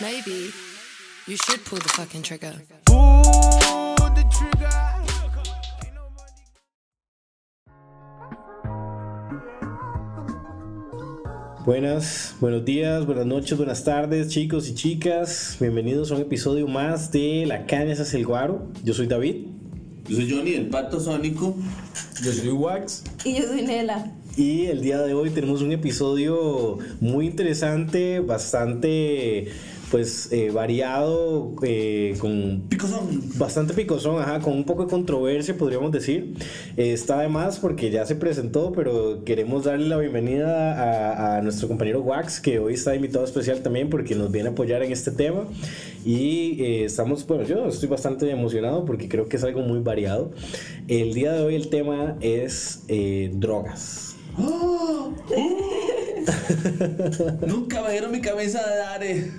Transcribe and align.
Maybe 0.00 0.50
you 1.26 1.36
should 1.36 1.62
pull 1.66 1.78
the 1.78 1.90
fucking 1.90 2.22
trigger. 2.22 2.54
Buenas, 11.66 12.34
buenos 12.40 12.64
días, 12.64 13.04
buenas 13.04 13.26
noches, 13.26 13.58
buenas 13.58 13.84
tardes, 13.84 14.28
chicos 14.28 14.70
y 14.70 14.74
chicas. 14.74 15.58
Bienvenidos 15.60 16.10
a 16.10 16.14
un 16.14 16.22
episodio 16.22 16.66
más 16.66 17.12
de 17.12 17.44
La 17.46 17.66
Caña 17.66 17.92
es 17.92 18.14
el 18.14 18.24
Guaro. 18.24 18.68
Yo 18.82 18.94
soy 18.94 19.06
David. 19.06 19.48
Yo 20.08 20.16
soy 20.16 20.30
Johnny, 20.30 20.54
el 20.54 20.68
pato 20.68 20.98
sónico. 20.98 21.54
Yo 22.24 22.32
soy 22.32 22.48
Wax. 22.48 23.04
Y 23.26 23.34
yo 23.38 23.42
soy 23.48 23.62
Nela. 23.62 24.10
Y 24.34 24.66
el 24.66 24.80
día 24.80 25.02
de 25.02 25.12
hoy 25.12 25.28
tenemos 25.28 25.60
un 25.60 25.72
episodio 25.72 26.78
muy 27.00 27.26
interesante, 27.26 28.20
bastante 28.20 29.48
pues 29.90 30.30
eh, 30.32 30.50
variado, 30.50 31.54
eh, 31.62 32.16
con 32.20 32.62
Picosón. 32.68 33.22
bastante 33.36 33.74
picosón, 33.74 34.22
ajá, 34.22 34.40
con 34.40 34.52
un 34.54 34.64
poco 34.64 34.84
de 34.84 34.90
controversia 34.90 35.56
podríamos 35.56 35.90
decir. 35.92 36.34
Eh, 36.76 36.92
está 36.92 37.20
de 37.20 37.28
más 37.28 37.58
porque 37.58 37.90
ya 37.90 38.06
se 38.06 38.14
presentó, 38.14 38.72
pero 38.72 39.24
queremos 39.24 39.64
darle 39.64 39.88
la 39.88 39.96
bienvenida 39.96 40.74
a, 40.74 41.36
a 41.38 41.42
nuestro 41.42 41.68
compañero 41.68 42.00
Wax, 42.00 42.40
que 42.40 42.58
hoy 42.58 42.74
está 42.74 42.94
invitado 42.94 43.24
especial 43.24 43.62
también 43.62 43.90
porque 43.90 44.14
nos 44.14 44.30
viene 44.30 44.48
a 44.50 44.52
apoyar 44.52 44.82
en 44.82 44.92
este 44.92 45.10
tema. 45.10 45.46
Y 46.04 46.62
eh, 46.62 46.84
estamos, 46.84 47.26
bueno, 47.26 47.44
yo 47.44 47.66
estoy 47.66 47.88
bastante 47.88 48.30
emocionado 48.30 48.84
porque 48.84 49.08
creo 49.08 49.28
que 49.28 49.36
es 49.36 49.44
algo 49.44 49.60
muy 49.60 49.80
variado. 49.80 50.32
El 50.88 51.12
día 51.14 51.32
de 51.32 51.42
hoy 51.42 51.54
el 51.54 51.68
tema 51.68 52.16
es 52.20 52.84
eh, 52.88 53.30
drogas. 53.34 54.16
Nunca 57.46 57.82
me 57.82 57.92
dieron 57.92 58.12
mi 58.12 58.20
camisa 58.20 58.60
de 58.68 58.76
Dare. 58.76 59.30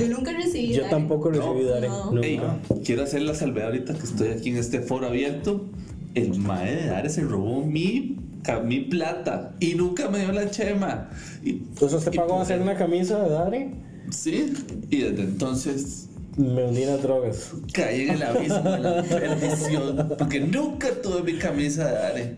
Yo 0.00 0.08
nunca 0.08 0.32
recibí. 0.32 0.72
Yo 0.72 0.82
Dare. 0.82 0.90
tampoco 0.90 1.30
recibí 1.30 1.64
No, 1.64 1.70
Dare. 1.70 1.88
no. 1.88 2.22
Ey, 2.22 2.40
quiero 2.84 3.02
hacer 3.02 3.22
la 3.22 3.34
salvedad 3.34 3.68
ahorita 3.68 3.94
que 3.94 4.04
estoy 4.04 4.28
aquí 4.28 4.50
en 4.50 4.58
este 4.58 4.80
foro 4.80 5.06
abierto. 5.06 5.66
El 6.14 6.38
mae 6.38 6.76
de 6.76 6.86
Dare 6.86 7.10
se 7.10 7.22
robó 7.22 7.64
mi, 7.64 8.18
mi 8.64 8.80
plata 8.80 9.54
y 9.60 9.74
nunca 9.74 10.08
me 10.08 10.20
dio 10.20 10.32
la 10.32 10.50
chema. 10.50 11.10
Y, 11.42 11.50
Entonces 11.50 11.98
usted 11.98 12.14
pagó 12.14 12.34
a 12.34 12.36
pues, 12.36 12.50
hacer 12.50 12.60
una 12.62 12.76
camisa 12.76 13.22
de 13.22 13.30
Dare. 13.30 13.74
Sí, 14.10 14.52
y 14.90 14.98
desde 15.02 15.22
entonces 15.22 16.08
Me 16.36 16.64
hundí 16.64 16.82
en 16.82 16.88
las 16.90 17.02
drogas. 17.02 17.52
caí 17.72 18.02
en 18.02 18.10
el 18.14 18.22
abismo 18.22 18.58
de 18.70 18.78
la 18.80 19.02
perdición 19.04 20.14
porque 20.18 20.40
nunca 20.40 20.88
tuve 21.02 21.22
mi 21.32 21.38
camisa 21.38 21.86
de 21.86 21.94
Dare. 21.94 22.36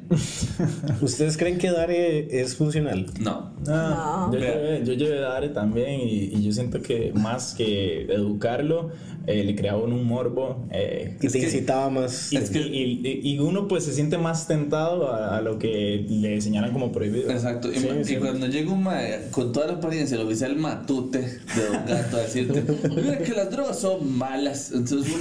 ¿Ustedes 1.00 1.36
creen 1.36 1.58
que 1.58 1.70
Dare 1.70 2.40
es 2.42 2.56
funcional? 2.56 3.06
No. 3.20 3.52
Ah, 3.68 4.26
No. 4.30 4.32
Yo, 4.34 4.38
llevé, 4.38 4.82
yo 4.84 4.92
llevé 4.94 5.20
Dare 5.20 5.48
también 5.50 6.00
y, 6.00 6.24
y 6.34 6.42
yo 6.42 6.52
siento 6.52 6.82
que 6.82 7.12
más 7.14 7.54
que 7.54 8.02
educarlo, 8.02 8.90
eh, 9.26 9.42
le 9.44 9.56
creaba 9.56 9.82
un 9.82 10.04
morbo. 10.04 10.66
eh, 10.70 11.16
Y 11.20 11.28
te 11.28 11.38
que- 11.40 11.44
incitaba 11.46 11.88
más. 11.90 12.32
y, 12.32 12.36
Es 12.36 12.50
que- 12.50 12.60
y- 12.60 13.00
y- 13.02 13.20
y 13.32 13.38
uno 13.38 13.66
pues 13.66 13.84
se 13.84 13.92
siente 13.92 14.18
más 14.18 14.46
tentado 14.46 15.10
a, 15.10 15.38
a 15.38 15.40
lo 15.40 15.58
que 15.58 16.04
le 16.08 16.40
señalan 16.40 16.72
como 16.72 16.92
prohibido. 16.92 17.30
Exacto, 17.30 17.72
y, 17.72 17.76
Sí, 17.76 17.88
y 18.00 18.04
sí. 18.04 18.16
cuando 18.16 18.46
llega 18.46 18.70
un 18.72 18.82
mae 18.82 19.28
con 19.30 19.52
toda 19.52 19.66
la 19.68 19.72
apariencia, 19.74 20.16
el 20.16 20.26
oficial 20.26 20.54
matute 20.56 21.18
de 21.18 21.64
Don 21.72 21.86
Gato 21.86 22.16
a 22.18 22.20
decirte, 22.20 22.62
mira 22.94 23.18
que 23.18 23.32
las 23.32 23.50
drogas 23.50 23.78
son 23.80 23.85
malas, 24.02 24.70
entonces 24.72 25.12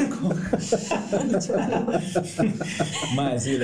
Más, 3.16 3.44
sí, 3.44 3.58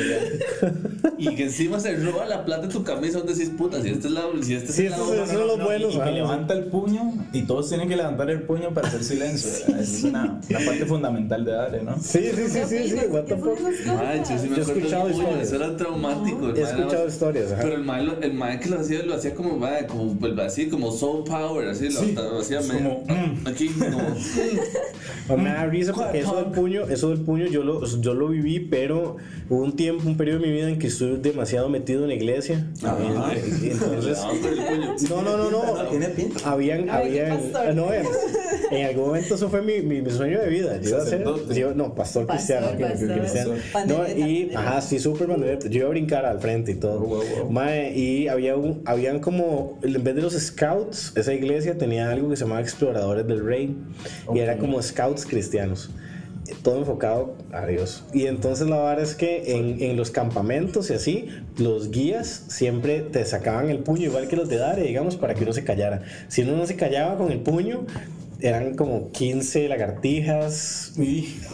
y 1.17 1.35
que 1.35 1.43
encima 1.43 1.79
se 1.79 1.95
roba 1.97 2.25
la 2.25 2.43
plata 2.45 2.67
de 2.67 2.73
tu 2.73 2.83
camisa, 2.83 3.19
donde 3.19 3.33
decís, 3.33 3.49
puta, 3.57 3.81
si 3.81 3.89
este 3.89 4.07
es 4.07 4.13
la, 4.13 4.23
si 4.41 4.55
este 4.55 4.85
es 4.85 4.91
lado- 4.91 5.25
son 5.27 5.47
los 5.47 5.57
No, 5.57 5.65
buenos. 5.65 5.93
y, 5.95 5.99
que 5.99 6.11
levanta 6.11 6.53
el 6.53 6.65
puño 6.65 7.13
y 7.33 7.43
todos 7.43 7.69
tienen 7.69 7.87
que 7.89 7.95
levantar 7.95 8.29
el 8.29 8.41
puño 8.43 8.73
para 8.73 8.87
hacer 8.87 9.03
silencio. 9.03 9.49
Esa 9.51 9.79
es 9.79 10.03
una, 10.03 10.39
una 10.49 10.59
parte 10.65 10.85
fundamental 10.85 11.45
de 11.45 11.51
Dare, 11.51 11.83
¿no? 11.83 11.95
Sí, 12.01 12.19
sí, 12.35 12.43
sí, 12.49 12.59
sí, 12.67 12.89
sí. 12.89 12.95
What 13.09 13.23
the 13.25 13.35
fuck. 13.37 13.57
Sí 13.57 13.63
me 13.63 13.85
Yo 13.85 13.93
he 13.93 14.61
acuerdo 14.61 14.61
escuchado 14.61 15.09
historias. 15.09 15.41
eso 15.47 15.55
era 15.55 15.77
traumático. 15.77 16.49
He 16.55 16.61
escuchado 16.61 17.03
era- 17.03 17.05
historias, 17.07 17.51
ajá. 17.51 17.61
Pero 17.61 17.75
el 17.75 17.83
mae, 17.83 18.03
lo- 18.03 18.21
el 18.21 18.33
mae 18.33 18.59
que 18.59 18.69
lo 18.69 18.79
hacía, 18.79 19.03
lo 19.03 19.13
hacía 19.15 19.35
como, 19.35 19.59
como, 19.87 20.15
pues, 20.19 20.37
así, 20.39 20.67
como 20.69 20.91
soul 20.91 21.23
power, 21.23 21.69
así, 21.69 21.89
lo, 21.89 21.99
Sí, 22.01 22.13
lo 22.13 22.39
hacía 22.39 22.59
es 22.59 22.67
medio- 22.67 23.01
como, 23.07 23.15
mm. 23.15 23.47
aquí, 23.47 23.67
como, 23.69 23.99
Me 25.37 25.49
da 25.49 25.65
risa 25.65 25.93
porque 25.93 26.19
eso 26.19 26.35
del 26.35 26.45
puño, 26.51 26.83
eso 26.89 27.09
del 27.09 27.19
puño 27.21 27.45
yo 27.47 27.63
lo, 27.63 27.85
yo 27.85 28.13
lo 28.13 28.27
viví, 28.29 28.59
pero 28.59 29.17
hubo 29.49 29.63
un 29.63 29.75
tiempo, 29.75 30.07
un 30.07 30.17
periodo 30.17 30.39
de 30.39 30.47
mi 30.47 30.53
vida 30.53 30.69
en 30.69 30.79
que 30.79 30.87
estuve 30.87 31.17
demasiado 31.17 31.69
metido 31.69 32.03
en 32.03 32.09
la 32.09 32.15
iglesia. 32.15 32.67
Ajá. 32.83 33.33
Y- 33.35 33.65
y 33.67 33.69
entonces, 33.71 34.17
no, 35.09 35.21
no, 35.21 35.37
no, 35.37 35.49
no. 35.51 35.83
Tiene 35.89 36.07
pinta. 36.09 36.51
Habían, 36.51 36.89
A 36.89 36.99
ver, 36.99 37.11
¿qué 37.11 37.21
habían, 37.25 37.75
no, 37.75 37.85
en, 38.71 38.85
algún 38.85 39.07
momento 39.07 39.35
eso 39.35 39.49
fue 39.49 39.61
mi, 39.61 39.81
mi, 39.81 40.01
mi 40.01 40.11
sueño 40.11 40.39
de 40.39 40.47
vida. 40.49 40.79
Yo 40.81 40.89
iba 40.89 40.97
a 41.01 41.05
ser, 41.05 41.23
yo- 41.53 41.73
no, 41.73 41.93
pastor, 41.95 42.25
Pastor, 42.25 42.57
cristiano, 42.59 42.67
pastor. 42.89 43.19
cristiano. 43.19 43.53
Pandereta, 43.73 44.03
No, 44.03 44.07
y, 44.09 44.11
pandereta. 44.45 44.59
ajá, 44.59 44.81
sí, 44.81 44.99
súper 44.99 45.27
pandereta. 45.27 45.67
Yo 45.69 45.79
iba 45.79 45.87
a 45.87 45.91
brincar 45.91 46.25
al 46.25 46.39
frente 46.39 46.71
y 46.71 46.75
todo. 46.75 46.99
Wow, 46.99 47.09
wow, 47.09 47.23
wow. 47.43 47.51
Mae, 47.51 47.93
y 47.97 48.27
había 48.27 48.55
un, 48.55 48.81
habían 48.85 49.19
como, 49.19 49.79
en 49.81 50.03
vez 50.03 50.15
de 50.15 50.21
los 50.21 50.33
scouts, 50.33 51.13
esa 51.15 51.33
iglesia 51.33 51.77
tenía 51.77 52.09
algo 52.11 52.29
que 52.29 52.35
se 52.35 52.43
llamaba 52.43 52.61
Exploradores 52.61 53.27
del 53.27 53.45
Rey. 53.45 53.75
Y 54.33 54.39
era 54.39 54.57
como 54.57 54.81
scouts 54.81 55.25
cristianos. 55.25 55.89
Todo 56.63 56.79
enfocado 56.79 57.35
a 57.53 57.65
Dios. 57.65 58.03
Y 58.13 58.25
entonces 58.25 58.67
la 58.67 58.77
verdad 58.77 59.01
es 59.01 59.15
que 59.15 59.55
en, 59.55 59.81
en 59.81 59.95
los 59.95 60.11
campamentos 60.11 60.89
y 60.89 60.93
así, 60.95 61.29
los 61.57 61.91
guías 61.91 62.43
siempre 62.49 62.99
te 63.01 63.23
sacaban 63.23 63.69
el 63.69 63.79
puño, 63.79 64.03
igual 64.07 64.27
que 64.27 64.35
los 64.35 64.49
de 64.49 64.57
Dare, 64.57 64.83
digamos, 64.83 65.15
para 65.15 65.33
que 65.33 65.43
uno 65.43 65.53
se 65.53 65.63
callara. 65.63 66.01
Si 66.27 66.41
uno 66.41 66.57
no 66.57 66.65
se 66.65 66.75
callaba 66.75 67.17
con 67.17 67.31
el 67.31 67.39
puño, 67.39 67.85
eran 68.41 68.75
como 68.75 69.11
15 69.11 69.67
lagartijas, 69.69 70.93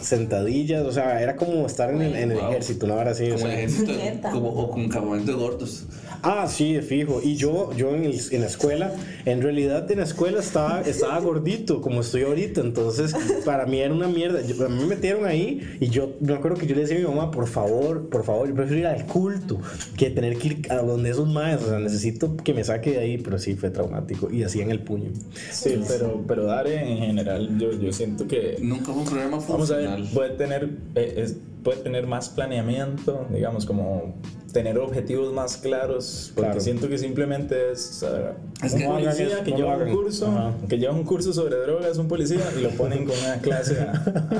sentadillas, 0.01 0.85
o 0.85 0.91
sea, 0.91 1.21
era 1.21 1.35
como 1.35 1.65
estar 1.65 1.89
en 1.91 2.01
el, 2.01 2.15
en 2.15 2.31
el 2.31 2.37
Wow. 2.37 2.49
ejército, 2.49 2.85
una 2.85 2.95
hora 2.95 3.11
así. 3.11 3.29
o 3.31 3.35
Como 3.35 3.45
el 3.47 3.51
sea. 3.51 3.59
ejército, 3.59 3.91
Neta. 3.93 4.31
como, 4.31 4.49
o 4.49 4.69
con 4.71 4.87
campamento 4.89 5.31
de 5.31 5.37
gordos. 5.37 5.85
Ah, 6.23 6.47
sí, 6.49 6.73
de 6.73 6.81
fijo. 6.81 7.21
Y 7.23 7.35
yo, 7.35 7.71
yo 7.75 7.95
en, 7.95 8.03
el- 8.05 8.19
en 8.31 8.41
la 8.41 8.47
escuela, 8.47 8.91
en 9.25 9.41
realidad 9.41 9.89
en 9.91 9.99
la 9.99 10.03
escuela 10.03 10.39
estaba, 10.39 10.81
estaba 10.81 11.19
gordito, 11.19 11.79
como 11.81 12.01
estoy 12.01 12.23
ahorita. 12.23 12.61
Entonces, 12.61 13.13
para 13.45 13.65
mí 13.67 13.79
era 13.79 13.93
una 13.93 14.07
mierda. 14.07 14.41
Yo- 14.41 14.65
a 14.65 14.69
mí 14.69 14.79
me 14.81 14.87
metieron 14.87 15.25
ahí 15.25 15.61
y 15.79 15.89
yo 15.89 16.15
me 16.19 16.33
acuerdo 16.33 16.57
que 16.57 16.65
yo 16.65 16.75
le 16.75 16.81
decía 16.81 16.97
a 16.97 16.99
mi 17.01 17.05
mamá, 17.05 17.29
por 17.29 17.47
favor, 17.47 18.09
por 18.09 18.23
favor, 18.23 18.47
yo 18.47 18.55
prefiero 18.55 18.79
ir 18.81 18.87
al 18.87 19.05
culto 19.05 19.59
que 19.95 20.09
tener 20.09 20.37
que 20.37 20.47
ir 20.47 20.61
a 20.71 20.77
donde 20.77 21.11
esos 21.11 21.27
maes. 21.29 21.61
O 21.61 21.69
sea, 21.69 21.79
necesito 21.79 22.35
que 22.37 22.53
me 22.53 22.63
saque 22.63 22.91
de 22.91 22.99
ahí, 22.99 23.17
pero 23.19 23.37
sí 23.37 23.55
fue 23.55 23.69
traumático. 23.69 24.31
Y 24.31 24.43
hacían 24.43 24.71
el 24.71 24.79
puño. 24.81 25.11
Sí, 25.51 25.79
pero, 25.87 26.23
pero 26.27 26.45
Dare 26.45 26.76
en 26.83 26.97
general 26.97 27.57
yo, 27.57 27.71
yo 27.73 27.91
siento 27.93 28.27
que 28.27 28.57
Nunca 28.61 28.85
fue 28.85 28.95
un 28.95 29.05
programa 29.05 29.37
Vamos 29.47 29.71
a 29.71 29.77
ver, 29.77 29.87
funcional. 29.87 30.09
puede 30.13 30.29
tener, 30.31 30.69
eh, 30.95 31.13
es- 31.17 31.37
puede 31.63 31.79
tener 31.81 32.07
más 32.07 32.29
planeamiento, 32.29 33.25
digamos, 33.33 33.65
como 33.65 34.15
tener 34.51 34.77
objetivos 34.77 35.33
más 35.33 35.57
claros, 35.57 36.31
porque 36.33 36.47
Claro. 36.49 36.61
siento 36.61 36.87
que 36.89 36.97
simplemente 36.97 37.71
es, 37.71 38.01
uh, 38.03 38.65
Es 38.65 38.73
un 38.73 38.79
que- 38.79 38.85
hagan 38.85 39.03
policía 39.03 39.43
que 39.43 39.51
lleva 39.51 39.77
un 39.77 39.89
curso, 39.93 40.27
Ajá. 40.27 40.53
que 40.69 40.77
lleva 40.77 40.93
un 40.93 41.03
curso 41.03 41.33
sobre 41.33 41.57
drogas, 41.57 41.97
un 41.97 42.07
policía, 42.07 42.39
y 42.57 42.61
lo 42.61 42.69
ponen 42.71 43.05
con 43.05 43.17
una 43.19 43.39
clase 43.41 43.77
a, 43.81 43.91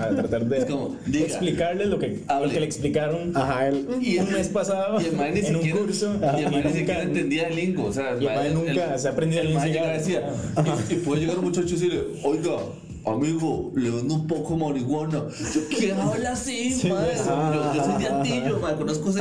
a 0.06 0.10
tratar 0.16 0.46
de 0.46 0.58
Es 0.60 0.66
como, 0.66 0.96
diga, 1.06 1.26
explicarle 1.26 1.86
lo 1.88 2.00
que, 2.00 2.24
lo 2.28 2.34
hable. 2.34 2.54
que 2.54 2.60
le 2.62 2.66
explicaron 2.66 3.36
Ajá, 3.36 3.68
él. 3.68 3.86
Y 4.02 4.18
un 4.20 4.32
mes 4.32 4.48
pasado 4.48 5.00
Y 5.02 5.06
el 5.06 5.16
en 5.46 5.56
un 5.56 5.62
siquiera, 5.62 5.80
curso. 5.82 6.16
y 6.40 6.44
el 6.44 6.52
ni 6.66 6.72
siquiera 6.74 7.02
entendía 7.04 7.48
el 7.50 7.56
lingo. 7.56 7.86
O 7.86 7.94
sea, 7.94 8.14
Y 8.20 8.26
el 8.26 8.34
mae 8.36 8.50
nunca 8.52 8.98
se 8.98 9.08
ha 9.08 9.12
aprendido 9.12 9.42
el 9.44 9.54
decía, 9.94 10.30
y, 10.90 10.94
y 10.94 10.96
puede 10.98 11.22
llegar 11.22 11.38
un 11.40 11.46
muchacho 11.46 11.68
y 11.68 11.72
decirle, 11.72 12.02
oiga, 12.24 12.58
amigo, 13.12 13.72
le 13.76 13.90
vendo 13.90 14.14
un 14.16 14.28
poco 14.28 14.58
marihuana. 14.58 15.24
Yo, 15.54 15.62
¿quién 15.78 15.98
habla 16.00 16.32
así, 16.34 16.82
mae? 16.90 17.16
Yo, 17.16 17.74
yo 17.76 17.84
soy 17.86 18.04
de 18.04 18.08
Antillo, 18.10 18.60
mae, 18.60 18.76
conozco 18.76 19.10
más 19.12 19.18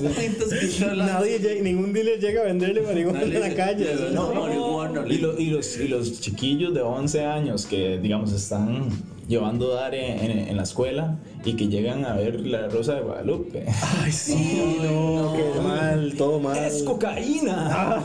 pintas 0.00 0.48
que. 0.78 0.86
Nadie, 0.96 1.38
llega- 1.38 1.62
ningún 1.62 1.92
dealer 1.92 2.18
llega 2.20 2.42
a 2.42 2.44
venderle 2.44 2.82
marihuana 2.82 3.22
en 3.22 3.40
la 3.40 3.54
calle. 3.54 3.86
No, 4.12 4.32
marihuana. 4.34 5.04
y, 5.08 5.18
lo- 5.18 5.38
y 5.38 5.46
los, 5.46 5.76
y 5.78 5.88
los 5.88 6.20
chiquillos 6.20 6.74
de 6.74 6.82
11 6.82 7.24
años 7.24 7.66
que, 7.66 7.98
digamos, 7.98 8.32
están 8.32 8.88
llevando 9.28 9.68
Dare 9.74 10.24
en, 10.24 10.48
en 10.48 10.56
la 10.56 10.62
escuela 10.64 11.16
y 11.44 11.54
que 11.54 11.68
llegan 11.68 12.04
a 12.04 12.14
ver 12.14 12.40
La 12.40 12.68
Rosa 12.68 12.94
de 12.94 13.00
Guadalupe. 13.02 13.64
Ay, 14.02 14.12
sí, 14.12 14.78
no, 14.82 15.34
qué 15.36 15.60
mal, 15.60 16.14
todo 16.16 16.40
mal. 16.40 16.56
¡Es 16.56 16.82
cocaína! 16.82 17.68
Ah. 17.70 18.02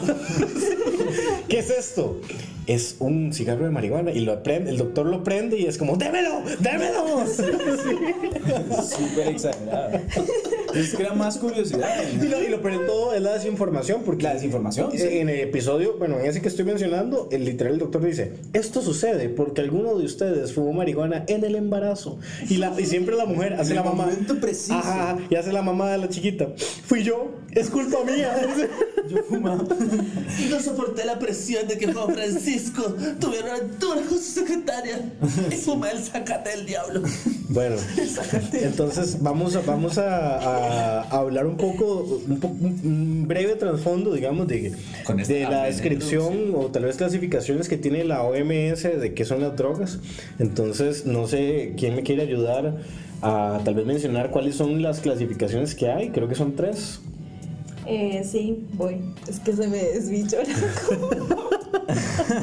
¿Qué 1.47 1.59
es 1.59 1.69
esto? 1.69 2.19
Es 2.65 2.97
un 2.99 3.31
cigarro 3.31 3.63
de 3.63 3.71
marihuana 3.71 4.11
y 4.11 4.19
lo 4.19 4.43
prende, 4.43 4.71
el 4.71 4.77
doctor 4.77 5.05
lo 5.05 5.23
prende 5.23 5.57
y 5.57 5.65
es 5.65 5.77
como, 5.77 5.95
¡démelo! 5.95 6.41
¡démelo! 6.59 7.25
Súper 8.83 9.29
exagerado. 9.29 10.01
Es 10.75 10.93
que 10.93 11.03
era 11.03 11.13
más 11.13 11.37
curiosidad. 11.37 11.89
Y 12.21 12.27
lo, 12.27 12.43
y 12.43 12.49
lo 12.49 12.61
peor 12.61 12.81
de 12.81 12.85
todo 12.85 13.13
es 13.13 13.21
la 13.21 13.33
desinformación, 13.33 14.01
porque 14.03 14.23
La 14.23 14.33
desinformación, 14.33 14.89
en 14.93 15.29
el 15.29 15.39
episodio, 15.39 15.95
bueno, 15.97 16.19
en 16.19 16.25
ese 16.25 16.41
que 16.41 16.49
estoy 16.49 16.65
mencionando, 16.65 17.29
el 17.31 17.45
literal 17.45 17.73
el 17.73 17.79
doctor 17.79 18.03
dice, 18.03 18.33
esto 18.51 18.81
sucede 18.81 19.29
porque 19.29 19.61
alguno 19.61 19.97
de 19.97 20.03
ustedes 20.03 20.51
fumó 20.51 20.73
marihuana 20.73 21.23
en 21.27 21.45
el 21.45 21.55
embarazo. 21.55 22.19
Y, 22.49 22.57
la, 22.57 22.75
y 22.77 22.85
siempre 22.85 23.15
la 23.15 23.26
mujer 23.27 23.53
hace 23.53 23.73
la 23.75 23.83
mamá. 23.83 24.05
momento 24.05 24.39
preciso. 24.39 24.73
Ajá, 24.73 25.17
y 25.29 25.35
hace 25.35 25.53
la 25.53 25.61
mamá 25.61 25.91
de 25.91 25.97
la 25.99 26.09
chiquita. 26.09 26.47
Fui 26.85 27.03
yo, 27.03 27.31
es 27.51 27.69
culpa 27.69 27.97
mía. 28.03 28.33
Yo 29.07 29.23
fumaba. 29.23 29.63
No 30.49 30.59
soporté 30.59 31.05
la 31.05 31.17
presión 31.17 31.65
de 31.65 31.77
que 31.77 31.93
Juan 31.93 32.13
Francisco 32.13 32.47
disco, 32.89 32.95
tuvieron 33.21 33.51
aventura 33.51 34.01
con 34.01 34.17
su 34.17 34.31
secretaria. 34.41 34.99
Y 35.49 35.55
fumé 35.55 35.91
el 35.91 36.03
sacate 36.03 36.49
del 36.49 36.65
diablo. 36.65 37.03
Bueno, 37.47 37.77
entonces 38.53 39.21
vamos 39.21 39.55
a, 39.55 39.61
vamos 39.61 39.97
a, 39.97 41.01
a 41.01 41.17
hablar 41.17 41.45
un 41.47 41.57
poco, 41.57 42.19
un, 42.27 42.39
po- 42.39 42.47
un 42.49 43.25
breve 43.27 43.55
trasfondo, 43.55 44.13
digamos, 44.13 44.47
de, 44.47 44.73
de 45.27 45.39
la 45.49 45.65
descripción 45.65 46.53
o 46.55 46.67
tal 46.67 46.83
vez 46.83 46.97
clasificaciones 46.97 47.69
que 47.69 47.77
tiene 47.77 48.03
la 48.03 48.23
OMS 48.23 48.83
de 48.83 49.13
qué 49.15 49.25
son 49.25 49.41
las 49.41 49.55
drogas. 49.55 49.99
Entonces, 50.39 51.05
no 51.05 51.27
sé 51.27 51.73
quién 51.77 51.95
me 51.95 52.03
quiere 52.03 52.23
ayudar 52.23 52.75
a 53.21 53.59
tal 53.63 53.75
vez 53.75 53.85
mencionar 53.85 54.31
cuáles 54.31 54.55
son 54.55 54.81
las 54.81 54.99
clasificaciones 54.99 55.75
que 55.75 55.89
hay. 55.89 56.09
Creo 56.09 56.27
que 56.27 56.35
son 56.35 56.55
tres. 56.55 56.99
Eh, 57.85 58.21
sí, 58.29 58.65
voy. 58.73 58.97
Es 59.29 59.39
que 59.39 59.53
se 59.53 59.67
me 59.67 59.77
desbichó 59.77 60.37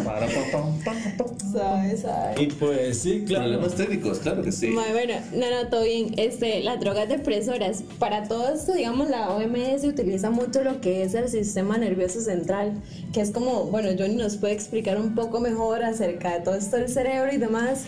Para, 0.05 0.27
pa, 0.27 0.43
pa, 0.53 0.63
pa, 0.85 0.93
pa. 1.19 1.25
¿Sabes? 1.53 2.01
¿Sabes? 2.01 2.41
Y 2.41 2.47
pues 2.47 2.99
sí, 2.99 3.25
claro. 3.27 3.45
Problemas 3.45 3.75
técnicos, 3.75 4.19
claro 4.21 4.43
que 4.43 4.51
sí. 4.51 4.71
Bueno, 4.71 5.15
no, 5.35 5.51
no, 5.51 5.69
todo 5.69 5.85
bien. 5.85 6.15
Este, 6.17 6.63
las 6.63 6.81
drogas 6.81 7.09
depresoras, 7.11 7.85
para 7.99 8.27
todo 8.27 8.55
esto, 8.55 8.73
digamos, 8.73 9.11
la 9.11 9.31
OMS 9.31 9.85
utiliza 9.85 10.31
mucho 10.31 10.65
lo 10.65 10.81
que 10.81 11.03
es 11.03 11.13
el 11.15 11.29
sistema 11.29 11.77
nervioso 11.77 12.21
central, 12.21 12.73
que 13.13 13.21
es 13.21 13.31
como, 13.31 13.65
bueno, 13.65 13.91
Johnny 13.99 14.17
nos 14.17 14.37
puede 14.37 14.55
explicar 14.55 14.99
un 14.99 15.15
poco 15.15 15.41
mejor 15.41 15.85
acerca 15.85 16.39
de 16.39 16.41
todo 16.41 16.55
esto 16.55 16.77
del 16.77 16.89
cerebro 16.89 17.33
y 17.33 17.37
demás. 17.37 17.85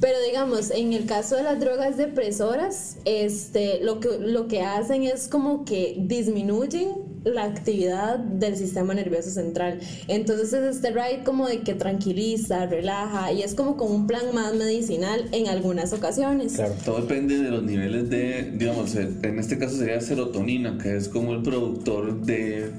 Pero 0.00 0.16
digamos, 0.26 0.70
en 0.70 0.92
el 0.92 1.06
caso 1.06 1.36
de 1.36 1.42
las 1.42 1.58
drogas 1.58 1.96
depresoras, 1.96 2.98
este, 3.04 3.80
lo, 3.82 4.00
que, 4.00 4.18
lo 4.20 4.46
que 4.46 4.62
hacen 4.62 5.04
es 5.04 5.28
como 5.28 5.64
que 5.64 5.96
disminuyen 5.98 7.16
la 7.24 7.44
actividad 7.44 8.18
del 8.18 8.56
sistema 8.56 8.94
nervioso 8.94 9.30
central. 9.30 9.80
Entonces 10.06 10.52
es 10.52 10.76
este 10.76 10.90
ride 10.90 11.24
como 11.24 11.48
de 11.48 11.60
que 11.60 11.74
tranquiliza, 11.74 12.66
relaja 12.66 13.32
y 13.32 13.42
es 13.42 13.54
como 13.54 13.76
con 13.76 13.90
un 13.90 14.06
plan 14.06 14.34
más 14.34 14.54
medicinal 14.54 15.28
en 15.32 15.48
algunas 15.48 15.92
ocasiones. 15.92 16.52
Claro. 16.54 16.74
Todo 16.84 17.00
depende 17.00 17.38
de 17.38 17.50
los 17.50 17.62
niveles 17.62 18.10
de, 18.10 18.52
digamos, 18.54 18.94
en 18.94 19.38
este 19.38 19.58
caso 19.58 19.76
sería 19.76 20.00
serotonina, 20.00 20.78
que 20.78 20.96
es 20.96 21.08
como 21.08 21.32
el 21.34 21.42
productor 21.42 22.20
de, 22.24 22.70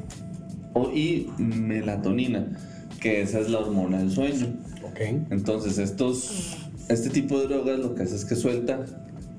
o, 0.74 0.92
y 0.92 1.30
melatonina, 1.38 2.48
que 3.02 3.22
esa 3.22 3.40
es 3.40 3.50
la 3.50 3.60
hormona 3.60 4.00
del 4.00 4.12
sueño. 4.12 4.48
Ok. 4.84 5.00
Entonces, 5.30 5.78
estos, 5.78 6.67
este 6.90 7.10
tipo 7.10 7.40
de 7.40 7.48
drogas 7.48 7.80
lo 7.80 7.96
que 7.96 8.04
hace 8.04 8.16
es 8.16 8.26
que 8.26 8.36
suelta 8.36 8.86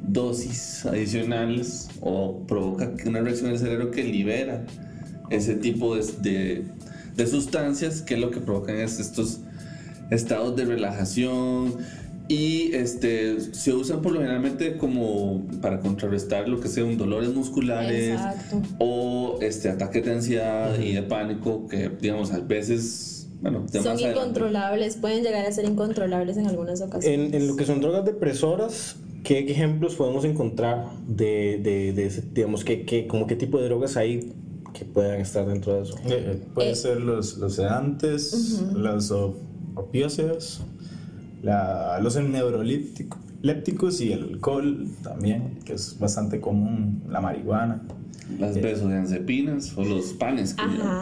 dosis 0.07 0.87
adicionales 0.87 1.89
o 2.01 2.45
provoca 2.47 2.91
una 3.07 3.21
reacción 3.21 3.51
del 3.51 3.59
cerebro 3.59 3.91
que 3.91 4.05
libera 4.05 4.65
ese 5.31 5.55
tipo 5.55 5.97
de, 5.97 6.05
de- 6.23 6.65
de 7.17 7.27
sustancias 7.27 8.01
que 8.03 8.17
lo 8.17 8.31
que 8.31 8.41
provocan 8.41 8.77
es 8.77 9.01
estos 9.01 9.41
estados 10.11 10.55
de 10.57 10.65
relajación 10.65 11.75
y 12.29 12.71
este 12.75 13.41
se 13.41 13.73
usan 13.73 14.03
por 14.03 14.13
lo 14.13 14.21
generalmente 14.21 14.77
como 14.77 15.45
para 15.61 15.81
contrarrestar 15.81 16.49
lo 16.49 16.61
que 16.61 16.69
sean 16.69 16.97
dolores 16.97 17.35
musculares 17.35 18.11
Exacto. 18.11 18.63
o 18.79 19.39
este 19.43 19.69
ataques 19.71 20.05
de 20.05 20.13
ansiedad 20.13 20.79
y 20.79 20.93
de 20.93 21.03
pánico 21.03 21.67
que 21.69 21.91
digamos 22.01 22.31
a 22.33 22.39
veces 22.41 23.18
bueno 23.41 23.65
Son 23.71 23.99
incontrolables, 24.01 24.97
pueden 24.97 25.23
llegar 25.23 25.47
a 25.47 25.53
ser 25.53 25.65
incontrolables 25.65 26.37
en 26.37 26.47
algunas 26.47 26.81
ocasiones. 26.81 27.29
En, 27.29 27.35
en 27.35 27.47
lo 27.49 27.57
que 27.57 27.65
son 27.65 27.81
drogas 27.81 28.05
depresoras, 28.05 28.97
¿qué 29.25 29.39
ejemplos 29.51 29.95
podemos 29.95 30.25
encontrar 30.25 30.87
de, 31.07 31.59
de, 31.63 31.93
de 31.93 32.23
digamos, 32.35 32.65
qué, 32.65 32.85
qué, 32.85 33.07
como 33.07 33.27
qué 33.27 33.37
tipo 33.37 33.59
de 33.59 33.65
drogas 33.67 33.97
hay 33.97 34.33
que 34.75 34.85
puedan 34.85 35.21
estar 35.21 35.47
dentro 35.47 35.75
de 35.75 35.83
eso? 35.83 35.97
Eh, 35.99 36.03
eh, 36.09 36.41
puede 36.55 36.71
Eh. 36.71 36.75
ser 36.77 37.01
los, 37.01 37.39
los 37.39 37.55
sedantes, 37.55 38.63
los 38.75 39.11
op- 39.11 39.37
opiáceos, 39.77 40.63
la- 41.43 41.99
los 42.03 42.17
neurolípticos 42.17 44.01
y 44.01 44.13
el 44.13 44.25
alcohol 44.25 44.89
también, 45.03 45.61
que 45.65 45.75
es 45.75 45.99
bastante 45.99 46.41
común, 46.41 47.03
la 47.09 47.21
marihuana. 47.21 47.83
Las 48.39 48.55
benzodiazepinas 48.61 49.73
o 49.77 49.85
los 49.85 50.13
panes, 50.13 50.55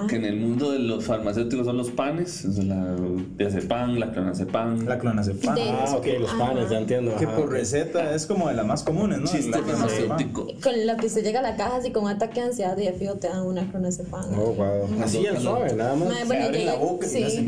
que, 0.09 0.17
en 0.17 0.25
el 0.25 0.37
mundo 0.37 0.71
de 0.71 0.79
los 0.79 1.05
farmacéuticos 1.05 1.67
son 1.67 1.77
los 1.77 1.91
panes, 1.91 2.45
es 2.45 2.65
la 2.65 2.95
diazepam, 3.37 3.97
la 3.97 4.13
clonazepam. 4.13 4.87
La 4.87 4.99
clonazepam. 4.99 5.55
De- 5.57 5.63
Ah, 5.63 5.95
ok, 5.97 6.07
los 6.21 6.31
Ajá. 6.31 6.47
panes, 6.51 6.71
ya 6.71 6.79
entiendo. 6.79 7.17
que 7.17 7.27
por 7.27 7.51
receta 7.51 8.15
es 8.15 8.27
como 8.27 8.49
de 8.49 8.55
las 8.55 8.65
más 8.67 8.83
comunes, 8.85 9.19
¿no? 9.19 9.27
Chiste 9.27 9.51
La 9.51 9.59
farmacéutico. 9.59 10.47
Con 10.63 10.87
lo 10.87 10.97
que 10.97 11.07
usted 11.07 11.25
llega 11.25 11.41
a 11.41 11.43
la 11.43 11.57
caja 11.57 11.77
así 11.77 11.91
con 11.91 12.05
un 12.05 12.11
ataque 12.11 12.41
de 12.41 12.47
ansiedad 12.47 12.79
y 12.79 12.85
de 12.85 12.93
fijo 12.93 13.15
te 13.15 13.29
dan 13.29 13.43
una 13.45 13.69
clonazepam. 13.71 14.39
Oh, 14.39 14.53
wow. 14.53 15.03
Así 15.03 15.27
al 15.27 15.39
suave, 15.41 15.75
nada 15.75 15.97
más. 15.97 16.17
Se 16.19 16.25
bueno, 16.27 16.45
abre 16.45 16.65
la 16.65 16.75
boca 16.77 17.07
y 17.07 17.11
sí. 17.11 17.23
hacen. 17.25 17.47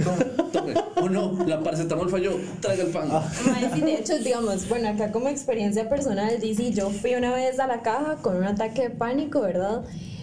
Tome, 0.53 0.75
oh 1.01 1.09
no, 1.11 1.45
la 1.47 1.61
paracetamol 1.63 2.09
falló, 2.09 2.33
traiga 2.61 2.85
el 2.85 2.91
pan. 2.91 3.09
Sí, 3.75 3.81
de 3.83 3.95
hecho, 3.95 4.19
digamos, 4.19 4.67
bueno, 4.69 4.89
acá 4.89 5.13
como 5.13 5.29
experiencia 5.29 5.89
personal, 5.89 6.41
DC, 6.41 6.73
yo 6.73 6.91
fui 6.91 7.15
una 7.15 7.35
vez 7.35 7.61
a 7.61 7.67
la 7.67 7.83
caja 7.83 8.17
con 8.23 8.37
un 8.37 8.45
ataque 8.45 8.83
de 8.83 8.91
pánico, 8.91 9.43
¿verdad? 9.43 9.68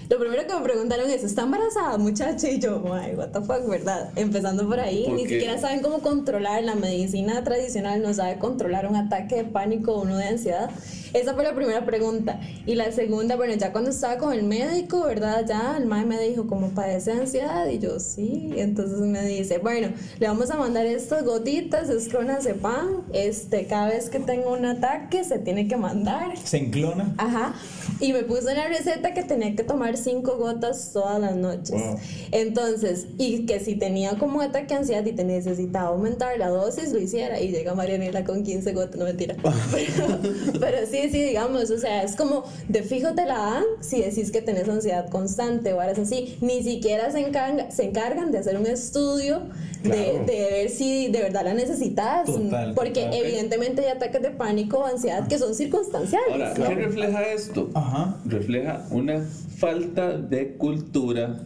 Lo 0.07 0.19
primero 0.19 0.45
que 0.45 0.53
me 0.53 0.61
preguntaron 0.61 1.09
es, 1.09 1.23
¿está 1.23 1.41
embarazada 1.43 1.97
muchacha? 1.97 2.47
Y 2.49 2.59
yo, 2.59 2.83
ay, 2.93 3.15
what 3.15 3.29
the 3.29 3.41
fuck, 3.41 3.67
¿verdad? 3.67 4.11
Empezando 4.15 4.67
por 4.67 4.79
ahí, 4.79 5.05
¿Por 5.05 5.15
ni 5.15 5.23
qué? 5.23 5.29
siquiera 5.29 5.57
saben 5.57 5.81
cómo 5.81 5.99
controlar, 5.99 6.63
la 6.63 6.75
medicina 6.75 7.43
tradicional 7.43 8.03
no 8.03 8.13
sabe 8.13 8.37
controlar 8.37 8.87
un 8.87 8.95
ataque 8.95 9.37
de 9.37 9.43
pánico 9.45 9.93
o 9.95 10.01
uno 10.03 10.17
de 10.17 10.25
ansiedad. 10.25 10.69
Esa 11.15 11.33
fue 11.33 11.45
la 11.45 11.55
primera 11.55 11.85
pregunta. 11.85 12.41
Y 12.65 12.75
la 12.75 12.91
segunda, 12.91 13.37
bueno, 13.37 13.53
ya 13.53 13.71
cuando 13.71 13.89
estaba 13.89 14.17
con 14.17 14.33
el 14.33 14.43
médico, 14.43 15.05
¿verdad? 15.05 15.45
Ya 15.47 15.77
el 15.77 15.85
mae 15.85 16.05
me 16.05 16.19
dijo, 16.19 16.45
¿cómo 16.45 16.71
padece 16.71 17.13
de 17.13 17.21
ansiedad? 17.21 17.69
Y 17.69 17.79
yo, 17.79 18.01
sí. 18.01 18.51
Entonces 18.57 18.99
me 18.99 19.23
dice, 19.25 19.59
bueno, 19.59 19.93
le 20.19 20.27
vamos 20.27 20.51
a 20.51 20.57
mandar 20.57 20.85
estas 20.85 21.23
gotitas, 21.23 21.87
es 21.89 22.09
clonazepam. 22.09 23.03
Este, 23.13 23.65
cada 23.65 23.87
vez 23.87 24.09
que 24.09 24.19
tenga 24.19 24.49
un 24.49 24.65
ataque 24.65 25.23
se 25.23 25.39
tiene 25.39 25.69
que 25.69 25.77
mandar. 25.77 26.37
Se 26.37 26.57
enclona. 26.57 27.15
Ajá. 27.17 27.55
Y 28.01 28.11
me 28.11 28.23
puso 28.23 28.49
en 28.49 28.57
la 28.57 28.67
receta 28.67 29.13
que 29.13 29.23
tenía 29.23 29.55
que 29.55 29.63
tomar 29.63 29.95
cinco 29.95 30.35
gotas 30.35 30.91
todas 30.91 31.21
las 31.21 31.37
noches. 31.37 31.81
Wow. 31.81 31.97
Entonces, 32.31 33.07
y 33.17 33.45
que 33.45 33.61
si 33.61 33.75
tenía 33.75 34.17
como 34.17 34.41
ataque 34.41 34.73
de 34.73 34.79
ansiedad 34.81 35.05
y 35.05 35.13
te 35.13 35.23
necesitaba 35.23 35.87
aumentar 35.87 36.37
la 36.37 36.49
dosis, 36.49 36.91
lo 36.91 36.99
hiciera. 36.99 37.39
Y 37.39 37.51
llega 37.51 37.73
Marianela 37.73 38.25
con 38.25 38.43
15 38.43 38.73
gotas, 38.73 38.97
no 38.97 39.05
mentira. 39.05 39.35
Pero, 39.71 40.19
pero 40.59 40.77
sí, 40.89 41.04
sí, 41.09 41.21
digamos, 41.23 41.69
o 41.69 41.77
sea, 41.77 42.03
es 42.03 42.15
como 42.15 42.43
de 42.67 42.83
fijo 42.83 43.13
te 43.13 43.25
la 43.25 43.37
dan 43.37 43.63
si 43.81 44.01
decís 44.01 44.31
que 44.31 44.41
tenés 44.41 44.67
ansiedad 44.69 45.09
constante 45.09 45.73
o 45.73 45.77
horas 45.77 45.97
así. 45.99 46.37
Ni 46.41 46.63
siquiera 46.63 47.11
se 47.11 47.19
encargan, 47.19 47.71
se 47.71 47.83
encargan 47.85 48.31
de 48.31 48.39
hacer 48.39 48.57
un 48.57 48.67
estudio 48.67 49.41
de, 49.83 49.89
Claro. 49.89 50.25
de 50.25 50.47
ver 50.51 50.69
si 50.69 51.09
de 51.09 51.21
verdad 51.21 51.43
la 51.45 51.53
necesitas. 51.53 52.25
Total, 52.25 52.73
porque 52.73 53.01
total. 53.05 53.19
evidentemente 53.19 53.81
hay 53.83 53.89
ataques 53.91 54.21
de 54.21 54.31
pánico 54.31 54.79
o 54.79 54.85
ansiedad 54.85 55.27
que 55.27 55.37
son 55.37 55.53
circunstanciales. 55.53 56.29
Ahora, 56.31 56.53
¿qué 56.53 56.75
refleja 56.75 57.21
esto? 57.33 57.69
Ajá. 57.73 58.17
Refleja 58.25 58.85
una 58.91 59.21
falta 59.57 60.17
de 60.17 60.55
cultura 60.57 61.39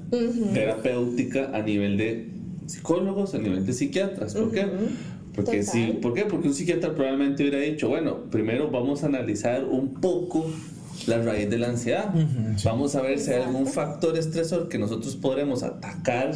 terapéutica 0.53 1.51
a 1.53 1.61
nivel 1.61 1.97
de 1.97 2.29
psicólogos, 2.67 3.33
a 3.35 3.39
nivel 3.39 3.65
de 3.65 3.73
psiquiatras. 3.73 4.33
¿Por 4.35 4.51
qué? 4.51 4.67
Porque 5.33 5.59
Total. 5.59 5.65
sí, 5.65 5.99
¿Por 6.01 6.13
qué? 6.13 6.25
Porque 6.25 6.47
un 6.47 6.53
psiquiatra 6.53 6.95
probablemente 6.95 7.43
hubiera 7.43 7.59
dicho, 7.59 7.87
bueno, 7.87 8.17
primero 8.29 8.69
vamos 8.69 9.03
a 9.03 9.07
analizar 9.07 9.63
un 9.63 9.93
poco 9.95 10.51
la 11.07 11.21
raíz 11.21 11.49
de 11.49 11.57
la 11.57 11.69
ansiedad. 11.69 12.13
Vamos 12.63 12.95
a 12.95 13.01
ver 13.01 13.19
si 13.19 13.31
hay 13.31 13.43
algún 13.43 13.67
factor 13.67 14.17
estresor 14.17 14.69
que 14.69 14.77
nosotros 14.77 15.15
podremos 15.15 15.63
atacar 15.63 16.33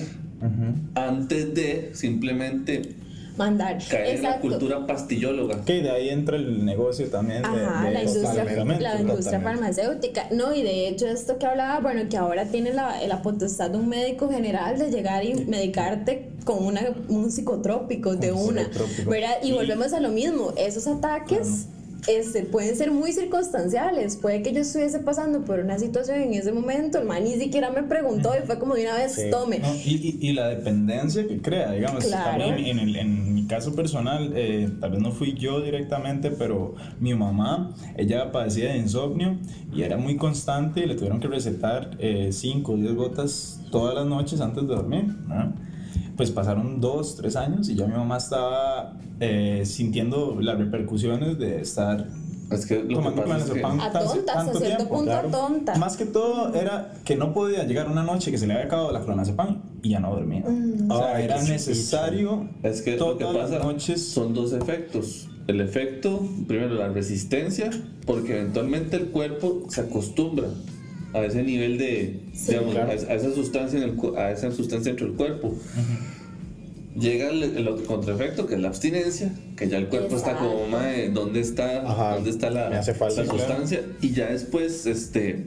antes 0.96 1.54
de 1.54 1.92
simplemente 1.94 2.96
mandar. 3.38 3.78
caer 3.90 4.16
en 4.18 4.24
la 4.24 4.40
cultura 4.40 4.86
pastillóloga. 4.86 5.64
Que 5.66 5.82
de 5.82 5.92
ahí 5.92 6.10
entra 6.10 6.36
el 6.38 6.64
negocio 6.66 7.08
también 7.10 7.42
de, 7.42 7.48
Ajá, 7.48 7.86
de 7.86 7.92
la 7.92 8.04
industria, 8.04 8.44
la 8.80 9.02
industria 9.02 9.40
farmacéutica. 9.42 10.28
No, 10.32 10.54
y 10.54 10.62
de 10.64 10.88
hecho 10.88 11.08
esto 11.08 11.38
que 11.38 11.46
hablaba, 11.46 11.80
bueno, 11.80 12.02
que 12.10 12.18
ahora 12.18 12.46
tiene 12.46 12.74
la, 12.74 13.06
la 13.08 13.22
potestad 13.22 13.72
de 13.72 13.78
un 13.78 13.90
médico 13.90 14.30
general 14.30 14.78
de 14.78 14.92
llegar 14.92 15.24
y 15.26 15.34
medicarte 15.46 16.30
con 16.46 16.64
una, 16.66 16.82
un 17.10 17.32
psicotrópico 17.32 18.16
de 18.16 18.32
Un 18.32 18.50
una. 18.50 18.62
psicotrópico. 18.66 19.10
¿verdad? 19.10 19.36
Y 19.44 19.50
Y- 19.50 19.54
volvemos 19.54 19.94
a 19.94 20.00
lo 20.00 20.10
mismo, 20.10 20.54
esos 20.58 20.88
ataques... 20.88 21.68
Este, 22.08 22.44
pueden 22.44 22.76
ser 22.76 22.92
muy 22.92 23.12
circunstanciales. 23.14 24.18
Puede 24.18 24.42
que 24.42 24.52
yo 24.54 24.62
estuviese 24.62 25.00
pasando 25.00 25.42
por 25.46 25.60
una 25.60 25.80
situación 25.80 26.20
en 26.22 26.34
ese 26.34 26.52
momento, 26.52 27.00
el 27.00 27.06
man 27.08 27.24
ni 27.24 27.36
siquiera 27.36 27.72
me 27.72 27.84
preguntó 27.84 28.32
y 28.42 28.46
fue 28.46 28.60
como 28.60 28.76
de 28.76 28.84
una 28.84 28.96
vez, 28.96 29.14
Sí. 29.14 29.30
tome. 29.32 29.60
No, 29.60 29.74
y, 29.74 30.18
y- 30.22 30.30
y 30.30 30.34
la 30.34 30.50
dependencia 30.50 31.26
que 31.28 31.42
crea, 31.42 31.72
digamos, 31.72 32.06
Claro. 32.06 32.44
también 32.46 32.78
en, 32.78 32.80
el- 32.80 32.96
en 32.96 33.34
mi 33.34 33.48
caso 33.48 33.74
personal, 33.76 34.34
eh, 34.36 34.70
tal 34.80 34.92
vez 34.92 35.02
no 35.02 35.12
fui 35.12 35.34
yo 35.34 35.62
directamente, 35.62 36.32
pero 36.32 36.76
mi 37.00 37.14
mamá, 37.14 37.74
ella 37.98 38.32
padecía 38.32 38.72
de 38.74 38.78
insomnio 38.80 39.38
y 39.74 39.84
era 39.84 39.98
muy 39.98 40.18
constante 40.18 40.82
y 40.82 40.86
le 40.88 40.96
tuvieron 40.96 41.20
que 41.20 41.28
recetar 41.28 41.98
5 42.32 42.74
o 42.74 42.76
10 42.78 42.94
gotas 42.96 43.62
todas 43.72 43.96
las 43.96 44.06
noches 44.06 44.42
antes 44.42 44.68
de 44.68 44.76
dormir. 44.76 45.06
¿no? 45.28 45.54
Pues 46.16 46.30
pasaron 46.32 46.80
2, 46.80 47.16
3 47.18 47.36
años 47.36 47.70
y 47.70 47.76
ya 47.76 47.88
mi 47.88 47.94
mamá 47.94 48.18
estaba 48.18 48.98
eh, 49.20 49.64
sintiendo 49.66 50.38
las 50.40 50.58
repercusiones 50.58 51.40
de 51.40 51.62
estar 51.62 52.08
Es 52.52 52.66
que 52.68 52.84
lo 52.84 52.88
que 52.88 52.94
tomando 52.96 53.24
pasa 53.24 53.38
es 53.38 53.52
que... 53.52 53.60
clonazepam 53.62 53.82
A 53.82 53.92
tontas, 53.92 54.36
a 54.36 54.40
tanto 54.40 54.60
cierto 54.60 54.76
tiempo. 54.78 54.96
punto 54.96 55.12
claro. 55.12 55.30
tonta. 55.30 55.76
Más 55.76 55.98
que 55.98 56.06
todo 56.06 56.54
era 56.54 56.94
que 57.04 57.16
no 57.16 57.34
podía 57.34 57.64
llegar 57.64 57.90
una 57.90 58.04
noche 58.04 58.30
que 58.30 58.38
se 58.38 58.46
le 58.46 58.54
había 58.54 58.66
acabado 58.66 58.92
la 58.92 59.02
clonazepam 59.02 59.62
y 59.82 59.90
ya 59.90 60.00
no 60.00 60.12
dormía. 60.14 60.44
O 60.90 60.98
sea, 60.98 61.16
Ay, 61.16 61.24
era 61.26 61.42
necesario 61.42 62.48
Es 62.62 62.82
que 62.84 62.92
lo 62.92 63.16
todas 63.16 63.18
que 63.18 63.40
pasa 63.40 63.56
las 63.56 63.64
noches. 63.66 64.08
son 64.08 64.34
dos 64.36 64.54
efectos. 64.54 65.30
El 65.48 65.60
efecto, 65.62 66.22
primero, 66.48 66.76
la 66.76 66.90
resistencia, 66.90 67.70
porque 68.06 68.40
eventualmente 68.40 68.96
el 68.98 69.08
cuerpo 69.08 69.66
se 69.70 69.82
acostumbra 69.82 70.48
a 71.14 71.24
ese 71.26 71.44
nivel 71.44 71.78
de, 71.78 72.20
digamos, 72.48 72.74
claro. 72.74 72.90
a, 72.92 72.94
a 72.94 73.16
esa 73.16 73.34
sustancia 73.34 73.78
en 73.78 73.84
el, 73.90 73.96
cu- 73.96 74.16
a 74.18 74.32
esa 74.32 74.52
sustancia 74.52 74.92
dentro 74.92 75.08
del 75.08 75.16
cuerpo. 75.16 75.56
Llega 77.00 77.30
el, 77.32 77.42
el 77.44 77.68
otro 77.68 77.86
contraefecto, 77.86 78.46
que 78.46 78.54
es 78.56 78.60
la 78.62 78.68
abstinencia, 78.68 79.34
que 79.58 79.68
ya 79.68 79.78
el 79.80 79.88
cuerpo 79.88 80.16
está 80.16 80.36
como, 80.38 80.68
mae, 80.68 81.10
¿dónde 81.10 81.40
está, 81.40 81.82
Ajá, 81.90 82.16
¿dónde 82.16 82.30
está 82.30 82.52
la, 82.52 82.70
me 82.70 82.76
hace 82.76 82.94
falta, 82.94 83.22
la 83.24 83.28
claro. 83.32 83.40
sustancia? 83.40 83.82
Y 84.02 84.12
ya 84.12 84.28
después, 84.32 84.86
este, 84.86 85.44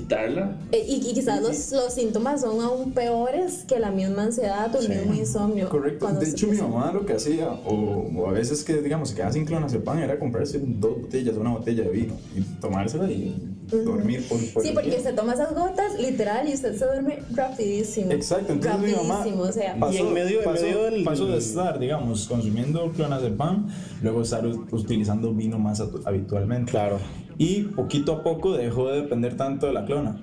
quitarla 0.00 0.56
Eh, 0.72 0.84
Y, 0.88 0.94
y 1.10 1.14
quizás 1.14 1.40
los, 1.42 1.72
los 1.72 1.92
síntomas 1.92 2.40
son 2.40 2.60
aún 2.60 2.92
peores 2.92 3.64
que 3.66 3.78
la 3.78 3.90
misma 3.90 4.24
ansiedad 4.24 4.74
o 4.74 4.78
el 4.78 4.86
Sí. 4.86 4.92
mismo 4.92 5.14
insomnio. 5.14 5.68
Correcto. 5.68 6.06
De 6.08 6.28
hecho, 6.28 6.46
mi 6.48 6.56
mamá 6.58 6.92
lo 6.92 7.04
que 7.06 7.14
hacía, 7.14 7.50
o, 7.50 8.06
o 8.16 8.28
a 8.28 8.32
veces 8.32 8.64
que, 8.64 8.80
digamos, 8.80 9.10
se 9.10 9.14
quedaba 9.16 9.32
sin 9.32 9.44
clonazepam, 9.44 9.98
era 9.98 10.18
comprarse 10.18 10.58
dos 10.62 11.02
botellas, 11.02 11.36
una 11.36 11.50
botella 11.52 11.84
de 11.84 11.90
vino 11.90 12.14
y 12.36 12.40
tomársela 12.60 13.10
y 13.10 13.36
dormir 13.84 14.26
por, 14.28 14.38
por 14.52 14.62
Sí, 14.62 14.70
porque 14.72 14.90
día. 14.90 15.00
se 15.00 15.12
toma 15.12 15.34
esas 15.34 15.54
gotas, 15.54 15.98
literal, 16.00 16.48
y 16.48 16.54
usted 16.54 16.74
se 16.76 16.84
duerme 16.86 17.18
rapidísimo. 17.34 18.12
Exacto, 18.12 18.52
entonces 18.52 18.80
mi 18.80 18.92
mamá 18.92 19.18
Rapidísimo, 19.18 19.42
o 19.42 19.52
sea. 19.52 19.76
Y 19.92 19.96
en 19.98 20.12
medio- 20.14 20.38
en 20.38 20.44
pasó, 20.44 20.62
medio 20.62 20.82
del- 20.84 21.04
pasó 21.04 21.26
de 21.26 21.36
estar, 21.38 21.78
digamos, 21.78 22.26
consumiendo 22.28 22.90
clonazepam, 22.92 23.68
luego 24.02 24.22
estar 24.22 24.46
utilizando 24.46 25.32
vino 25.34 25.58
más 25.58 25.82
habitualmente. 26.04 26.70
Claro. 26.70 26.98
Y 27.38 27.62
poquito 27.62 28.12
a 28.12 28.22
poco 28.22 28.52
dejó 28.56 28.88
de 28.90 29.02
depender 29.02 29.36
tanto 29.36 29.66
de 29.68 29.72
la 29.72 29.84
clona. 29.86 30.20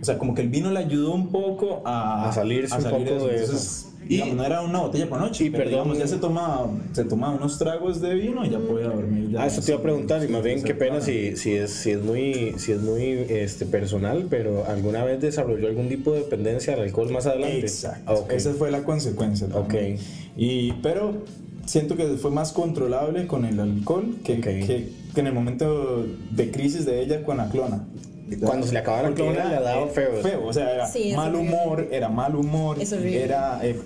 O 0.00 0.04
sea, 0.04 0.18
como 0.18 0.34
que 0.34 0.42
el 0.42 0.48
vino 0.48 0.70
le 0.70 0.80
ayudó 0.80 1.14
un 1.14 1.28
poco 1.30 1.82
a, 1.86 2.28
A 2.28 2.32
salirse 2.32 2.76
un 2.76 2.82
poco 2.84 2.98
de 3.26 3.40
Entonces, 3.40 3.88
Y- 4.04 4.08
digamos, 4.08 4.36
no 4.36 4.44
era 4.44 4.60
una 4.60 4.80
botella 4.80 5.08
por 5.08 5.18
noche, 5.18 5.44
y 5.46 5.50
pero 5.50 5.64
perdón- 5.64 5.70
digamos, 5.70 5.98
ya 5.98 6.06
se 6.06 6.18
tomaba, 6.18 6.68
se 6.92 7.04
tomaba 7.04 7.34
unos 7.34 7.58
tragos 7.58 8.00
de 8.00 8.14
vino 8.14 8.44
y 8.44 8.50
ya 8.50 8.58
podía 8.60 8.88
dormir. 8.88 9.30
ya 9.30 9.42
Ah, 9.42 9.46
eso 9.46 9.62
te 9.62 9.72
iba 9.72 9.80
a 9.80 9.82
preguntar, 9.82 10.22
y 10.22 10.28
más 10.28 10.44
bien 10.44 10.62
qué 10.62 10.74
pena 10.74 11.00
si, 11.00 11.36
si, 11.36 11.54
es, 11.54 11.70
si 11.72 11.90
es 11.92 12.02
muy, 12.02 12.54
si 12.58 12.72
es 12.72 12.80
muy 12.82 13.02
este, 13.28 13.64
personal, 13.66 14.26
pero 14.30 14.64
¿alguna 14.68 15.02
vez 15.02 15.20
desarrolló 15.20 15.66
algún 15.66 15.88
tipo 15.88 16.12
de 16.12 16.20
dependencia 16.20 16.74
al 16.74 16.80
alcohol 16.82 17.10
más 17.10 17.26
adelante? 17.26 17.60
Exacto. 17.60 18.02
Ah, 18.06 18.14
ok. 18.14 18.30
Esa 18.32 18.52
fue 18.52 18.70
la 18.70 18.84
consecuencia. 18.84 19.48
también. 19.48 19.94
Ok. 19.94 20.00
Y, 20.36 20.72
pero 20.82 21.14
siento 21.64 21.96
que 21.96 22.06
fue 22.16 22.30
más 22.30 22.52
controlable 22.52 23.26
con 23.26 23.44
el 23.44 23.58
alcohol 23.58 24.16
que, 24.22 24.34
Ok. 24.34 24.42
que, 24.44 24.88
que 25.16 25.20
en 25.22 25.28
el 25.28 25.32
momento 25.32 26.04
de 26.30 26.50
crisis 26.50 26.84
de 26.84 27.00
ella 27.00 27.22
con 27.24 27.38
la 27.38 27.48
clona. 27.48 27.86
Cuando 28.40 28.66
se 28.66 28.74
le 28.74 28.80
acababa 28.80 29.08
la 29.08 29.14
clona, 29.14 29.44
le 29.46 29.54
daba 29.54 29.82
eh, 29.84 29.88
feo. 29.92 30.12
Feo, 30.22 30.46
o 30.46 30.52
sea, 30.52 30.74
era 30.74 30.86
Sí, 30.86 31.14
mal 31.16 31.34
horrible. 31.34 31.54
humor, 31.54 31.88
era 31.90 32.08
mal 32.10 32.36
humor, 32.36 32.76
era 32.80 33.60
eh, 33.62 33.80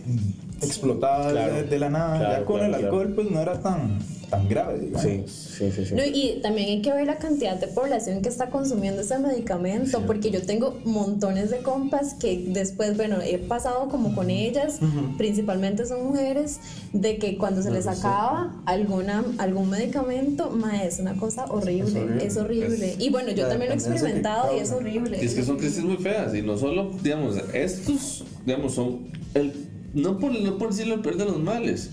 explotada 0.61 1.31
Claro. 1.31 1.55
de, 1.55 1.63
de 1.63 1.79
la 1.79 1.89
nada. 1.91 2.19
Claro, 2.19 2.39
ya 2.41 2.45
con 2.45 2.57
claro, 2.57 2.65
el 2.75 2.81
claro. 2.81 2.85
alcohol, 2.97 3.13
pues 3.15 3.31
no 3.31 3.41
era 3.41 3.61
tan, 3.61 3.99
tan 4.31 4.49
grave, 4.49 4.79
digamos. 4.79 5.03
Sí, 5.03 5.25
sí, 5.59 5.73
sí. 5.75 5.87
sí. 5.87 5.95
No, 5.95 6.05
y 6.05 6.41
también 6.41 6.69
hay 6.69 6.83
que 6.83 6.93
ver 6.93 7.07
la 7.07 7.19
cantidad 7.19 7.57
de 7.57 7.67
población 7.67 8.23
que 8.23 8.29
está 8.29 8.49
consumiendo 8.49 9.03
ese 9.03 9.19
medicamento, 9.19 10.03
porque 10.07 10.31
yo 10.31 10.43
tengo 10.43 10.79
montones 10.85 11.51
de 11.51 11.59
compas 11.59 12.15
que 12.15 12.45
después, 12.49 12.97
bueno, 12.97 13.19
he 13.23 13.39
pasado 13.39 13.89
como 13.89 14.15
con 14.15 14.31
ellas, 14.31 14.79
principalmente 15.19 15.85
son 15.85 16.07
mujeres, 16.07 16.61
de 16.93 17.19
que 17.19 17.37
cuando 17.37 17.63
se 17.63 17.71
les 17.71 17.87
acaba 17.87 18.63
alguna, 18.67 19.25
algún 19.39 19.69
medicamento, 19.69 20.51
ma, 20.51 20.85
es 20.85 21.01
una 21.01 21.17
cosa 21.17 21.47
horrible, 21.47 22.25
es 22.25 22.37
horrible. 22.37 22.95
Y 22.99 23.11
bueno, 23.11 23.33
yo 23.33 23.49
también 23.49 23.71
lo 23.71 23.75
he 23.75 23.79
experimentado 23.79 24.57
y 24.57 24.61
es 24.61 24.71
horrible. 24.71 25.19
Y 25.21 25.27
es 25.27 25.35
que 25.35 25.43
son 25.43 25.59
crisis 25.59 25.83
muy 25.83 25.97
feas 25.97 26.35
y 26.35 26.43
no 26.43 26.57
solo, 26.57 26.93
digamos, 27.03 27.37
estos, 27.53 28.25
digamos, 28.47 28.75
son 28.75 29.11
el, 29.35 29.53
no 29.95 30.19
por, 30.19 30.33
no 30.33 30.59
por 30.59 30.71
decirlo 30.71 30.95
el 30.95 31.01
peor 31.01 31.17
de 31.17 31.25
los 31.25 31.39
males, 31.39 31.91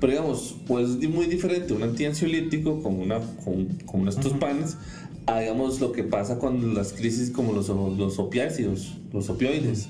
pero 0.00 0.12
digamos, 0.12 0.56
pues 0.66 0.88
es 1.00 1.08
muy 1.08 1.26
diferente 1.26 1.74
un 1.74 1.82
antiansiolítico 1.82 2.82
con 2.82 2.98
una, 2.98 3.20
con, 3.44 3.66
con 3.84 4.00
uno 4.00 4.10
de 4.10 4.16
estos 4.16 4.32
panes 4.34 4.76
a, 5.26 5.40
digamos, 5.40 5.80
lo 5.80 5.92
que 5.92 6.02
pasa 6.02 6.38
con 6.38 6.74
las 6.74 6.92
crisis 6.92 7.30
como 7.30 7.52
los, 7.52 7.68
los 7.68 8.18
opiáceos, 8.18 8.96
los 9.12 9.28
opioides, 9.28 9.88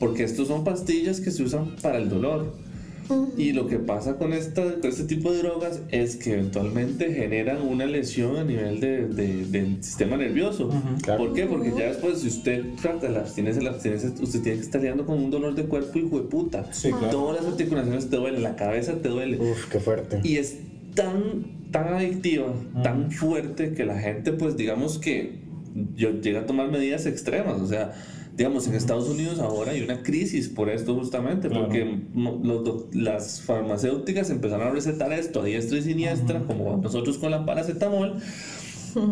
porque 0.00 0.24
estos 0.24 0.48
son 0.48 0.64
pastillas 0.64 1.20
que 1.20 1.30
se 1.30 1.42
usan 1.44 1.76
para 1.80 1.98
el 1.98 2.08
dolor. 2.08 2.52
Y 3.36 3.52
lo 3.52 3.66
que 3.66 3.78
pasa 3.78 4.16
con, 4.16 4.32
esta, 4.32 4.62
con 4.80 4.88
este 4.90 5.04
tipo 5.04 5.32
de 5.32 5.38
drogas 5.38 5.80
es 5.90 6.16
que 6.16 6.32
eventualmente 6.34 7.12
generan 7.12 7.62
una 7.66 7.84
lesión 7.86 8.36
a 8.36 8.44
nivel 8.44 8.80
de, 8.80 9.06
de- 9.08 9.44
del 9.46 9.82
sistema 9.82 10.16
nervioso. 10.16 10.70
claro. 11.02 11.24
¿Por 11.24 11.32
qué? 11.34 11.46
Porque 11.46 11.70
ya 11.76 11.86
después, 11.88 12.18
si 12.20 12.28
usted 12.28 12.64
trata 12.80 13.08
la 13.08 13.20
abstinencia, 13.20 13.62
la 13.62 13.70
abstinencia, 13.70 14.10
usted 14.20 14.40
tiene 14.42 14.58
que 14.58 14.64
estar 14.64 14.80
lidiando 14.80 15.04
con 15.06 15.18
un 15.18 15.30
dolor 15.30 15.54
de 15.54 15.64
cuerpo 15.64 15.98
y 15.98 16.02
puta. 16.02 16.72
Sí, 16.72 16.90
claro. 16.90 17.08
Todas 17.10 17.42
las 17.42 17.52
articulaciones 17.52 18.08
te 18.10 18.16
duelen, 18.16 18.42
la 18.42 18.56
cabeza 18.56 18.94
te 19.02 19.08
duele. 19.08 19.38
Uf, 19.38 19.66
qué 19.68 19.80
fuerte. 19.80 20.20
Y 20.22 20.36
es 20.36 20.58
tan, 20.94 21.68
tan 21.70 21.88
adictiva, 21.94 22.52
tan 22.82 23.10
fuerte 23.10 23.72
que 23.72 23.84
la 23.84 23.98
gente, 23.98 24.32
pues 24.32 24.56
digamos 24.56 24.98
que 24.98 25.40
yo, 25.96 26.10
llega 26.20 26.40
a 26.40 26.46
tomar 26.46 26.70
medidas 26.70 27.06
extremas. 27.06 27.60
O 27.60 27.66
sea, 27.66 27.92
digamos, 28.36 28.66
en 28.66 28.74
Estados 28.74 29.08
Unidos 29.08 29.38
ahora 29.40 29.72
hay 29.72 29.82
una 29.82 30.02
crisis 30.02 30.48
por 30.48 30.70
esto 30.70 30.94
justamente, 30.94 31.48
Claro. 31.48 31.64
porque 31.64 31.98
los 32.14 32.94
las 32.94 33.40
farmacéuticas 33.42 34.30
empezaron 34.30 34.68
a 34.68 34.70
recetar 34.70 35.12
esto 35.12 35.40
a 35.40 35.44
diestra 35.44 35.78
y 35.78 35.82
siniestra, 35.82 36.40
como 36.40 36.76
nosotros 36.78 37.18
con 37.18 37.30
la 37.30 37.44
paracetamol. 37.44 38.16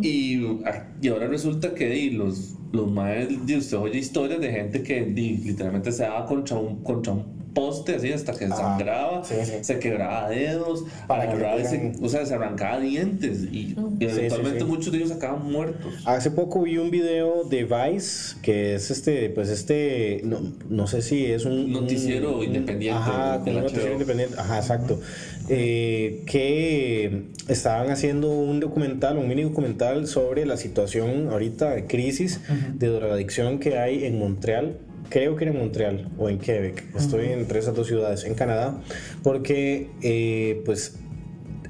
Y, 0.03 0.45
ah, 0.67 0.89
y 1.01 1.09
ahora 1.09 1.27
resulta 1.27 1.73
que 1.73 1.89
di, 1.89 2.11
los, 2.11 2.51
los 2.71 2.87
maes, 2.93 3.29
di, 3.47 3.57
usted 3.57 3.79
oye 3.79 3.99
historias 3.99 4.39
de 4.39 4.51
gente 4.53 4.83
que 4.83 5.07
di, 5.07 5.39
literalmente 5.39 5.91
se 5.91 6.03
daba 6.03 6.27
contra 6.27 6.59
un, 6.59 6.83
contra 6.83 7.15
un 7.15 7.40
poste 7.55 7.97
así 7.97 8.13
hasta 8.13 8.33
que 8.33 8.49
sangraba, 8.49 9.25
sí, 9.25 9.35
sí. 9.45 9.53
se 9.63 9.79
quebraba 9.79 10.29
dedos, 10.29 10.85
Para 11.07 11.25
que 11.29 11.37
agarraba 11.37 11.61
y 11.61 11.65
se- 11.65 11.93
o 12.01 12.09
sea, 12.09 12.25
se 12.27 12.35
arrancaba 12.35 12.79
dientes 12.81 13.45
y, 13.51 13.75
y 13.99 14.05
eventualmente 14.05 14.61
sí. 14.61 14.65
muchos 14.65 14.93
de 14.93 14.99
ellos 14.99 15.11
acaban 15.11 15.51
muertos. 15.51 15.95
Hace 16.05 16.31
poco 16.31 16.63
vi 16.63 16.79
un 16.79 16.91
video 16.91 17.45
de 17.45 17.65
Vice, 17.65 18.37
que 18.43 18.75
es 18.75 18.91
este, 18.91 19.31
pues 19.31 19.49
este, 19.49 20.21
no, 20.25 20.41
no 20.69 20.87
sé 20.87 21.03
si 21.03 21.27
es 21.27 21.45
un... 21.45 21.73
Noticiero 21.73 22.39
un- 22.39 22.45
independiente 22.45 22.99
Ajá, 22.99 23.43
un 23.45 23.55
noticiero 23.55 23.93
independiente, 23.93 24.35
ajá, 24.39 24.59
exacto. 24.59 25.01
Eh, 25.49 26.23
que 26.27 27.25
estaban 27.49 27.91
haciendo 27.91 28.31
un 28.31 28.61
documental, 28.61 29.19
un 29.19 29.27
mini 29.29 29.43
documental 29.43 30.07
sobre 30.07 30.47
la 30.47 30.57
situación 30.57 31.29
ahorita 31.31 31.71
de 31.71 31.87
crisis 31.87 32.41
de 32.75 32.87
drogadicción 32.89 33.59
que 33.59 33.77
hay 33.79 34.05
en 34.05 34.19
Montreal. 34.19 34.77
Creo 35.11 35.37
que 35.37 35.45
era 35.45 35.53
en 35.53 35.59
Montreal 35.59 36.09
o 36.19 36.29
en 36.29 36.39
Quebec. 36.39 36.85
Estoy 36.97 37.27
entre 37.27 37.59
esas 37.59 37.75
dos 37.75 37.87
ciudades, 37.87 38.25
en 38.25 38.35
Canadá, 38.35 38.81
porque 39.23 39.91
eh, 40.03 40.63
pues 40.65 40.99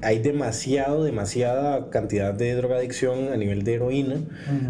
hay 0.01 0.19
demasiado, 0.19 1.03
demasiada 1.03 1.89
cantidad 1.89 2.33
de 2.33 2.53
drogadicción 2.55 3.31
a 3.31 3.37
nivel 3.37 3.63
de 3.63 3.75
heroína. 3.75 4.21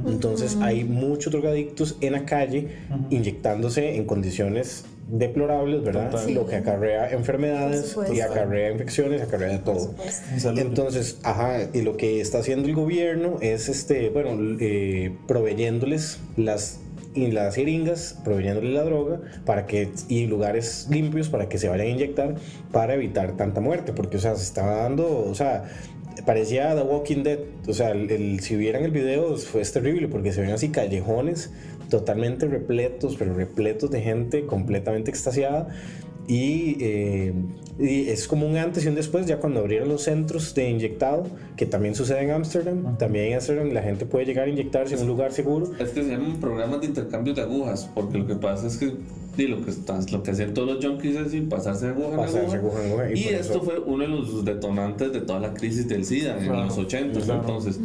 Entonces 0.05 0.57
hay 0.61 0.83
muchos 0.83 1.31
drogadictos 1.31 1.97
en 2.01 2.13
la 2.13 2.25
calle 2.25 2.69
inyectándose 3.09 3.95
en 3.95 4.05
condiciones 4.05 4.85
deplorables, 5.09 5.83
¿verdad? 5.83 6.11
Sí. 6.25 6.33
Lo 6.33 6.45
que 6.45 6.55
acarrea 6.55 7.11
enfermedades 7.11 7.97
y 8.13 8.21
acarrea 8.21 8.71
infecciones, 8.71 9.21
acarrea 9.21 9.63
todo. 9.63 9.93
Entonces, 10.55 11.19
ajá, 11.23 11.69
y 11.73 11.81
lo 11.81 11.97
que 11.97 12.21
está 12.21 12.39
haciendo 12.39 12.67
el 12.67 12.75
gobierno 12.75 13.37
es, 13.41 13.67
este, 13.67 14.09
bueno, 14.09 14.37
eh, 14.59 15.13
proveyéndoles 15.27 16.19
las 16.37 16.80
y 17.13 17.31
las 17.31 17.55
jeringas, 17.55 18.17
proveyéndoles 18.23 18.73
la 18.73 18.83
droga 18.83 19.19
para 19.45 19.65
que 19.65 19.89
y 20.07 20.27
lugares 20.27 20.87
limpios 20.89 21.29
para 21.29 21.49
que 21.49 21.57
se 21.57 21.67
vayan 21.67 21.87
a 21.87 21.89
inyectar 21.89 22.35
para 22.71 22.93
evitar 22.93 23.35
tanta 23.37 23.59
muerte, 23.61 23.91
porque 23.93 24.17
o 24.17 24.19
sea, 24.19 24.35
se 24.35 24.43
estaba 24.43 24.77
dando, 24.77 25.25
o 25.29 25.35
sea, 25.35 25.65
parecía 26.25 26.75
The 26.75 26.83
Walking 26.83 27.23
Dead, 27.23 27.39
o 27.67 27.73
sea, 27.73 27.91
el, 27.91 28.09
el- 28.11 28.39
si 28.41 28.55
vieran 28.55 28.83
el 28.83 28.91
video 28.91 29.35
fue 29.37 29.63
terrible 29.63 30.07
porque 30.07 30.31
se 30.31 30.41
ven 30.41 30.51
así 30.51 30.69
callejones 30.69 31.51
totalmente 31.89 32.47
repletos, 32.47 33.15
pero 33.17 33.33
repletos 33.33 33.91
de 33.91 34.01
gente 34.01 34.45
completamente 34.45 35.11
extasiada 35.11 35.67
y, 36.27 36.77
eh, 36.79 37.33
y 37.79 38.09
es 38.09 38.27
como 38.27 38.45
un 38.47 38.57
antes 38.57 38.85
y 38.85 38.87
un 38.87 38.95
después, 38.95 39.25
ya 39.25 39.39
cuando 39.39 39.59
abrieron 39.61 39.89
los 39.89 40.03
centros 40.03 40.53
de 40.53 40.69
inyectado, 40.69 41.23
que 41.57 41.65
también 41.65 41.95
sucede 41.95 42.21
en 42.23 42.31
Ámsterdam, 42.31 42.97
también 42.97 43.25
en 43.27 43.33
Ámsterdam 43.35 43.69
la 43.73 43.81
gente 43.81 44.05
puede 44.05 44.25
llegar 44.25 44.45
a 44.47 44.49
inyectarse 44.49 44.95
en 44.95 45.01
un 45.01 45.07
lugar 45.07 45.31
seguro. 45.31 45.71
Es 45.79 45.89
que 45.89 46.03
se 46.03 46.09
llaman 46.09 46.39
programas 46.39 46.81
de 46.81 46.87
intercambio 46.87 47.33
de 47.33 47.41
agujas, 47.41 47.89
porque 47.95 48.17
lo 48.19 48.27
que 48.27 48.35
pasa 48.35 48.67
es 48.67 48.77
que 48.77 48.93
di, 49.35 49.47
lo, 49.47 49.63
que 49.63 49.71
estás- 49.71 50.11
lo 50.11 50.21
que 50.21 50.31
hacen 50.31 50.53
todos 50.53 50.75
los 50.75 50.85
junkies 50.85 51.15
es 51.15 51.33
ir 51.33 51.49
pasarse 51.49 51.85
de 51.87 51.91
aguja 51.93 52.09
en 52.11 52.15
Pasarse 52.17 52.57
aguja. 52.57 52.57
aguja 52.57 52.83
en 52.85 52.91
aguja, 52.91 53.11
y 53.11 53.19
Y, 53.19 53.23
esto 53.29 53.53
eso- 53.53 53.61
fue 53.63 53.79
uno 53.79 54.03
de 54.03 54.09
los 54.09 54.45
detonantes 54.45 55.11
de 55.13 55.21
toda 55.21 55.39
la 55.39 55.53
crisis 55.53 55.87
del 55.87 56.05
SIDA 56.05 56.37
en 56.37 56.45
Claro, 56.45 56.65
los 56.65 56.77
80. 56.77 57.19
claro. 57.21 57.41
Entonces, 57.41 57.79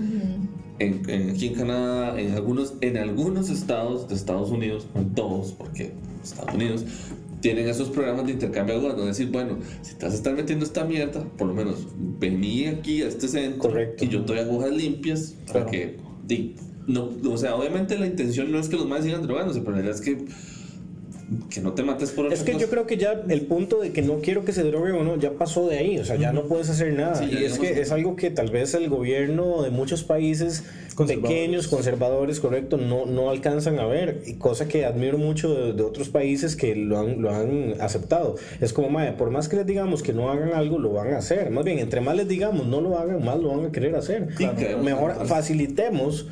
en, 0.78 1.02
en- 1.08 1.30
aquí 1.30 1.46
en 1.48 1.54
Canadá, 1.54 2.20
en 2.20 2.32
algunos, 2.34 2.74
en 2.82 2.96
algunos 2.98 3.48
estados 3.48 4.08
de 4.08 4.14
Estados 4.14 4.50
Unidos, 4.50 4.86
no 4.94 5.00
en 5.00 5.14
todos, 5.14 5.52
porque 5.52 5.92
Estados 6.22 6.54
Unidos 6.54 6.84
tienen 7.46 7.68
esos 7.68 7.90
programas 7.90 8.26
de 8.26 8.32
intercambio 8.32 8.80
de 8.80 8.88
donde 8.88 9.06
decir, 9.06 9.30
bueno, 9.30 9.58
si 9.82 9.94
te 9.94 10.04
vas 10.04 10.14
a 10.14 10.16
estar 10.16 10.34
metiendo 10.34 10.64
esta 10.64 10.84
mierda, 10.84 11.22
por 11.38 11.46
lo 11.46 11.54
menos 11.54 11.86
vení 12.18 12.66
aquí 12.66 13.02
a 13.02 13.06
este 13.06 13.28
centro 13.28 13.70
Correcto. 13.70 14.04
y 14.04 14.08
yo 14.08 14.24
te 14.24 14.34
doy 14.34 14.42
agujas 14.42 14.72
limpias 14.72 15.36
para 15.52 15.64
que, 15.66 15.96
di, 16.26 16.56
no, 16.88 17.08
o 17.30 17.36
sea, 17.36 17.54
obviamente 17.54 17.96
la 18.00 18.08
intención 18.08 18.50
no 18.50 18.58
es 18.58 18.68
que 18.68 18.74
los 18.74 18.88
más 18.88 19.04
sigan 19.04 19.22
drogándose, 19.22 19.60
pero 19.60 19.76
la 19.76 19.82
verdad 19.82 19.94
es 19.94 20.00
que 20.00 20.24
que 21.50 21.60
no 21.60 21.72
te 21.72 21.82
mates 21.82 22.12
por 22.12 22.32
Es 22.32 22.42
que 22.42 22.52
cosa. 22.52 22.64
yo 22.64 22.70
creo 22.70 22.86
que 22.86 22.96
ya 22.96 23.20
el 23.28 23.42
punto 23.42 23.80
de 23.80 23.92
que 23.92 24.00
no 24.02 24.20
quiero 24.20 24.44
que 24.44 24.52
se 24.52 24.62
drogue 24.62 24.92
o 24.92 25.02
no 25.02 25.16
ya 25.16 25.32
pasó 25.32 25.66
de 25.68 25.78
ahí, 25.78 25.98
o 25.98 26.04
sea, 26.04 26.14
ya 26.16 26.32
no 26.32 26.42
puedes 26.44 26.70
hacer 26.70 26.92
nada. 26.92 27.16
Sí, 27.16 27.28
y 27.32 27.44
es 27.44 27.58
que 27.58 27.80
es 27.80 27.90
algo 27.90 28.14
que 28.14 28.30
tal 28.30 28.50
vez 28.50 28.74
el 28.74 28.88
gobierno 28.88 29.62
de 29.62 29.70
muchos 29.70 30.04
países 30.04 30.62
Conservadores. 30.94 31.36
pequeños, 31.38 31.68
conservadores, 31.68 32.40
correcto, 32.40 32.76
no, 32.78 33.06
no 33.06 33.28
alcanzan 33.30 33.78
a 33.80 33.86
ver. 33.86 34.22
Y 34.26 34.34
cosa 34.34 34.68
que 34.68 34.84
admiro 34.86 35.18
mucho 35.18 35.52
de, 35.52 35.72
de 35.72 35.82
otros 35.82 36.08
países 36.08 36.54
que 36.56 36.74
lo 36.76 36.98
han, 36.98 37.20
lo 37.20 37.30
han 37.30 37.74
aceptado. 37.80 38.36
Es 38.60 38.72
como, 38.72 38.88
madre, 38.88 39.12
por 39.12 39.30
más 39.30 39.48
que 39.48 39.56
les 39.56 39.66
digamos 39.66 40.02
que 40.02 40.12
no 40.12 40.30
hagan 40.30 40.52
algo, 40.54 40.78
lo 40.78 40.92
van 40.92 41.12
a 41.12 41.18
hacer. 41.18 41.50
Más 41.50 41.64
bien, 41.64 41.80
entre 41.80 42.00
más 42.00 42.16
les 42.16 42.28
digamos 42.28 42.66
no 42.66 42.80
lo 42.80 42.98
hagan, 42.98 43.22
más 43.24 43.38
lo 43.38 43.48
van 43.48 43.66
a 43.66 43.72
querer 43.72 43.94
hacer. 43.96 44.28
Sí, 44.38 44.46
que- 44.56 44.76
Mejor 44.76 45.26
facilitemos 45.26 46.28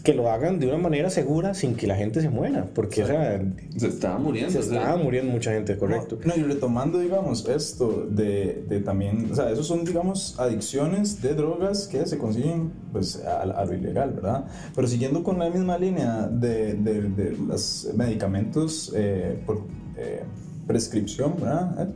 que 0.00 0.14
lo 0.14 0.30
hagan 0.30 0.58
de 0.58 0.66
una 0.66 0.78
manera 0.78 1.10
segura 1.10 1.54
sin 1.54 1.74
que 1.74 1.86
la 1.86 1.96
gente 1.96 2.20
se 2.20 2.28
muera. 2.28 2.66
Porque, 2.74 3.02
o 3.02 3.06
sea, 3.06 3.42
se 3.76 3.88
estaba 3.88 4.18
muriendo. 4.18 4.50
se 4.50 4.58
o 4.58 4.62
sea, 4.62 4.78
estaba 4.80 4.96
muriendo 4.96 5.32
mucha 5.32 5.52
gente, 5.52 5.76
correcto. 5.76 6.18
No, 6.24 6.34
y 6.36 6.42
retomando, 6.42 6.98
digamos, 6.98 7.48
esto 7.48 8.06
de, 8.10 8.64
de 8.68 8.80
también, 8.80 9.28
o 9.30 9.34
sea, 9.34 9.50
esos 9.50 9.66
son, 9.66 9.84
digamos, 9.84 10.38
adicciones 10.38 11.20
de 11.22 11.34
drogas 11.34 11.88
que 11.88 12.06
se 12.06 12.18
consiguen, 12.18 12.72
pues, 12.92 13.24
a, 13.24 13.42
a 13.42 13.64
lo 13.64 13.74
ilegal, 13.74 14.12
¿verdad? 14.12 14.44
Pero 14.74 14.86
siguiendo 14.86 15.22
con 15.22 15.38
la 15.38 15.50
misma 15.50 15.78
línea 15.78 16.28
de, 16.28 16.74
de, 16.74 17.02
de 17.02 17.36
los 17.36 17.88
medicamentos 17.94 18.92
eh, 18.94 19.38
por 19.46 19.62
eh, 19.96 20.22
prescripción, 20.66 21.34
¿verdad? 21.40 21.88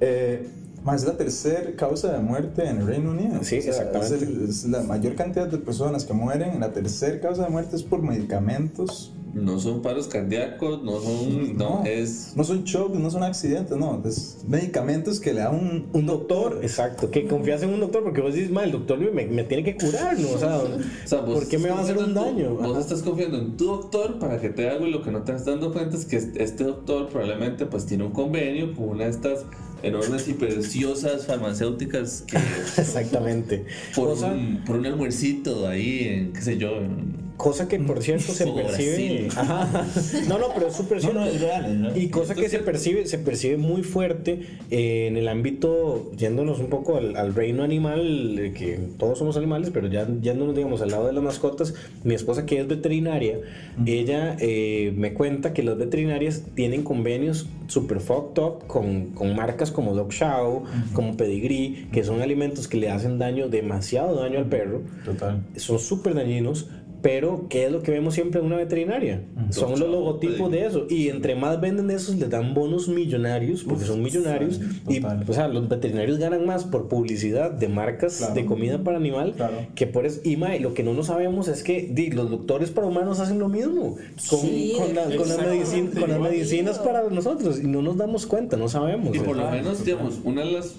Eh, 0.00 0.46
más 0.84 1.02
es 1.02 1.08
la 1.08 1.16
tercera 1.16 1.70
causa 1.76 2.12
de 2.12 2.18
muerte 2.20 2.64
en 2.66 2.78
el 2.78 2.86
Reino 2.86 3.10
Unido. 3.10 3.42
Sí, 3.42 3.56
exactamente. 3.56 4.14
Es, 4.16 4.22
el- 4.22 4.44
es 4.48 4.64
la 4.66 4.82
mayor 4.82 5.14
cantidad 5.14 5.46
de 5.48 5.58
personas 5.58 6.04
que 6.04 6.12
mueren. 6.14 6.60
La 6.60 6.72
tercera 6.72 7.20
causa 7.20 7.44
de 7.44 7.50
muerte 7.50 7.76
es 7.76 7.82
por 7.82 8.00
medicamentos 8.02 9.12
No 9.34 9.60
son 9.60 9.82
paros 9.82 10.08
cardíacos, 10.08 10.82
no 10.82 11.00
son. 11.00 11.56
No, 11.58 11.82
es. 11.84 12.32
No 12.34 12.44
son 12.44 12.64
shocks, 12.64 12.98
no 12.98 13.10
son 13.10 13.22
accidentes, 13.22 13.76
no. 13.76 14.02
Es 14.06 14.38
medicamentos 14.48 15.20
que 15.20 15.34
le 15.34 15.40
da 15.40 15.50
un, 15.50 15.86
Un 15.92 16.06
doctor, 16.06 16.60
exacto, 16.62 17.10
que 17.10 17.26
confías 17.28 17.62
en 17.62 17.70
un 17.74 17.80
doctor 17.80 18.02
porque 18.02 18.22
vos 18.22 18.32
dices, 18.34 18.50
"Ma, 18.50 18.64
el 18.64 18.72
doctor 18.72 18.98
me, 19.12 19.26
me 19.26 19.44
tiene 19.44 19.62
que 19.64 19.76
curar, 19.76 20.18
¿no? 20.18 20.30
O 20.30 20.38
sea, 20.38 20.56
O 20.58 20.68
sea, 21.06 21.24
¿por 21.26 21.46
qué 21.46 21.58
me 21.58 21.68
va 21.68 21.78
a 21.78 21.82
hacer 21.82 21.98
un 21.98 22.14
daño? 22.14 22.48
tu- 22.56 22.62
Vos 22.64 22.78
estás 22.78 23.02
confiando 23.02 23.36
en 23.38 23.56
tu 23.58 23.66
doctor 23.66 24.18
para 24.18 24.40
que 24.40 24.48
te 24.48 24.62
haga 24.66 24.76
algo 24.76 24.86
y 24.86 24.92
lo 24.92 25.02
que 25.02 25.10
no 25.10 25.22
te 25.22 25.32
estás 25.32 25.44
dando 25.46 25.72
cuenta 25.74 25.96
es 25.96 26.06
que 26.06 26.16
este 26.16 26.64
doctor 26.64 27.08
probablemente 27.08 27.66
pues 27.66 27.84
tiene 27.84 28.04
un 28.04 28.12
convenio 28.12 28.74
con 28.74 28.88
una 28.88 29.04
de 29.04 29.10
estas 29.10 29.44
enormes 29.82 30.26
y 30.28 30.32
preciosas 30.34 31.26
farmacéuticas 31.26 32.24
que 32.26 32.36
Exactamente. 32.80 33.64
por, 33.94 34.08
un, 34.08 34.62
por 34.66 34.76
un 34.76 34.86
almuercito 34.86 35.66
ahí 35.68 36.00
en, 36.08 36.32
qué 36.32 36.40
sé 36.42 36.58
yo, 36.58 36.76
en- 36.78 37.27
cosa 37.38 37.66
que 37.68 37.78
por 37.78 38.02
cierto 38.02 38.32
se 38.32 38.44
Como 38.44 38.56
percibe. 38.56 39.28
Ajá. 39.34 39.86
No, 40.28 40.38
no, 40.38 40.48
pero 40.54 40.66
es 40.68 40.74
súper 40.76 40.96
No, 40.98 41.00
cierto. 41.02 41.20
no, 41.20 41.26
es 41.26 41.40
real, 41.40 41.82
real. 41.82 41.96
Y 41.96 42.08
cosa 42.08 42.34
que 42.34 42.48
se 42.50 42.58
percibe, 42.58 43.06
se 43.06 43.16
percibe 43.18 43.56
muy 43.56 43.82
fuerte 43.82 44.40
eh, 44.70 45.06
en 45.06 45.16
el 45.16 45.28
ámbito, 45.28 46.10
yéndonos 46.16 46.58
un 46.60 46.66
poco 46.66 46.96
al, 46.98 47.16
al 47.16 47.34
reino 47.34 47.62
animal, 47.62 48.52
que 48.54 48.78
todos 48.98 49.18
somos 49.18 49.36
animales, 49.38 49.70
pero 49.72 49.86
ya 49.88 50.06
yéndonos, 50.20 50.54
digamos, 50.54 50.82
al 50.82 50.90
lado 50.90 51.06
de 51.06 51.14
las 51.14 51.22
mascotas, 51.24 51.74
mi 52.04 52.14
esposa 52.14 52.44
que 52.44 52.60
es 52.60 52.68
veterinaria, 52.68 53.38
ella 53.86 54.36
eh, 54.40 54.92
me 54.96 55.14
cuenta 55.14 55.52
que 55.54 55.62
las 55.62 55.78
veterinarias 55.78 56.42
tienen 56.54 56.82
convenios 56.82 57.48
super 57.68 58.00
fucked 58.00 58.42
up 58.42 58.66
con, 58.66 59.10
con 59.10 59.36
marcas 59.36 59.70
como 59.70 59.94
Dog 59.94 60.10
Chow, 60.10 60.64
como 60.92 61.16
Pedigree, 61.16 61.86
que 61.92 62.02
son 62.02 62.20
alimentos 62.20 62.66
que 62.66 62.78
le 62.78 62.90
hacen 62.90 63.18
daño, 63.18 63.48
demasiado 63.48 64.16
daño 64.20 64.38
al 64.38 64.46
perro 64.46 64.82
Total. 65.04 65.42
son 65.56 65.78
súper 65.78 66.14
dañinos, 66.14 66.68
pero 67.00 67.46
¿qué 67.48 67.66
es 67.66 67.72
lo 67.72 67.82
que 67.82 67.90
vemos 67.92 68.14
siempre 68.14 68.40
en 68.40 68.46
una 68.46 68.56
veterinaria? 68.56 69.22
Son 69.50 69.70
los 69.70 69.88
logotipos 69.88 70.50
de 70.50 70.66
eso. 70.66 70.86
Y 70.90 71.08
entre 71.08 71.34
más 71.36 71.60
venden 71.60 71.86
de 71.88 71.94
esos, 71.94 72.16
les 72.16 72.28
dan 72.28 72.54
bonos 72.54 72.88
millonarios, 72.88 73.62
porque 73.64 73.84
son 73.84 74.02
millonarios. 74.02 74.60
Y 74.88 75.00
o 75.04 75.32
sea, 75.32 75.48
los 75.48 75.68
veterinarios 75.68 76.18
ganan 76.18 76.44
más 76.46 76.64
por 76.64 76.88
publicidad 76.88 77.50
de 77.52 77.68
marcas 77.68 78.16
Claro. 78.18 78.34
de 78.34 78.46
comida 78.46 78.82
para 78.82 78.96
animal 78.96 79.34
Claro. 79.36 79.56
que 79.74 79.86
por 79.86 80.06
eso. 80.06 80.20
Y 80.24 80.36
mae, 80.36 80.60
lo 80.60 80.74
que 80.74 80.82
no 80.82 80.92
nos 80.94 81.06
sabemos 81.06 81.48
es 81.48 81.62
que 81.62 81.88
di, 81.92 82.10
los 82.10 82.30
doctores 82.30 82.70
para 82.70 82.86
humanos 82.86 83.20
hacen 83.20 83.38
lo 83.38 83.48
mismo 83.48 83.96
con, 84.28 84.40
Sí, 84.40 84.74
con, 84.76 84.94
la- 84.94 85.04
con 85.04 85.28
las 85.28 85.38
medicin- 85.40 85.98
con 85.98 86.10
las 86.10 86.20
medicinas 86.20 86.78
para 86.78 87.08
nosotros. 87.08 87.60
Y 87.62 87.66
no 87.66 87.82
nos 87.82 87.96
damos 87.96 88.26
cuenta, 88.26 88.56
no 88.56 88.68
sabemos. 88.68 89.14
y 89.14 89.20
por 89.20 89.36
lo 89.36 89.50
menos 89.50 89.84
digamos 89.84 90.18
una 90.24 90.44
de 90.44 90.52
las 90.52 90.74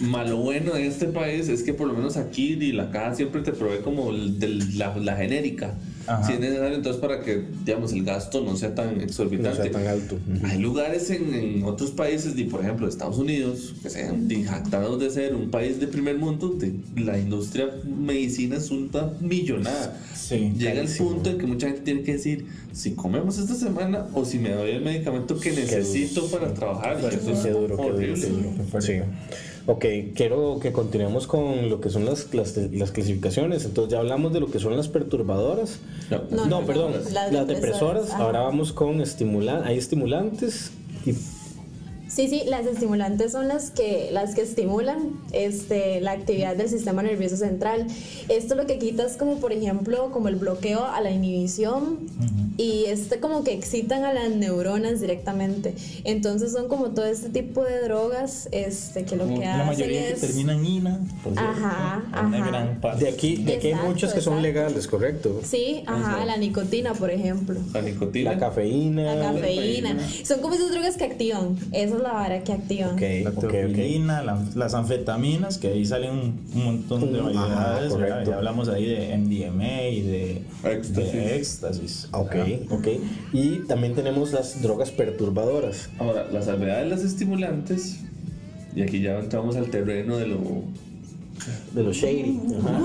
malo 0.00 0.38
bueno 0.38 0.74
de 0.74 0.86
este 0.86 1.06
país 1.06 1.48
es 1.48 1.62
que 1.62 1.74
por 1.74 1.88
lo 1.88 1.94
menos 1.94 2.16
aquí 2.16 2.54
y 2.60 2.72
la 2.72 2.90
caja 2.90 3.14
siempre 3.14 3.42
te 3.42 3.52
provee 3.52 3.80
como 3.82 4.12
la, 4.12 4.96
la 4.96 5.16
genérica 5.16 5.74
Ajá. 6.10 6.26
si 6.26 6.32
es 6.34 6.40
necesario 6.40 6.76
entonces 6.76 7.00
para 7.00 7.20
que 7.20 7.44
digamos 7.64 7.92
el 7.92 8.04
gasto 8.04 8.40
no 8.42 8.56
sea 8.56 8.74
tan 8.74 8.96
no 8.98 9.02
exorbitante 9.04 9.62
sea 9.62 9.70
tan 9.70 9.86
alto. 9.86 10.16
Ujú. 10.16 10.46
Hay 10.46 10.58
lugares 10.58 11.10
en, 11.10 11.32
en 11.34 11.64
otros 11.64 11.90
países, 11.92 12.34
di, 12.34 12.44
por 12.44 12.60
ejemplo 12.62 12.88
Estados 12.88 13.18
Unidos, 13.18 13.74
que 13.82 13.90
sean 13.90 14.26
di, 14.28 14.42
jactados 14.44 14.98
de 14.98 15.10
ser 15.10 15.34
un 15.34 15.50
país 15.50 15.78
de 15.80 15.86
primer 15.86 16.18
mundo, 16.18 16.48
di, 16.58 16.80
la 17.02 17.18
industria 17.18 17.68
medicina 17.84 18.56
es 18.56 18.70
una 18.70 19.10
millonada. 19.20 19.96
Sí, 20.14 20.52
Llega 20.56 20.80
el 20.80 20.88
punto 20.88 21.30
en 21.30 21.38
que 21.38 21.46
mucha 21.46 21.66
gente 21.68 21.82
tiene 21.82 22.02
que 22.02 22.12
decir 22.12 22.46
si 22.72 22.92
comemos 22.92 23.38
esta 23.38 23.54
semana 23.54 24.06
o 24.14 24.24
si 24.24 24.38
me 24.38 24.50
doy 24.50 24.70
el 24.70 24.82
medicamento 24.82 25.38
que 25.40 25.50
necesito 25.52 26.26
para 26.28 26.54
trabajar. 26.54 26.98
Y 27.02 27.06
eso 27.14 27.30
es 27.32 27.38
Qué 27.40 27.50
duro, 27.50 27.76
qué 27.76 27.82
horrible. 27.82 28.20
qué 28.20 28.26
duro. 28.28 28.80
Sí. 28.80 28.92
Ok, 29.66 29.84
quiero 30.14 30.58
que 30.60 30.72
continuemos 30.72 31.26
con 31.26 31.68
lo 31.68 31.80
que 31.80 31.90
son 31.90 32.04
las, 32.04 32.32
las, 32.32 32.56
las 32.56 32.90
clasificaciones. 32.92 33.64
Entonces 33.64 33.92
ya 33.92 33.98
hablamos 33.98 34.32
de 34.32 34.40
lo 34.40 34.50
que 34.50 34.58
son 34.58 34.76
las 34.76 34.88
perturbadoras. 34.88 35.78
No. 36.10 36.18
No, 36.30 36.36
No, 36.36 36.46
no, 36.46 36.66
perdón, 36.66 36.92
las, 37.12 37.32
las 37.32 37.46
depresoras. 37.46 38.10
Ahora 38.10 38.40
vamos 38.40 38.72
con 38.72 39.00
estimulantes. 39.00 39.66
Hay 39.68 39.78
estimulantes 39.78 40.70
y 41.04 41.12
Sí, 42.10 42.26
sí, 42.26 42.42
las 42.46 42.66
estimulantes 42.66 43.30
son 43.30 43.46
las 43.46 43.70
que, 43.70 44.08
las 44.10 44.34
que 44.34 44.42
estimulan 44.42 45.12
este, 45.30 46.00
la 46.00 46.10
actividad 46.10 46.56
del 46.56 46.68
sistema 46.68 47.04
nervioso 47.04 47.36
central. 47.36 47.86
Esto 48.28 48.56
lo 48.56 48.66
que 48.66 48.80
quita 48.80 49.04
es 49.04 49.16
como, 49.16 49.36
por 49.36 49.52
ejemplo, 49.52 50.10
como 50.10 50.26
el 50.26 50.34
bloqueo 50.34 50.84
a 50.84 51.00
la 51.00 51.12
inhibición 51.12 51.98
y 52.60 52.84
este 52.86 53.20
como 53.20 53.42
que 53.44 53.52
excitan 53.52 54.04
a 54.04 54.12
las 54.12 54.30
neuronas 54.30 55.00
directamente. 55.00 55.74
Entonces 56.04 56.52
son 56.52 56.68
como 56.68 56.90
todo 56.90 57.06
este 57.06 57.28
tipo 57.30 57.64
de 57.64 57.80
drogas 57.82 58.48
este, 58.52 59.04
que 59.04 59.16
lo 59.16 59.26
que 59.26 59.38
la 59.38 59.54
hacen 59.54 59.66
mayoría 59.66 60.00
que 60.08 60.12
es... 60.12 60.20
termina 60.20 60.52
en 60.54 60.66
INA. 60.66 61.00
cierto, 61.22 61.40
Ajá, 61.40 62.02
Una 62.26 62.38
ajá. 62.38 62.46
gran 62.50 62.80
parte. 62.80 63.04
de 63.04 63.10
aquí, 63.10 63.36
de 63.36 63.54
aquí 63.54 63.66
hay 63.68 63.72
Exacto, 63.72 63.90
muchas 63.92 64.12
que 64.14 64.20
son 64.20 64.34
exacto. 64.38 64.42
legales, 64.60 64.86
correcto. 64.88 65.40
Sí, 65.44 65.82
ajá, 65.86 66.24
la 66.24 66.36
nicotina, 66.36 66.92
por 66.94 67.10
ejemplo. 67.10 67.58
La 67.72 67.82
nicotina. 67.82 68.32
La 68.32 68.38
cafeína. 68.38 69.14
La 69.14 69.32
cafeína. 69.32 69.96
Son 70.24 70.40
como 70.40 70.54
esas 70.54 70.70
drogas 70.70 70.96
que 70.96 71.04
activan. 71.04 71.56
Esa 71.72 71.96
es 71.96 72.02
la 72.02 72.12
vara 72.12 72.44
que 72.44 72.52
activan. 72.52 72.94
Ok, 72.94 73.00
La 73.24 73.30
ok, 73.30 73.44
ok. 73.44 73.50
teofilina, 73.50 74.22
la- 74.22 74.44
las 74.54 74.74
anfetaminas, 74.74 75.58
que 75.58 75.68
ahí 75.68 75.84
salen 75.86 76.10
un, 76.10 76.40
un 76.54 76.64
montón 76.64 77.12
de 77.12 77.18
Ajá, 77.20 77.24
variedades. 77.28 77.92
¿verdad? 77.94 78.08
correcto. 78.10 78.30
Ya 78.32 78.36
hablamos 78.36 78.68
ahí 78.68 78.86
de 78.86 79.16
MDMA 79.16 79.82
y 79.88 80.02
de 80.02 80.42
Éxtasis. 80.64 81.12
de 81.12 81.36
éxtasis. 81.36 82.08
Ok, 82.12 82.34
ok. 82.70 82.88
Y 83.32 83.58
también 83.66 83.94
tenemos 83.94 84.32
las 84.32 84.62
drogas 84.62 84.90
perturbadoras. 84.90 85.88
Ahora, 85.98 86.28
la 86.30 86.42
salvedad 86.42 86.80
de 86.82 86.86
las 86.88 87.02
estimulantes, 87.02 87.98
y 88.74 88.82
aquí 88.82 89.00
ya 89.00 89.18
entramos 89.18 89.56
al 89.56 89.68
terreno 89.70 90.16
de 90.16 90.26
lo 90.28 90.38
De 91.74 91.82
los 91.82 91.96
shady. 91.96 92.38
Ajá. 92.60 92.80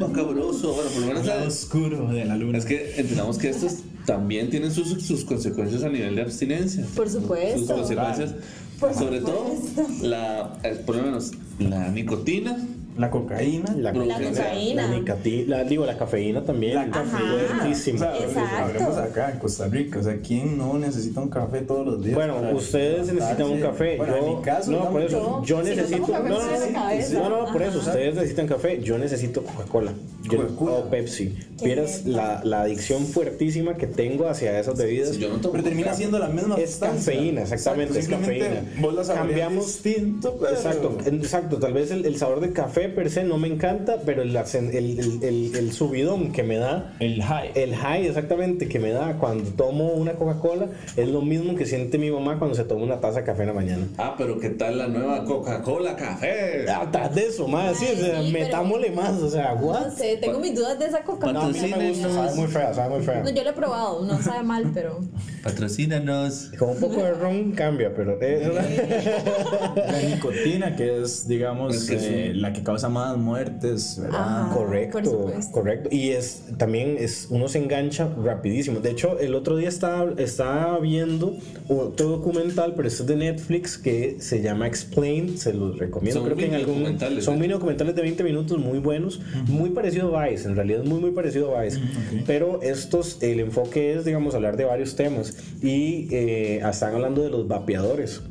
macabroso. 0.00 0.72
Bueno, 0.74 0.90
por 0.90 1.00
lo 1.00 1.06
menos 1.06 1.22
El 1.22 1.28
lado 1.28 1.48
oscuro 1.48 2.08
de 2.12 2.24
la 2.24 2.36
luna. 2.36 2.58
Es 2.58 2.64
que 2.64 2.94
entendamos 2.96 3.38
que 3.38 3.48
estos 3.50 3.78
también 4.06 4.50
tienen 4.50 4.72
sus, 4.72 4.88
sus 5.02 5.24
consecuencias 5.24 5.82
a 5.84 5.88
nivel 5.88 6.14
de 6.16 6.22
abstinencia. 6.22 6.84
Por 6.94 7.08
supuesto. 7.08 7.58
Sus 7.58 7.70
consecuencias, 7.70 8.34
Por 8.80 8.94
sobre 8.94 9.20
supuesto. 9.20 9.44
todo, 9.76 10.08
la, 10.08 10.58
eh, 10.64 10.80
por 10.84 10.96
lo 10.96 11.02
menos 11.04 11.32
la 11.58 11.88
nicotina. 11.90 12.56
La 12.96 13.10
cocaína. 13.10 13.72
La, 13.76 13.92
La 13.92 14.04
La 14.04 14.20
cocaína. 14.20 14.86
La 14.88 14.96
nicati- 14.98 15.46
la- 15.46 15.64
digo, 15.64 15.86
la 15.86 15.96
cafeína 15.96 16.42
también. 16.44 16.74
La 16.74 16.90
cafeína. 16.90 17.32
fuertísima. 17.48 17.96
O 17.96 17.98
sea, 18.16 18.26
Exacto. 18.26 18.64
hablemos 18.64 18.96
acá 18.98 19.30
en 19.32 19.38
Costa 19.38 19.68
Rica. 19.68 19.98
O 19.98 20.02
sea, 20.02 20.16
¿quién 20.18 20.58
no 20.58 20.78
necesita 20.78 21.20
un 21.20 21.28
café 21.30 21.60
todos 21.62 21.86
los 21.86 22.02
días? 22.04 22.14
Bueno, 22.14 22.36
ustedes 22.54 23.12
necesitan 23.12 23.42
un 23.50 23.60
café. 23.60 23.96
Bueno, 23.96 24.16
yo, 24.18 24.26
en 24.26 24.36
mi 24.36 24.42
caso, 24.42 24.70
no, 24.70 24.90
por 24.90 25.02
eso, 25.02 25.42
yo- 25.42 25.44
yo, 25.44 25.64
si 25.64 25.70
necesito. 25.76 26.06
café, 26.06 26.28
no, 26.28 26.38
no, 26.38 26.50
la 26.50 26.94
no, 27.12 27.28
no, 27.30 27.46
no, 27.46 27.52
por 27.52 27.62
eso, 27.62 27.78
Ajá. 27.80 27.90
ustedes 27.90 28.14
necesitan 28.14 28.46
café. 28.46 28.80
Yo 28.82 28.98
necesito 28.98 29.42
Coca-Cola. 29.42 29.92
Yo- 30.24 30.38
Coca-Cola. 30.48 30.72
O 30.76 30.90
Pepsi. 30.90 31.34
Vieras 31.62 32.04
la, 32.06 32.42
la 32.44 32.62
adicción 32.62 33.06
fuertísima 33.06 33.74
que 33.74 33.86
tengo 33.86 34.28
hacia 34.28 34.58
esas 34.58 34.76
bebidas. 34.76 35.10
Si 35.10 35.18
yo 35.20 35.28
no 35.28 35.36
tomo 35.36 35.52
Pero 35.52 35.64
termina 35.64 35.88
café, 35.88 35.98
siendo 35.98 36.18
la 36.18 36.28
misma 36.28 36.56
Es 36.56 36.70
sustancia. 36.70 37.12
cafeína, 37.12 37.42
exactamente, 37.42 37.98
es 37.98 38.06
Simplemente 38.06 38.46
cafeína. 38.48 38.80
Vos 38.80 38.94
la 38.94 39.04
saboreas 39.04 39.28
Cambiamos- 39.28 39.66
distinto, 39.66 40.36
pero- 40.40 40.52
Exacto, 40.54 40.98
exacto. 41.06 41.56
Tal 41.58 41.72
vez 41.72 41.90
el, 41.92 42.04
el 42.04 42.16
sabor 42.16 42.40
del 42.40 42.52
café 42.52 42.81
café 42.82 42.94
per 42.94 43.10
se 43.10 43.24
no 43.24 43.38
me 43.38 43.48
encanta, 43.48 43.96
pero 44.04 44.22
el, 44.22 44.34
el, 44.36 45.22
el- 45.22 45.54
el- 45.56 45.72
subidón 45.72 46.32
que 46.32 46.42
me 46.42 46.56
da, 46.56 46.94
El 47.00 47.22
high. 47.22 47.52
el 47.54 47.74
high 47.74 48.06
exactamente 48.06 48.68
que 48.68 48.78
me 48.78 48.90
da 48.90 49.16
cuando 49.18 49.50
tomo 49.52 49.92
una 49.92 50.12
Coca-Cola, 50.14 50.68
es 50.96 51.08
lo 51.08 51.22
mismo 51.22 51.54
que 51.54 51.64
siente 51.66 51.98
mi 51.98 52.10
mamá 52.10 52.38
cuando 52.38 52.54
se 52.56 52.64
toma 52.64 52.82
una 52.84 53.00
taza 53.00 53.20
de 53.20 53.24
café 53.26 53.42
en 53.42 53.48
la 53.48 53.54
mañana. 53.54 53.86
Ah, 53.98 54.14
pero 54.18 54.38
¿qué 54.38 54.50
tal 54.50 54.78
la 54.78 54.88
nueva 54.88 55.24
Coca-Cola 55.24 55.96
Café? 55.96 56.70
Atrás 56.70 57.14
de 57.14 57.26
eso, 57.26 57.48
más, 57.48 57.76
sí, 57.78 57.86
o 57.92 57.96
sea, 57.96 58.22
sí, 58.22 58.30
pero- 58.32 58.44
metámosle 58.44 58.90
más, 58.90 59.12
o 59.22 59.30
sea, 59.30 59.54
No 59.54 59.66
what? 59.66 59.90
sé, 59.92 60.16
tengo 60.18 60.38
mis 60.38 60.54
dudas 60.54 60.78
de 60.78 60.86
esa 60.86 61.02
Coca-Cola. 61.02 61.32
No, 61.32 61.40
a 61.42 61.48
mí 61.48 61.58
no 61.70 61.76
me 61.76 61.88
gusta, 61.90 62.10
sabe 62.10 62.34
muy 62.34 62.46
fea, 62.48 62.74
sabe 62.74 62.94
muy 62.96 63.04
fea. 63.04 63.22
No, 63.22 63.30
yo 63.30 63.42
lo 63.44 63.50
he 63.50 63.54
probado, 63.54 64.04
no 64.04 64.20
sabe 64.22 64.42
mal, 64.42 64.70
pero. 64.74 65.00
Patrocínanos. 65.42 66.50
Con 66.58 66.70
un 66.70 66.80
poco 66.80 67.02
de 67.02 67.12
ron 67.14 67.52
cambia, 67.52 67.92
pero... 67.94 68.18
eh, 68.20 68.50
La 69.76 70.02
nicotina, 70.02 70.76
que 70.76 71.02
es, 71.02 71.26
digamos, 71.26 71.74
Es 71.74 71.90
que 71.90 72.30
eh, 72.30 72.34
la 72.34 72.52
que 72.52 72.62
causa 72.72 72.88
más 72.88 73.16
muertes, 73.16 73.98
¿verdad? 74.00 74.20
Ajá. 74.20 74.54
Correcto, 74.54 75.32
correcto. 75.50 75.88
Y 75.92 76.10
es 76.10 76.44
también 76.56 76.96
es 76.98 77.26
uno 77.30 77.48
se 77.48 77.58
engancha 77.58 78.08
rapidísimo. 78.22 78.80
De 78.80 78.90
hecho, 78.90 79.18
el 79.18 79.34
otro 79.34 79.56
día 79.56 79.68
estaba, 79.68 80.12
estaba 80.16 80.78
viendo 80.78 81.36
otro 81.68 82.08
documental, 82.08 82.72
pero 82.74 82.88
este 82.88 83.02
es 83.02 83.08
de 83.08 83.16
Netflix 83.16 83.76
que 83.76 84.16
se 84.20 84.40
llama 84.40 84.66
Explained, 84.66 85.36
se 85.36 85.52
los 85.52 85.78
recomiendo. 85.78 86.20
Son 86.20 86.24
Creo 86.26 86.36
que 86.36 86.44
en 86.46 86.50
mini 86.52 86.62
algún 86.62 86.78
documentales, 86.78 87.24
son 87.24 87.34
¿eh? 87.34 87.40
mini 87.40 87.52
documentales 87.52 87.94
de 87.94 88.02
20 88.02 88.24
minutos 88.24 88.58
muy 88.58 88.78
buenos, 88.78 89.20
muy 89.46 89.70
parecido 89.70 90.16
a 90.16 90.26
Vice, 90.28 90.48
en 90.48 90.56
realidad 90.56 90.82
es 90.82 90.88
muy 90.88 91.00
muy 91.00 91.10
parecido 91.10 91.56
a 91.56 91.62
Vice. 91.62 91.78
Pero 92.26 92.62
estos 92.62 93.22
el 93.22 93.40
enfoque 93.40 93.94
es, 93.94 94.04
digamos, 94.04 94.34
hablar 94.34 94.56
de 94.56 94.64
varios 94.64 94.96
temas 94.96 95.36
y 95.62 96.08
eh, 96.10 96.62
están 96.68 96.94
hablando 96.94 97.22
de 97.22 97.30
los 97.30 97.46
vapeadores. 97.46 98.22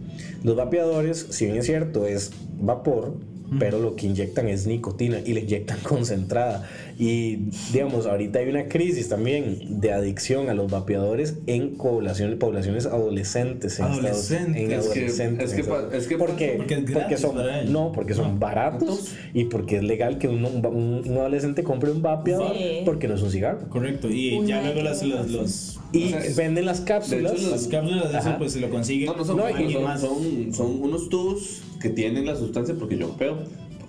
Los 0.44 0.56
vapeadores, 0.56 1.28
si 1.30 1.46
bien 1.46 1.58
es 1.58 1.68
cierto, 1.68 2.08
es 2.08 2.32
vapor, 2.60 3.14
pero 3.60 3.80
lo 3.80 3.96
que 3.96 4.08
inyectan 4.08 4.48
es 4.48 4.66
nicotina 4.66 5.20
y 5.26 5.34
le 5.34 5.42
inyectan 5.42 5.80
concentrada. 5.84 6.70
Y 7.04 7.50
digamos, 7.74 8.06
ahorita 8.06 8.38
hay 8.38 8.48
una 8.50 8.68
crisis 8.68 9.10
también 9.10 9.82
de 9.82 9.92
adicción 9.92 10.50
a 10.50 10.54
los 10.54 10.70
vapeadores 10.70 11.40
en 11.48 11.76
poblaciones, 11.76 12.36
poblaciones 12.38 12.86
adolescentes. 12.86 13.80
En 13.80 13.86
Estados- 13.88 13.98
Adolescentes. 14.30 14.62
en 14.64 14.72
Es 14.72 14.88
que- 14.88 15.00
adolescentes, 15.00 15.50
es 15.50 15.56
que 15.56 15.62
en 15.72 15.96
es 15.96 16.08
que 16.08 16.18
¿Por 16.20 16.36
qué? 16.36 16.54
Porque 16.58 16.74
es 16.76 16.92
Porque 16.92 17.18
son, 17.18 17.36
para 17.38 17.62
ellos. 17.62 17.72
no, 17.72 17.92
porque 17.92 18.14
son 18.14 18.40
baratos 18.40 19.14
y 19.34 19.46
porque 19.46 19.78
es 19.78 19.84
legal 19.84 20.20
que 20.20 20.28
un, 20.28 20.46
un- 20.46 21.02
un 21.10 21.18
adolescente 21.18 21.64
compre 21.64 21.90
un 21.90 22.04
vapeador 22.04 22.56
Sí. 22.56 22.82
porque 22.86 23.08
no 23.08 23.16
es 23.16 23.24
un 23.24 23.32
cigarro. 23.32 23.68
Correcto. 23.70 24.08
Y 24.08 24.38
Una 24.38 24.48
ya 24.48 24.62
luego 24.62 24.82
las, 24.84 25.02
los, 25.02 25.32
los, 25.32 25.80
Y 25.94 26.06
O 26.06 26.10
sea, 26.10 26.22
venden 26.38 26.66
las 26.68 26.82
cápsulas. 26.82 27.32
de 27.34 27.38
hecho, 27.40 27.50
las 27.50 27.68
cápsulas 27.68 28.12
de 28.12 28.20
eso, 28.20 28.36
pues 28.38 28.52
se 28.54 28.60
lo 28.62 28.70
consiguen. 28.70 29.08
No, 29.08 29.16
no 29.16 29.26
son, 29.26 29.38
No, 29.38 29.98
son, 29.98 30.54
son 30.54 30.82
unos 30.84 31.10
tubos 31.10 31.64
que 31.82 31.90
tienen 31.90 32.28
la 32.28 32.36
sustancia 32.36 32.76
porque 32.78 32.96
yo 32.98 33.10
peo, 33.18 33.40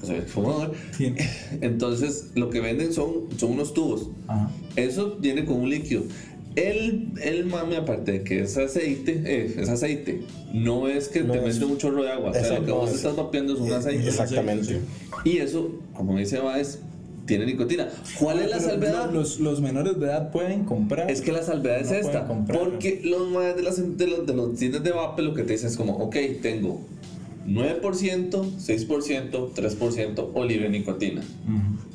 porque 0.02 0.20
soy 0.20 0.28
fumador. 0.28 0.72
Sí. 0.96 1.14
Entonces, 1.60 2.30
lo 2.34 2.50
que 2.50 2.60
venden 2.60 2.92
son, 2.92 3.28
son 3.36 3.52
unos 3.52 3.72
tubos. 3.74 4.08
Ajá. 4.28 4.50
Eso 4.76 5.16
viene 5.20 5.44
con 5.44 5.60
un 5.60 5.70
líquido. 5.70 6.02
El, 6.54 7.12
el 7.22 7.46
mame, 7.46 7.76
aparte 7.78 8.12
de 8.12 8.22
que 8.24 8.42
es 8.42 8.58
aceite, 8.58 9.22
eh, 9.24 9.54
es 9.58 9.68
aceite, 9.70 10.20
no 10.52 10.86
es 10.86 11.08
que 11.08 11.22
No 11.22 11.32
te 11.32 11.38
es- 11.48 11.54
mete 11.58 11.64
un 11.64 11.78
chorro 11.78 12.02
de 12.02 12.10
agua. 12.10 12.30
O 12.30 12.34
sea, 12.34 12.58
lo 12.58 12.66
que 12.66 12.72
vos 12.72 12.90
no, 12.90 12.94
estás 12.96 13.16
vapeando 13.16 13.54
es 13.54 13.60
un 13.60 13.72
aceite. 13.72 14.06
Exactamente. 14.08 14.80
Y 15.24 15.38
eso, 15.38 15.70
como 15.94 16.18
dice 16.18 16.40
Baez, 16.40 16.80
tiene 17.24 17.46
nicotina. 17.46 17.88
¿Cuál 18.20 18.40
es 18.40 18.50
la 18.50 18.60
salvedad? 18.60 19.06
lo- 19.06 19.20
Los, 19.20 19.40
los 19.40 19.62
menores 19.62 19.98
de 19.98 20.04
edad 20.06 20.30
pueden 20.30 20.64
comprar. 20.64 21.10
Es 21.10 21.22
que 21.22 21.32
la 21.32 21.42
salvedad 21.42 21.80
es 21.80 21.88
No 21.90 21.96
esta. 21.96 22.26
comprarlo. 22.26 22.64
Porque 22.70 23.00
los 23.02 23.30
maes 23.30 23.56
de, 23.56 23.62
las, 23.62 23.96
de, 23.96 24.06
los, 24.06 24.26
de 24.26 24.34
los 24.34 24.54
tiendas 24.56 24.82
de 24.84 24.90
vape 24.90 25.22
lo 25.22 25.32
que 25.32 25.44
te 25.44 25.54
dicen 25.54 25.68
es 25.68 25.76
como, 25.78 25.96
ok, 25.96 26.16
tengo 26.42 26.82
9%, 27.46 28.30
6%, 28.58 29.52
3% 29.54 30.30
o 30.34 30.44
libre 30.44 30.68
nicotina. 30.68 31.20
Ujú. 31.20 31.92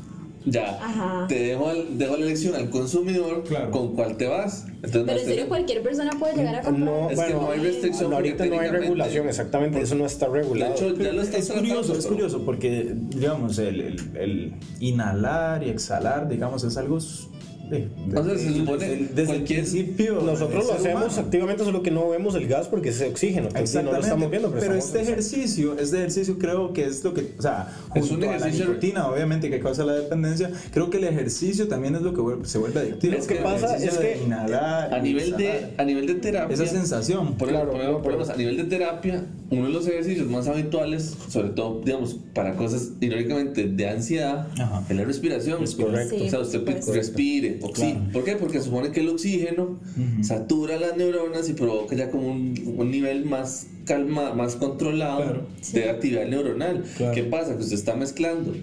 Ya, 0.50 0.80
Ajá. 0.82 1.26
te 1.28 1.38
dejo, 1.40 1.68
al- 1.68 1.98
dejo 1.98 2.16
la 2.16 2.26
elección 2.26 2.56
al 2.56 2.70
consumidor 2.70 3.44
Claro. 3.44 3.70
con 3.70 3.94
cuál 3.96 4.16
te 4.16 4.28
vas. 4.28 4.66
Entonces, 4.76 4.92
Pero 4.92 5.12
en 5.12 5.18
te- 5.18 5.26
serio, 5.26 5.48
cualquier 5.50 5.84
persona 5.84 6.12
puede 6.18 6.36
llegar 6.38 6.56
a 6.56 6.62
comprar. 6.62 6.86
No, 6.86 7.10
Es 7.10 7.20
que 7.20 7.34
bueno, 7.34 7.42
no 7.42 7.52
hay 7.52 7.60
restricción 7.60 8.14
ahorita 8.14 8.46
no 8.46 8.60
hay 8.62 8.70
regulación, 8.70 9.28
exactamente, 9.28 9.82
eso 9.82 9.96
no 9.96 10.06
está 10.06 10.28
de 10.30 10.34
regulado. 10.40 10.74
hecho, 10.74 10.96
ya 10.96 11.12
lo 11.12 11.22
están 11.22 11.42
es 11.42 11.52
curioso, 11.52 11.98
es 11.98 12.06
curioso 12.08 12.46
porque, 12.46 12.94
digamos, 13.10 13.58
el, 13.60 13.82
el, 13.82 14.00
el 14.18 14.54
inhalar 14.80 15.64
y 15.64 15.70
exhalar, 15.70 16.30
digamos, 16.30 16.64
es 16.64 16.78
algo. 16.78 16.98
S- 17.70 17.80
de- 17.80 18.20
O 18.20 18.24
sea, 18.24 18.38
se 18.38 18.44
desde- 18.46 18.60
supone 18.60 18.78
desde, 18.88 19.06
desde 19.08 19.26
cualquier- 19.26 19.60
el 19.60 19.66
principio. 19.66 20.22
Nosotros 20.22 20.66
lo 20.68 20.74
hacemos 20.74 21.04
humano. 21.14 21.22
activamente, 21.22 21.64
solo 21.64 21.84
que 21.84 21.92
no 21.92 22.10
vemos 22.10 22.36
el 22.36 22.48
gas 22.48 22.68
porque 22.68 22.90
es 22.90 23.02
oxígeno. 23.02 23.48
entonces 23.48 23.76
no 23.84 23.92
lo 23.92 23.98
Exactamente, 23.98 24.08
estamos 24.08 24.30
viendo, 24.32 24.50
pero, 24.50 24.62
pero 24.62 24.74
estamos- 24.76 24.96
este 24.98 25.02
ejercicio, 25.12 25.78
este 25.80 25.98
ejercicio 25.98 26.38
creo 26.40 26.74
que 26.74 26.86
es 26.86 27.04
lo 27.04 27.14
que, 27.14 27.34
o 27.38 27.42
sea, 27.42 27.74
Es 27.96 28.10
un 28.12 28.24
a 28.24 28.28
la 28.28 28.36
ejercicio- 28.38 28.66
nicotina, 28.68 29.08
obviamente, 29.08 29.50
que 29.50 29.60
causa 29.60 29.84
la 29.86 29.94
dependencia, 29.94 30.52
creo 30.72 30.90
que 30.90 30.98
el 30.98 31.04
ejercicio 31.06 31.68
también 31.68 31.96
es 31.96 32.02
lo 32.02 32.14
que 32.14 32.22
vuelve- 32.22 32.46
se 32.46 32.58
vuelve 32.58 32.80
adictivo. 32.80 33.18
Lo 33.18 33.26
que 33.28 33.36
pasa 33.36 33.76
ejercicio 33.78 33.92
es 33.92 34.00
de 34.00 34.14
que 34.20 34.24
inhalar 34.26 34.94
a 34.94 35.00
nivel, 35.00 35.36
de, 35.38 35.74
a 35.78 35.84
nivel 35.84 36.08
de 36.08 36.16
terapia. 36.16 36.54
esa 36.54 36.66
sensación. 36.68 37.34
Por, 37.36 37.50
Claro, 37.50 37.72
por- 37.72 37.84
no, 37.84 38.02
por- 38.02 38.18
pero- 38.18 38.32
a 38.32 38.36
nivel 38.36 38.58
de 38.58 38.64
terapia, 38.66 39.26
uno 39.50 39.66
de 39.68 39.72
los 39.74 39.88
ejercicios 39.88 40.28
más 40.28 40.48
habituales, 40.48 41.16
sobre 41.30 41.50
todo, 41.50 41.82
digamos, 41.84 42.18
para 42.34 42.56
cosas 42.56 42.90
irónicamente 43.02 43.68
de 43.68 43.90
ansiedad, 43.90 44.48
Ajá. 44.60 44.84
es 44.90 44.96
la 44.96 45.04
respiración. 45.04 45.58
Correcto. 45.78 46.16
o 46.16 46.30
sea, 46.30 46.40
Sí, 46.46 46.58
usted 46.58 46.64
por 46.86 47.57
Claro. 47.60 48.00
¿Por 48.14 48.24
qué? 48.24 48.36
Porque 48.36 48.62
supone 48.62 48.92
que 48.92 49.00
el 49.02 49.10
oxígeno 49.10 49.80
satura 50.22 50.78
las 50.78 50.98
neuronas 50.98 51.50
y 51.50 51.54
provoca 51.54 51.96
ya 51.96 52.10
como 52.12 52.28
un, 52.32 52.54
un 52.78 52.92
nivel 52.92 53.26
más 53.26 53.68
calma, 53.86 54.34
más 54.34 54.56
controlado 54.56 55.18
Claro. 55.24 55.48
de 55.74 55.90
actividad 55.90 56.26
neuronal. 56.28 56.84
Claro. 56.98 57.14
¿Qué 57.14 57.24
pasa? 57.24 57.56
Que 57.58 57.64
usted 57.64 57.76
está 57.76 57.96
mezclando. 57.96 58.54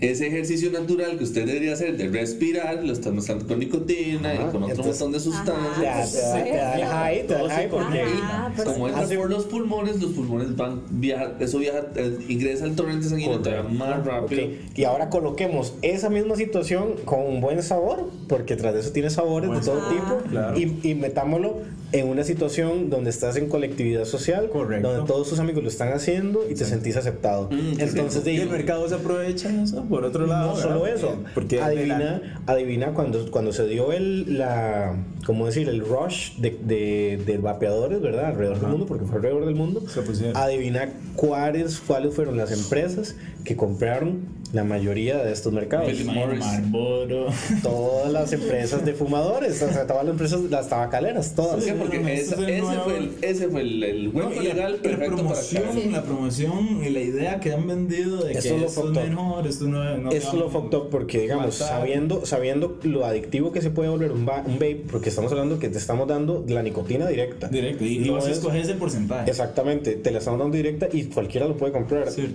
Ese 0.00 0.28
ejercicio 0.28 0.70
natural 0.70 1.18
que 1.18 1.24
usted 1.24 1.44
debería 1.44 1.72
hacer 1.72 1.96
de 1.96 2.08
respirar, 2.08 2.84
lo 2.84 2.92
está 2.92 3.10
mezclando 3.10 3.46
con 3.46 3.58
nicotina 3.58 4.30
Ajá, 4.30 4.34
y 4.34 4.52
con 4.52 4.62
otro 4.62 4.68
entonces- 4.68 4.86
montón 5.00 5.12
de 5.12 5.20
sustancias. 5.20 5.82
Ya, 5.82 6.06
te 6.06 6.20
da- 6.20 6.44
te 6.44 6.50
da 6.56 6.74
el 6.76 6.84
high, 6.86 7.26
te 7.26 7.34
da 7.34 7.40
el 7.40 7.50
high 7.50 7.68
porque 7.68 8.02
Ajá, 8.02 8.52
por 8.56 8.64
Como 8.64 8.88
entra 8.88 9.16
por 9.16 9.30
los 9.30 9.44
pulmones, 9.46 10.00
los 10.00 10.12
pulmones 10.12 10.54
van, 10.56 10.82
viaja, 10.90 11.32
eso 11.40 11.58
viaja, 11.58 11.86
eh, 11.96 12.16
ingresa 12.28 12.64
al 12.64 12.76
torrente 12.76 13.08
sanguíneo 13.08 13.40
todavía 13.40 13.68
más 13.68 14.04
rápido. 14.06 14.42
Ok, 14.46 14.52
Y 14.78 14.84
ahora 14.84 15.10
coloquemos 15.10 15.74
esa 15.82 16.08
misma 16.10 16.36
situación 16.36 16.94
con 17.04 17.20
un 17.20 17.40
buen 17.40 17.62
sabor, 17.62 18.10
porque 18.28 18.54
tras 18.56 18.74
de 18.74 18.80
eso 18.80 18.90
tiene 18.92 19.10
sabores 19.10 19.50
de 19.50 19.60
todo 19.60 19.80
sabor. 19.80 19.88
tipo, 19.94 20.30
Claro. 20.30 20.58
y, 20.58 20.78
y 20.82 20.94
metámoslo 20.94 21.56
en 21.90 22.06
una 22.06 22.22
situación 22.22 22.90
donde 22.90 23.08
estás 23.10 23.36
en 23.36 23.48
colectividad 23.48 24.04
social, 24.04 24.50
Correcto. 24.50 24.92
donde 24.92 25.06
todos 25.06 25.28
tus 25.28 25.38
amigos 25.38 25.62
lo 25.62 25.70
están 25.70 25.92
haciendo 25.92 26.44
y 26.48 26.54
te 26.54 26.66
sentís 26.66 26.96
aceptado. 26.96 27.48
Mm, 27.50 27.80
Entonces, 27.80 28.22
Y 28.26 28.36
de 28.36 28.42
el 28.42 28.50
mercado 28.50 28.86
se 28.88 28.94
aprovecha 28.94 29.48
eso 29.62 29.86
por 29.88 30.04
otro 30.04 30.26
lado. 30.26 30.48
no 30.48 30.56
solo 30.56 30.82
¿verdad? 30.82 30.96
eso, 30.98 31.22
Porque 31.34 31.60
adivina, 31.60 32.42
adivina 32.46 32.94
cuando, 32.94 33.30
cuando 33.30 33.52
se 33.52 33.66
dio 33.66 33.92
el, 33.92 34.38
la, 34.38 34.94
¿cómo 35.26 35.46
decir? 35.46 35.68
El 35.68 35.80
rush 35.80 36.36
de, 36.36 36.58
de, 36.62 37.22
de 37.24 37.38
vapeadores, 37.38 38.00
¿verdad? 38.00 38.26
Alrededor 38.26 38.60
del 38.60 38.70
mundo, 38.70 38.86
porque 38.86 39.04
fue 39.06 39.16
alrededor 39.16 39.46
del 39.46 39.54
mundo. 39.54 39.82
Se. 39.88 40.32
Adivina 40.34 40.90
cuáles, 41.16 41.80
cuáles 41.80 42.14
fueron 42.14 42.36
las 42.36 42.52
empresas 42.52 43.16
que 43.44 43.56
compraron 43.56 44.37
la 44.52 44.64
mayoría 44.64 45.18
de 45.18 45.32
estos 45.32 45.52
mercados. 45.52 45.92
Morris. 46.04 46.40
Marlboro. 46.44 47.26
Todas 47.62 48.12
las 48.12 48.32
empresas 48.32 48.84
de 48.84 48.94
fumadores, 48.94 49.60
o 49.62 49.68
sea, 49.72 49.86
todas 49.86 50.04
las 50.04 50.12
empresas, 50.12 50.40
las 50.50 50.68
tabacaleras, 50.68 51.34
todas. 51.34 51.62
Sí, 51.64 51.72
Porque 51.78 51.98
no, 51.98 52.08
esa- 52.08 52.34
ese 52.34 52.34
es 52.34 52.38
el 52.40 52.48
ese, 52.50 52.60
nuevo- 52.62 52.84
fue 52.84 52.98
el, 52.98 53.10
ese 53.22 53.48
fue 53.48 53.60
el, 53.60 53.82
el 53.84 54.08
hueco 54.08 54.30
No, 54.30 54.34
y 54.42 54.46
la- 54.46 54.54
legal 54.54 54.72
y 54.72 54.76
la 54.76 54.82
perfecto 54.82 55.16
para 55.16 55.28
promoción, 55.28 55.92
la 55.92 56.02
promoción 56.02 56.84
y 56.84 56.88
la 56.90 57.00
idea 57.00 57.40
que 57.40 57.52
han 57.52 57.66
vendido 57.66 58.16
de 58.24 58.32
que 58.34 58.50
lo 58.50 58.66
esto 58.66 58.90
es 58.92 59.10
mejor, 59.10 59.46
esto 59.46 59.64
no, 59.66 59.98
no 59.98 60.10
Esto 60.10 60.36
lo 60.36 60.48
fucked 60.50 60.76
up 60.78 60.88
porque, 60.90 61.20
digamos, 61.22 61.60
matar. 61.60 61.78
sabiendo, 61.80 62.24
sabiendo 62.26 62.78
lo 62.82 63.04
adictivo 63.04 63.52
que 63.52 63.60
se 63.62 63.70
puede 63.70 63.88
volver 63.90 64.12
un, 64.12 64.26
va- 64.26 64.42
un 64.46 64.54
vape, 64.54 64.84
porque 64.90 65.08
estamos 65.10 65.30
hablando 65.32 65.58
que 65.58 65.68
te 65.68 65.78
estamos 65.78 66.08
dando 66.08 66.44
la 66.48 66.62
nicotina 66.62 67.06
directa. 67.06 67.48
Directo, 67.48 67.84
y 67.84 67.98
No 68.00 68.14
vos 68.14 68.26
es- 68.26 68.38
escoges 68.38 68.68
el 68.68 68.76
porcentaje. 68.78 69.30
Exactamente, 69.30 69.92
te 69.96 70.10
la 70.10 70.18
estamos 70.18 70.38
dando 70.40 70.56
directa 70.56 70.88
y 70.92 71.04
cualquiera 71.04 71.46
lo 71.46 71.56
puede 71.56 71.72
comprar. 71.72 72.10
Sí. 72.10 72.34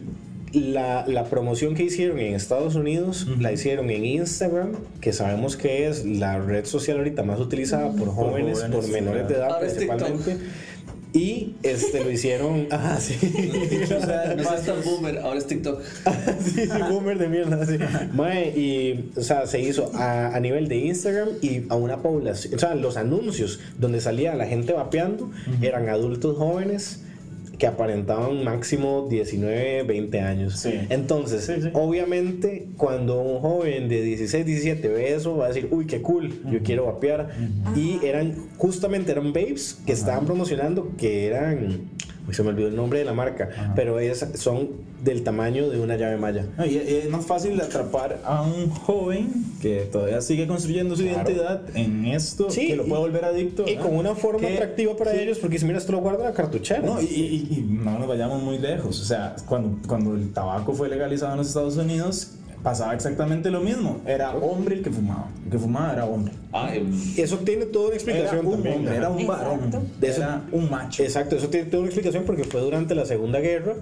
La, 0.54 1.06
la 1.08 1.26
promoción 1.26 1.74
que 1.74 1.84
hicieron 1.84 2.20
en 2.20 2.36
Estados 2.36 2.76
Unidos 2.76 3.28
la 3.40 3.52
hicieron 3.52 3.90
en 3.90 4.06
Instagram, 4.06 4.74
que 5.02 5.12
sabemos 5.12 5.58
que 5.58 5.88
es 5.88 6.06
la 6.06 6.38
red 6.38 6.66
social 6.66 6.98
ahorita 6.98 7.24
más 7.24 7.40
utilizada 7.40 7.92
por 7.92 8.10
jóvenes, 8.10 8.60
por, 8.60 8.70
jóvenes, 8.70 8.92
menores 8.92 9.28
de 9.28 9.34
edad 9.34 9.52
Ahora 9.52 9.68
principalmente. 9.68 10.38
Y 11.14 11.54
este 11.62 12.04
lo 12.04 12.12
hicieron. 12.12 12.68
Ah, 12.72 12.98
sí. 13.00 13.16
No 14.38 14.44
seas 14.44 14.66
tan 14.66 14.84
boomer, 14.84 15.20
ahora 15.20 15.38
es 15.38 15.46
TikTok. 15.46 15.82
sí, 16.44 16.66
sí, 16.66 16.80
boomer 16.90 17.18
de 17.18 17.28
mierda, 17.30 17.66
sí. 17.66 17.78
Mae, 18.14 18.50
y, 18.50 19.12
o 19.16 19.22
sea, 19.22 19.46
se 19.46 19.62
hizo 19.62 19.92
a, 19.96 20.36
a 20.36 20.40
nivel 20.40 20.68
de 20.68 20.78
Instagram 20.78 21.30
y 21.42 21.64
a 21.70 21.76
una 21.76 22.02
población, 22.02 22.56
o 22.56 22.60
sea, 22.60 22.74
los 22.74 22.98
anuncios 22.98 23.60
donde 23.78 24.02
salía 24.02 24.34
la 24.36 24.48
gente 24.48 24.74
vapeando 24.74 25.30
eran 25.62 25.88
adultos 25.90 26.38
jóvenes 26.38 27.02
que 27.64 27.68
aparentaban 27.68 28.44
máximo 28.44 29.08
19, 29.10 29.84
20 29.84 30.20
años. 30.20 30.60
Sí. 30.60 30.82
Entonces, 30.90 31.46
Sí, 31.46 31.62
sí. 31.62 31.70
obviamente, 31.72 32.68
cuando 32.76 33.22
un 33.22 33.40
joven 33.40 33.88
de 33.88 34.02
16, 34.02 34.46
17 34.46 34.86
ve 34.90 35.14
eso, 35.16 35.38
va 35.38 35.46
a 35.46 35.48
decir, 35.48 35.70
uy, 35.72 35.86
qué 35.88 36.02
cool, 36.02 36.42
yo 36.52 36.60
quiero 36.62 36.88
vapear. 36.88 37.30
Y 37.74 38.06
eran, 38.06 38.36
justamente 38.58 39.14
eran 39.14 39.32
babes 39.32 39.80
que 39.86 39.94
estaban 39.94 40.26
promocionando 40.26 40.92
que 40.98 41.26
eran 41.28 41.84
se 42.32 42.44
me 42.44 42.50
olvidó 42.50 42.68
el 42.70 42.76
nombre 42.76 43.00
de 43.00 43.06
la 43.06 43.14
marca, 43.14 43.50
pero 43.76 44.00
es, 44.00 44.26
son 44.36 44.70
del 45.04 45.24
tamaño 45.24 45.70
de 45.70 45.80
una 45.82 45.98
llave 45.98 46.16
maya. 46.18 46.46
No, 46.58 46.66
y, 46.66 46.78
es 46.78 47.10
más 47.10 47.26
fácil 47.26 47.60
atrapar 47.60 48.22
a 48.24 48.42
un 48.44 48.70
joven 48.70 49.30
que 49.62 49.82
todavía 49.92 50.22
sigue 50.22 50.48
construyendo 50.48 50.96
su 50.96 51.04
Claro. 51.04 51.18
identidad 51.30 51.62
en 51.76 52.06
esto, 52.06 52.50
Sí, 52.50 52.68
que 52.68 52.76
lo 52.78 52.86
puede 52.86 53.02
volver 53.02 53.26
adicto. 53.26 53.64
Y 53.68 53.76
¿verdad? 53.76 53.84
con 53.90 53.98
una 53.98 54.16
forma 54.16 54.40
Que- 54.48 54.54
atractiva 54.56 54.96
para 54.96 55.12
que- 55.12 55.24
ellos, 55.24 55.40
porque 55.40 55.60
si 55.60 55.66
mira, 55.66 55.78
esto 55.80 55.92
lo 55.92 56.00
guarda 56.00 56.24
la 56.24 56.34
cartuchera. 56.34 56.82
No, 56.82 57.02
y, 57.02 57.06
y- 57.06 57.48
y 57.58 57.62
no 57.62 58.00
nos 58.00 58.08
vayamos 58.08 58.42
muy 58.42 58.58
lejos. 58.60 59.02
O 59.02 59.04
sea, 59.06 59.36
cuando, 59.46 59.78
cuando 59.88 60.14
el 60.16 60.32
tabaco 60.32 60.74
fue 60.74 60.88
legalizado 60.88 61.34
en 61.34 61.40
los 61.40 61.48
Estados 61.48 61.76
Unidos, 61.76 62.32
pasaba 62.64 62.94
exactamente 62.94 63.52
lo 63.52 63.60
mismo. 63.62 64.02
Era 64.06 64.36
hombre 64.36 64.76
el 64.76 64.82
que 64.82 64.90
fumaba. 64.90 65.30
El 65.46 65.52
que 65.52 65.60
fumaba 65.60 65.94
era 65.94 66.06
hombre. 66.06 66.34
Ah, 66.54 66.74
em, 66.74 66.92
Eso 67.18 67.38
tiene 67.40 67.66
toda 67.66 67.88
una 67.88 67.96
Era 67.96 68.04
explicación 68.04 68.46
un 68.46 68.54
también. 68.54 68.76
hombre, 68.76 68.92
ajá. 68.92 69.00
era 69.00 69.10
un 69.10 69.28
varón. 69.28 69.72
De 70.00 70.08
eso- 70.08 70.22
Era 70.22 70.42
un 70.52 70.70
macho. 70.70 71.04
Exacto, 71.04 71.36
eso 71.36 71.50
tiene 71.50 71.66
toda 71.70 71.82
una 71.82 71.88
explicación 71.90 72.24
porque 72.26 72.44
fue 72.44 72.62
durante 72.62 72.96
la 72.96 73.06
Segunda 73.06 73.40
Guerra 73.40 73.76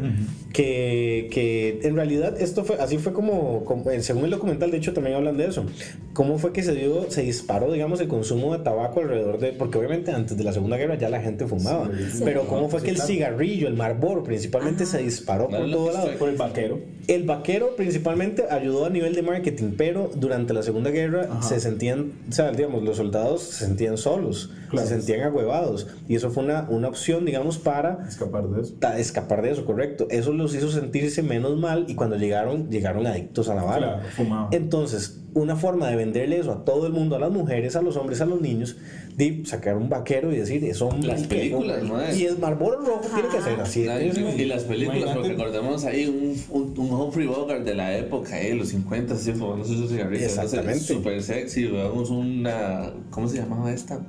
que, 0.53 1.27
que 1.31 1.79
en 1.83 1.95
realidad 1.95 2.39
esto 2.41 2.63
fue 2.63 2.77
así 2.77 2.97
fue 2.97 3.13
como, 3.13 3.63
como- 3.65 3.85
según 3.99 4.23
el 4.25 4.31
documental 4.31 4.71
de 4.71 4.77
hecho 4.77 4.93
también 4.93 5.15
hablan 5.15 5.37
de 5.37 5.47
eso 5.47 5.65
cómo 6.13 6.37
fue 6.39 6.51
que 6.53 6.63
se 6.63 6.73
dio 6.73 7.09
se 7.11 7.21
disparó 7.23 7.71
digamos 7.71 7.99
el 8.01 8.07
consumo 8.07 8.53
de 8.57 8.63
tabaco 8.63 9.01
alrededor 9.01 9.39
de 9.39 9.51
porque 9.53 9.77
obviamente 9.77 10.11
antes 10.11 10.37
de 10.37 10.43
la 10.43 10.53
Segunda 10.53 10.77
Guerra 10.77 10.95
ya 10.95 11.09
la 11.09 11.21
gente 11.21 11.45
fumaba 11.47 11.89
Sí. 12.11 12.21
pero 12.25 12.45
cómo 12.47 12.69
fue 12.69 12.79
Sí, 12.79 12.85
que 12.85 12.89
el 12.91 12.95
claro. 12.97 13.07
cigarrillo 13.11 13.67
el 13.67 13.75
Marlboro 13.75 14.23
principalmente 14.23 14.85
se 14.85 14.97
disparó 14.99 15.49
por 15.49 15.69
todo 15.69 15.91
lado 15.91 16.09
Por 16.17 16.29
el 16.29 16.35
vaquero. 16.37 16.79
el 17.07 17.23
vaquero 17.23 17.75
principalmente 17.75 18.45
ayudó 18.49 18.70
a 18.85 18.89
nivel 18.89 19.13
de 19.15 19.21
marketing, 19.21 19.73
pero 19.77 20.09
durante 20.15 20.53
la 20.53 20.63
Segunda 20.63 20.89
Guerra 20.89 21.41
se 21.41 21.59
sentían, 21.59 22.11
o 22.29 22.31
sea, 22.31 22.51
digamos, 22.51 22.83
los 22.83 22.97
soldados 22.97 23.41
se 23.43 23.65
sentían 23.65 23.97
solos, 23.97 24.51
Claro. 24.69 24.87
se 24.87 24.95
sentían 24.95 25.21
agüevados, 25.21 25.87
y 26.07 26.15
eso 26.15 26.31
fue 26.31 26.43
una, 26.43 26.65
una 26.69 26.87
opción, 26.87 27.25
digamos, 27.25 27.57
para 27.57 28.05
Escapar 28.07 28.47
de 28.47 28.61
eso. 28.61 28.73
ta- 28.79 28.97
escapar 28.97 29.41
de 29.41 29.51
eso, 29.51 29.65
correcto. 29.65 30.07
Eso 30.09 30.31
los 30.33 30.55
hizo 30.55 30.71
sentirse 30.71 31.21
menos 31.23 31.57
mal 31.57 31.85
y 31.89 31.95
cuando 31.95 32.15
llegaron, 32.15 32.69
llegaron 32.69 33.05
adictos 33.05 33.49
a 33.49 33.55
la 33.55 33.63
bala. 33.63 34.01
Claro. 34.15 34.47
Entonces, 34.51 35.19
una 35.33 35.55
forma 35.55 35.89
de 35.89 35.95
venderle 35.95 36.39
eso 36.39 36.51
a 36.51 36.65
todo 36.65 36.87
el 36.87 36.93
mundo, 36.93 37.15
a 37.15 37.19
las 37.19 37.31
mujeres, 37.31 37.75
a 37.75 37.81
los 37.81 37.95
hombres, 37.95 38.19
a 38.21 38.25
los 38.25 38.41
niños, 38.41 38.77
de 39.15 39.43
sacar 39.45 39.77
un 39.77 39.89
vaquero 39.89 40.31
y 40.33 40.37
decir, 40.37 40.63
es 40.65 40.81
hombre. 40.81 41.07
Las 41.07 41.27
películas, 41.27 41.79
fuma". 41.81 41.93
madre. 41.99 42.17
Y 42.17 42.25
el 42.25 42.37
Marlboro 42.37 42.79
rojo 42.81 43.07
tiene 43.13 43.29
que 43.29 43.41
ser 43.41 43.59
así. 43.59 43.81
Y 43.81 44.45
las 44.45 44.63
películas, 44.63 45.01
Imagínate. 45.01 45.13
porque 45.13 45.29
recordemos 45.29 45.85
ahí 45.85 46.05
un, 46.07 46.35
un, 46.61 46.73
un 46.77 46.91
Humphrey 46.91 47.27
Bogart 47.27 47.63
de 47.63 47.75
la 47.75 47.97
época, 47.97 48.41
eh, 48.41 48.55
los 48.55 48.69
50, 48.69 49.13
así 49.13 49.31
fumando 49.31 49.65
sus 49.65 49.89
cigarrillos. 49.89 50.23
Exactamente. 50.23 50.79
Súper 50.79 51.21
sexy, 51.23 51.65
veamos 51.65 52.09
una. 52.09 52.91
¿Cómo 53.09 53.27
se 53.27 53.37
llamaba 53.37 53.71
esta? 53.71 53.99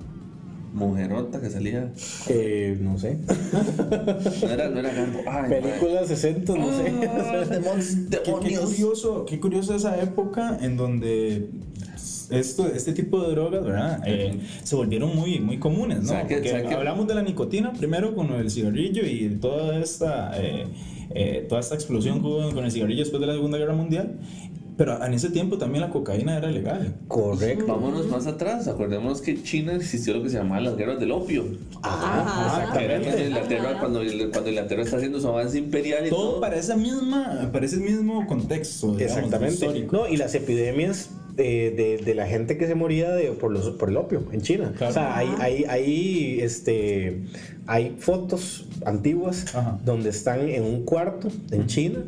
Mujerota 0.73 1.41
que 1.41 1.51
salía. 1.51 1.93
Eh, 2.29 2.77
no 2.81 2.99
sé. 2.99 3.19
No 4.43 4.51
era, 4.51 4.69
no 4.69 4.81
era. 4.81 4.93
Ay, 5.27 5.51
Películas 5.51 6.09
60, 6.09 6.55
no 6.55 6.69
sé. 6.77 6.93
Ah, 7.09 7.45
demonios, 7.49 7.97
Qué, 8.11 8.19
qué 8.23 8.57
curioso, 8.57 9.25
qué 9.27 9.41
curioso 9.41 9.75
esa 9.75 10.01
época 10.01 10.59
en 10.61 10.77
donde 10.77 11.49
esto, 12.33 12.67
este 12.67 12.93
tipo 12.93 13.23
de 13.23 13.31
drogas, 13.33 13.65
¿verdad? 13.65 14.03
Eh, 14.07 14.39
se 14.63 14.75
volvieron 14.75 15.15
muy, 15.15 15.39
muy 15.39 15.59
comunes, 15.59 16.05
¿no? 16.05 16.15
Hablamos 16.15 17.07
de 17.07 17.15
la 17.15 17.23
nicotina 17.23 17.73
primero 17.73 18.15
con 18.15 18.33
el 18.33 18.51
cigarrillo 18.51 19.03
y 19.05 19.29
toda 19.41 19.79
esta, 19.79 20.33
eh, 20.41 20.67
eh, 21.15 21.47
toda 21.49 21.61
esta 21.61 21.75
explosión 21.75 22.21
que 22.21 22.27
hubo 22.27 22.51
con 22.53 22.65
el 22.65 22.71
cigarrillo 22.71 23.01
después 23.01 23.21
de 23.21 23.27
la 23.27 23.35
Segunda 23.35 23.59
Guerra 23.59 23.75
Mundial. 23.75 24.19
Pero 24.77 25.05
en 25.05 25.13
ese 25.13 25.29
tiempo 25.31 25.59
también 25.59 25.83
la 25.83 25.91
cocaína 25.91 26.37
era 26.39 26.51
legal. 26.51 26.95
Correcto. 27.09 27.67
Vámonos 27.67 28.09
más 28.09 28.27
atrás. 28.27 28.69
Acordémonos 28.69 29.21
que 29.21 29.33
en 29.33 29.43
China 29.43 29.75
existió 29.75 30.15
lo 30.15 30.23
que 30.23 30.31
se 30.31 30.39
llamaba 30.39 30.61
las 30.63 30.77
guerras 30.77 30.99
del 30.99 31.13
opio. 31.13 31.45
Ajá, 31.83 32.73
Que 32.77 32.85
era. 32.85 32.97
Inglaterra, 32.99 33.79
cuando, 33.79 34.01
cuando 34.33 34.51
Inglaterra 34.51 34.83
está 34.83 34.97
haciendo 34.97 35.21
su 35.21 35.29
avance 35.29 35.59
imperial 35.59 36.07
y 36.07 36.11
todo. 36.11 36.31
Todo 36.31 36.41
para, 36.41 36.57
esa 36.57 36.77
misma, 36.77 37.51
para 37.53 37.67
ese 37.67 37.77
mismo 37.79 38.27
contexto. 38.27 38.95
digamos, 38.95 39.17
Exactamente. 39.17 39.55
histórico. 39.55 39.97
No, 39.97 40.09
y 40.09 40.17
las 40.17 40.35
epidemias 40.35 41.11
de, 41.37 42.01
de 42.05 42.15
la 42.15 42.27
gente 42.27 42.57
que 42.59 42.67
se 42.67 42.75
moría 42.75 43.11
de, 43.13 43.33
por, 43.33 43.51
los, 43.53 43.71
por 43.71 43.89
el 43.89 43.97
opio 43.97 44.23
en 44.33 44.43
China. 44.43 44.73
Claro. 44.77 44.91
O 44.91 44.95
sea, 44.95 45.17
hay, 45.17 45.29
hay, 45.39 45.65
hay, 45.65 46.41
este, 46.41 47.23
hay 47.67 47.97
fotos 47.99 48.67
antiguas 48.85 49.55
Ajá. 49.55 49.79
donde 49.85 50.11
están 50.11 50.49
en 50.49 50.63
un 50.65 50.85
cuarto 50.85 51.29
en 51.51 51.67
China, 51.67 52.01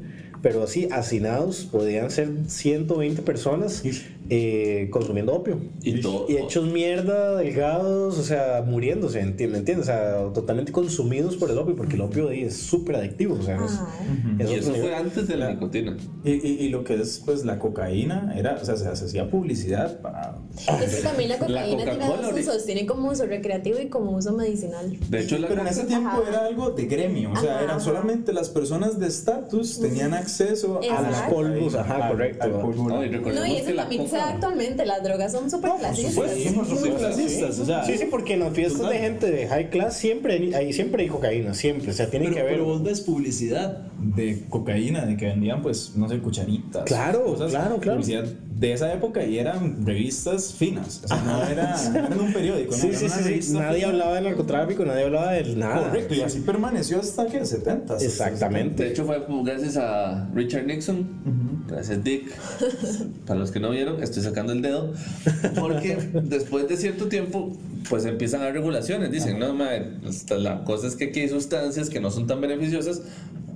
pero 0.45 0.63
así 0.63 0.89
hacinados, 0.93 1.65
podían 1.65 2.11
ser 2.11 2.29
120 2.49 3.23
personas 3.23 3.83
eh, 4.31 4.89
consumiendo 4.91 5.35
opio. 5.35 5.61
Y 5.83 6.01
todo. 6.01 6.27
Y 6.29 6.37
hechos 6.37 6.67
mierda, 6.71 7.37
delgados, 7.37 8.19
o 8.19 8.23
sea, 8.23 8.63
muriéndose, 8.67 9.23
¿enti- 9.23 9.49
¿me 9.49 9.59
entiendes? 9.59 9.81
O 9.81 9.85
sea, 9.85 10.33
totalmente 10.33 10.73
consumidos 10.73 11.37
por 11.37 11.51
el 11.51 11.59
opio, 11.59 11.77
porque 11.77 11.95
el 11.97 12.01
opio 12.03 12.29
ahí 12.29 12.43
es 12.45 12.57
súper 12.57 12.97
adictivo. 12.97 13.37
O 13.39 13.43
sea, 13.43 13.57
es- 13.65 13.79
Ay. 13.81 14.37
es 14.39 14.51
Y 14.51 14.55
eso 14.55 14.69
nivel. 14.73 14.83
fue 14.83 14.95
antes 14.97 15.29
de 15.29 15.37
la 15.37 15.51
nicotina. 15.51 15.97
Y, 16.25 16.33
y, 16.33 16.57
y 16.65 16.69
lo 16.71 16.85
que 16.85 16.95
es 16.95 17.23
pues 17.25 17.45
la 17.45 17.59
cocaína 17.59 18.33
era, 18.37 18.59
o 18.61 18.65
sea, 18.65 18.77
se, 18.77 18.85
se 18.97 19.05
hacía 19.05 19.31
publicidad 19.31 20.01
para 20.01 20.39
Es 20.83 20.97
que 20.97 21.03
también 21.03 21.29
la 21.31 21.39
cocaína 21.39 21.85
tiene 21.85 21.85
Coca-Cola 21.99 22.31
dos 22.31 22.41
usos, 22.41 22.65
tiene 22.65 22.87
como 22.87 23.11
uso 23.11 23.27
recreativo 23.27 23.79
y 23.81 23.89
como 23.89 24.13
uso 24.13 24.33
medicinal. 24.33 24.97
De 25.09 25.21
hecho, 25.21 25.39
la 25.39 25.49
Pero 25.49 25.61
en 25.63 25.67
ese 25.69 25.85
tiempo 25.85 26.09
Ajá. 26.09 26.23
era 26.29 26.47
algo 26.47 26.71
de 26.71 26.87
gremio, 26.87 27.33
o 27.33 27.37
sea, 27.37 27.53
Ajá, 27.57 27.65
eran 27.65 27.77
ajá. 27.77 27.81
solamente 27.85 28.33
las 28.33 28.49
personas 28.49 28.99
de 28.99 29.07
estatus 29.09 29.81
tenían 29.81 30.15
acceso 30.15 30.79
a 30.81 30.85
Exacto. 30.85 31.11
los 31.11 31.19
Al 31.21 31.31
polvos, 31.31 31.75
ajá, 31.75 32.09
correcto. 32.09 32.49
No, 32.49 33.05
y 33.05 33.09
recordemos 33.09 33.35
No, 33.35 33.47
y 33.55 33.57
eso 33.57 33.67
que 33.67 33.75
la 33.75 33.83
coca- 33.85 33.95
da 34.17 34.31
actualmente, 34.31 34.85
las 34.87 35.03
drogas 35.03 35.33
son 35.33 35.51
súper 35.51 35.73
clasistas. 35.79 36.15
Muy 36.55 36.91
clasistas, 36.91 37.59
o 37.59 37.65
sea, 37.67 37.85
Sí, 37.85 37.99
sí, 37.99 38.07
porque 38.11 38.35
en 38.35 38.41
las 38.41 38.53
fiestas 38.55 38.81
Total. 38.83 38.93
de 38.95 38.99
gente 39.01 39.31
de 39.31 39.47
high 39.49 39.71
class 39.71 39.97
siempre 39.97 40.35
hay, 40.35 40.55
hay- 40.55 40.73
siempre 40.73 41.03
hay 41.05 41.09
cocaína, 41.09 41.55
siempre. 41.55 41.91
O 41.91 41.95
sea, 41.95 42.11
tiene 42.11 42.27
pero, 42.27 42.35
que 42.35 42.41
haber. 42.41 42.53
pero 42.55 42.65
vos 42.67 42.83
ves 42.83 43.01
publicidad 43.01 43.79
de 43.99 44.45
cocaína, 44.49 45.07
de 45.07 45.17
que 45.17 45.27
vendían, 45.27 45.63
pues, 45.63 45.93
no 45.97 46.09
sé, 46.09 46.19
cucharitas. 46.19 46.85
Claro, 46.85 47.35
claro, 47.37 47.79
claro. 47.79 47.99
Publicidad 48.01 48.25
de 48.25 48.73
esa 48.73 48.93
época 48.93 49.25
y 49.25 49.39
eran 49.39 49.85
revistas 49.85 50.55
finas. 50.55 51.01
O 51.05 51.09
sea, 51.09 51.21
no 51.23 51.43
era, 51.47 51.77
no 51.93 51.99
era 52.07 52.17
un 52.23 52.33
periódico. 52.33 52.71
no, 52.71 52.77
Sí, 52.77 52.89
era 52.89 52.99
sí, 52.99 53.09
sí, 53.09 53.43
sí. 53.43 53.53
Nadie 53.55 53.79
fina. 53.81 53.89
hablaba 53.89 54.15
de 54.15 54.21
narcotráfico, 54.23 54.85
nadie 54.85 55.05
hablaba 55.05 55.33
de 55.33 55.57
nada. 55.57 55.89
Correcto, 55.89 56.15
y 56.15 56.21
así 56.21 56.41
permaneció 56.41 57.01
hasta 57.01 57.27
que 57.27 57.45
70. 57.45 57.97
De 57.97 58.05
Exactamente. 58.07 58.89
hecho, 58.89 59.05
fue 59.05 59.25
gracias 59.45 59.77
a 59.77 60.29
Richard 60.35 60.67
Nixon, 60.67 61.07
gracias 61.69 62.03
Dick. 62.05 62.33
Para 63.27 63.41
los 63.41 63.51
que 63.51 63.61
no 63.61 63.71
vieron, 63.71 64.03
estoy 64.03 64.23
sacando 64.23 64.53
el 64.53 64.63
dedo. 64.63 64.93
Porque 65.59 65.97
después 66.25 66.69
de 66.69 66.77
cierto 66.77 67.09
tiempo, 67.09 67.57
pues 67.89 68.05
empiezan 68.05 68.41
a 68.41 68.45
haber 68.45 68.57
regulaciones. 68.57 69.11
Dicen, 69.11 69.39
no, 69.39 69.55
madre, 69.55 69.93
la 70.39 70.65
cosa 70.65 70.87
es 70.87 70.97
que 70.97 71.07
aquí 71.07 71.21
hay 71.21 71.29
sustancias 71.29 71.91
que 71.91 72.01
no 72.01 72.11
son 72.11 72.27
tan 72.27 72.41
beneficiosas. 72.41 73.03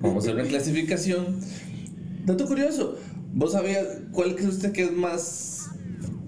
Vamos 0.01 0.25
a 0.25 0.29
hacer 0.29 0.41
una 0.41 0.49
clasificación. 0.49 1.41
Dato 2.25 2.47
curioso, 2.47 2.97
¿vos 3.33 3.53
sabías 3.53 3.87
cuál 4.13 4.35
cree 4.35 4.49
usted 4.49 4.73
que 4.73 4.85
es 4.85 4.93
más. 4.93 5.71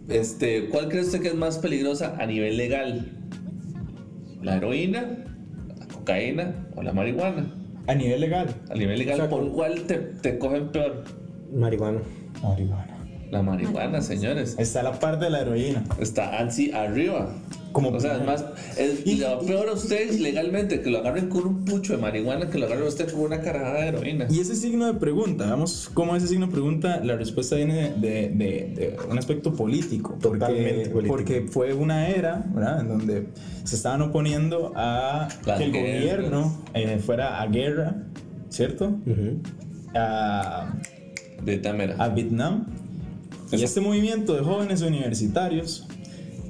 Este, 0.09 0.69
¿Cuál 0.71 0.89
cree 0.89 1.03
usted 1.03 1.21
que 1.21 1.29
es 1.29 1.35
más 1.35 1.59
peligrosa 1.59 2.17
a 2.19 2.27
nivel 2.27 2.57
legal? 2.57 3.13
¿La 4.43 4.57
heroína, 4.57 5.25
la 5.79 5.87
cocaína 5.87 6.67
o 6.75 6.83
la 6.83 6.93
marihuana? 6.93 7.55
A 7.87 7.95
nivel 7.95 8.21
legal. 8.21 8.49
A 8.71 8.75
nivel 8.75 8.99
legal, 8.99 9.15
O 9.15 9.17
sea, 9.19 9.29
¿por 9.29 9.53
cuál 9.53 9.83
te, 9.83 9.97
te 9.97 10.39
cogen 10.39 10.69
peor? 10.69 11.05
Marihuana. 11.53 12.01
Marihuana. 12.43 12.97
La 13.31 13.43
marihuana, 13.43 14.01
señores. 14.03 14.57
Está 14.59 14.81
a 14.81 14.83
la 14.83 14.99
par 14.99 15.21
de 15.21 15.31
la 15.31 15.43
heroína. 15.43 15.85
Está 16.01 16.39
así 16.41 16.73
arriba. 16.73 17.33
Como- 17.71 17.91
o 17.91 18.01
sea, 18.01 18.17
es 18.17 18.27
más, 18.27 18.45
es 18.77 19.07
Y- 19.07 19.15
le 19.19 19.27
va 19.27 19.39
peor 19.39 19.69
a 19.69 19.75
usted 19.75 20.11
legalmente 20.19 20.81
que 20.83 20.91
lo 20.91 20.99
agarren 20.99 21.29
con 21.29 21.47
un 21.47 21.65
pucho 21.65 21.95
de 21.95 22.03
marihuana 22.03 22.51
que 22.51 22.59
lo 22.59 22.67
agarren 22.67 22.85
a 22.87 22.89
usted 22.89 23.09
con 23.13 23.21
una 23.21 23.41
carajada 23.41 23.83
de 23.83 23.87
heroína. 23.89 24.27
Y 24.29 24.41
ese 24.41 24.57
signo 24.57 24.87
de 24.87 24.95
pregunta, 24.95 25.47
vamos, 25.49 25.89
cómo 25.95 26.17
ese 26.17 26.27
signo 26.27 26.47
de 26.47 26.53
pregunta, 26.53 27.01
la 27.05 27.15
respuesta 27.15 27.55
viene 27.55 27.93
de, 28.01 28.31
de- 28.35 28.73
de 28.75 28.97
un 29.09 29.17
aspecto 29.17 29.55
político. 29.55 30.19
Porque, 30.21 30.39
Totalmente 30.41 30.91
político. 30.91 31.15
Porque 31.17 31.43
fue 31.49 31.73
una 31.73 32.09
era, 32.09 32.45
¿verdad? 32.53 32.81
En 32.81 32.89
donde 32.89 33.29
se 33.63 33.77
estaban 33.77 34.03
oponiendo 34.03 34.73
a 34.75 35.29
Las 35.47 35.59
que 35.59 35.65
el 35.67 35.73
guerras. 35.73 36.01
gobierno 36.01 36.63
eh, 36.75 36.99
fuera 36.99 37.41
a 37.41 37.47
guerra, 37.47 37.95
¿cierto? 38.49 38.93
A, 39.95 40.73
De 41.45 41.59
Tamera. 41.59 41.97
a 41.99 42.09
Vietnam. 42.09 42.67
Y 43.53 43.63
este 43.63 43.81
movimiento 43.81 44.35
de 44.35 44.41
jóvenes 44.43 44.81
universitarios, 44.83 45.87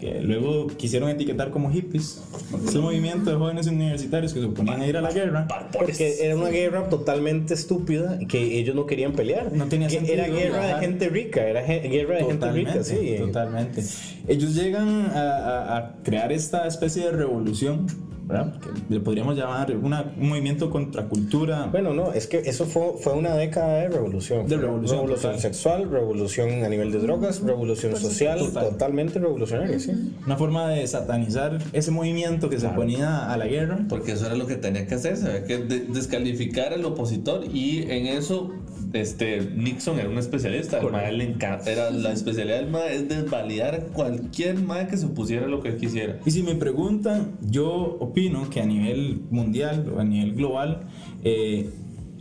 que 0.01 0.21
luego 0.21 0.67
quisieron 0.67 1.09
etiquetar 1.11 1.51
como 1.51 1.71
hippies, 1.71 2.23
ese 2.67 2.79
movimiento 2.79 3.31
de 3.31 3.37
jóvenes 3.37 3.67
universitarios 3.67 4.33
que 4.35 4.41
se 4.41 4.47
oponían 4.47 4.81
a 4.81 4.87
ir 4.87 4.97
a 4.97 5.01
la 5.03 5.11
guerra, 5.13 5.47
Porque 5.73 6.17
era 6.23 6.37
una 6.37 6.49
guerra 6.51 6.89
totalmente 6.89 7.55
estúpida 7.55 8.19
que 8.29 8.59
ellos 8.59 8.75
no 8.75 8.87
querían 8.87 9.13
pelear. 9.13 9.53
No 9.53 9.67
tenía 9.67 9.89
Que 9.89 9.95
sentido 9.97 10.15
Era 10.15 10.29
guerra 10.29 10.67
de 10.67 10.75
gente 10.87 11.09
rica, 11.09 11.47
era 11.47 11.63
guerra 11.63 12.17
de 12.17 12.25
gente 12.25 12.51
rica, 12.53 12.83
sí. 12.85 13.15
Totalmente. 13.19 13.83
Ellos 14.29 14.55
llegan 14.55 14.89
a, 15.15 15.21
a- 15.21 15.77
a 15.79 15.95
crear 16.03 16.33
esta 16.33 16.67
especie 16.67 17.05
de 17.05 17.13
revolución 17.13 17.87
¿verdad? 18.31 18.55
Que 18.61 18.95
le 18.95 19.01
podríamos 19.01 19.37
llamar 19.37 19.75
una- 19.77 20.13
un 20.19 20.29
movimiento 20.29 20.71
contracultura. 20.71 21.67
Bueno, 21.71 21.93
no, 21.95 22.13
es 22.13 22.27
que 22.27 22.39
eso 22.39 22.65
fue, 22.67 22.95
fue 23.01 23.13
una 23.15 23.35
década 23.35 23.75
de 23.81 23.89
revolución. 23.89 24.47
De 24.47 24.57
revolución, 24.57 24.99
Revolución 25.01 25.33
total. 25.33 25.41
sexual, 25.41 25.91
revolución 25.91 26.65
a 26.65 26.69
nivel 26.69 26.93
de 26.93 26.99
drogas, 26.99 27.41
revolución 27.43 27.97
social, 27.97 28.39
Total. 28.39 28.71
totalmente 28.71 29.19
revolucionaria, 29.19 29.79
sí. 29.79 29.93
Una 30.25 30.37
forma 30.37 30.69
de 30.69 30.87
satanizar 30.87 31.59
ese 31.73 31.91
movimiento 31.91 32.49
que 32.49 32.59
se 32.61 32.69
ponía 32.69 33.31
a 33.33 33.37
la 33.37 33.47
guerra. 33.47 33.79
Porque 33.89 34.13
eso 34.13 34.27
era 34.27 34.35
lo 34.35 34.47
que 34.47 34.57
tenía 34.57 34.87
que 34.87 34.95
hacer, 34.95 35.15
había 35.25 35.45
que 35.45 35.59
de- 35.59 35.81
descalificar 35.81 36.73
al 36.73 36.85
opositor 36.85 37.45
y 37.53 37.83
en 37.91 38.07
eso 38.07 38.53
este, 38.93 39.41
Nixon 39.55 40.01
era 40.01 40.09
un 40.09 40.19
especialista, 40.19 40.81
al 40.81 40.91
mae 40.91 41.13
le 41.13 41.23
encanta, 41.25 41.71
era 41.71 41.91
la 41.93 42.13
especialidad 42.13 42.57
del 42.57 42.71
MAE 42.71 42.97
es 42.97 43.09
desvalidar 43.09 43.75
a 43.77 43.79
cualquier 43.85 44.57
MAE 44.57 44.89
que 44.89 44.97
se 44.97 45.07
opusiera 45.07 45.47
a 45.47 45.49
lo 45.49 45.61
que 45.63 45.69
él 45.69 45.77
quisiera. 45.77 46.19
Y 46.27 46.33
si 46.33 46.43
me 46.43 46.57
preguntan, 46.57 47.37
yo 47.41 47.69
opino 48.01 48.20
que 48.51 48.61
a 48.61 48.67
nivel 48.67 49.23
mundial 49.31 49.91
o 49.97 50.01
a 50.01 50.05
nivel 50.05 50.35
global, 50.35 50.83
eh, 51.25 51.71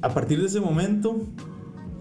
a 0.01 0.13
partir 0.13 0.39
de 0.39 0.47
ese 0.47 0.59
momento, 0.62 1.17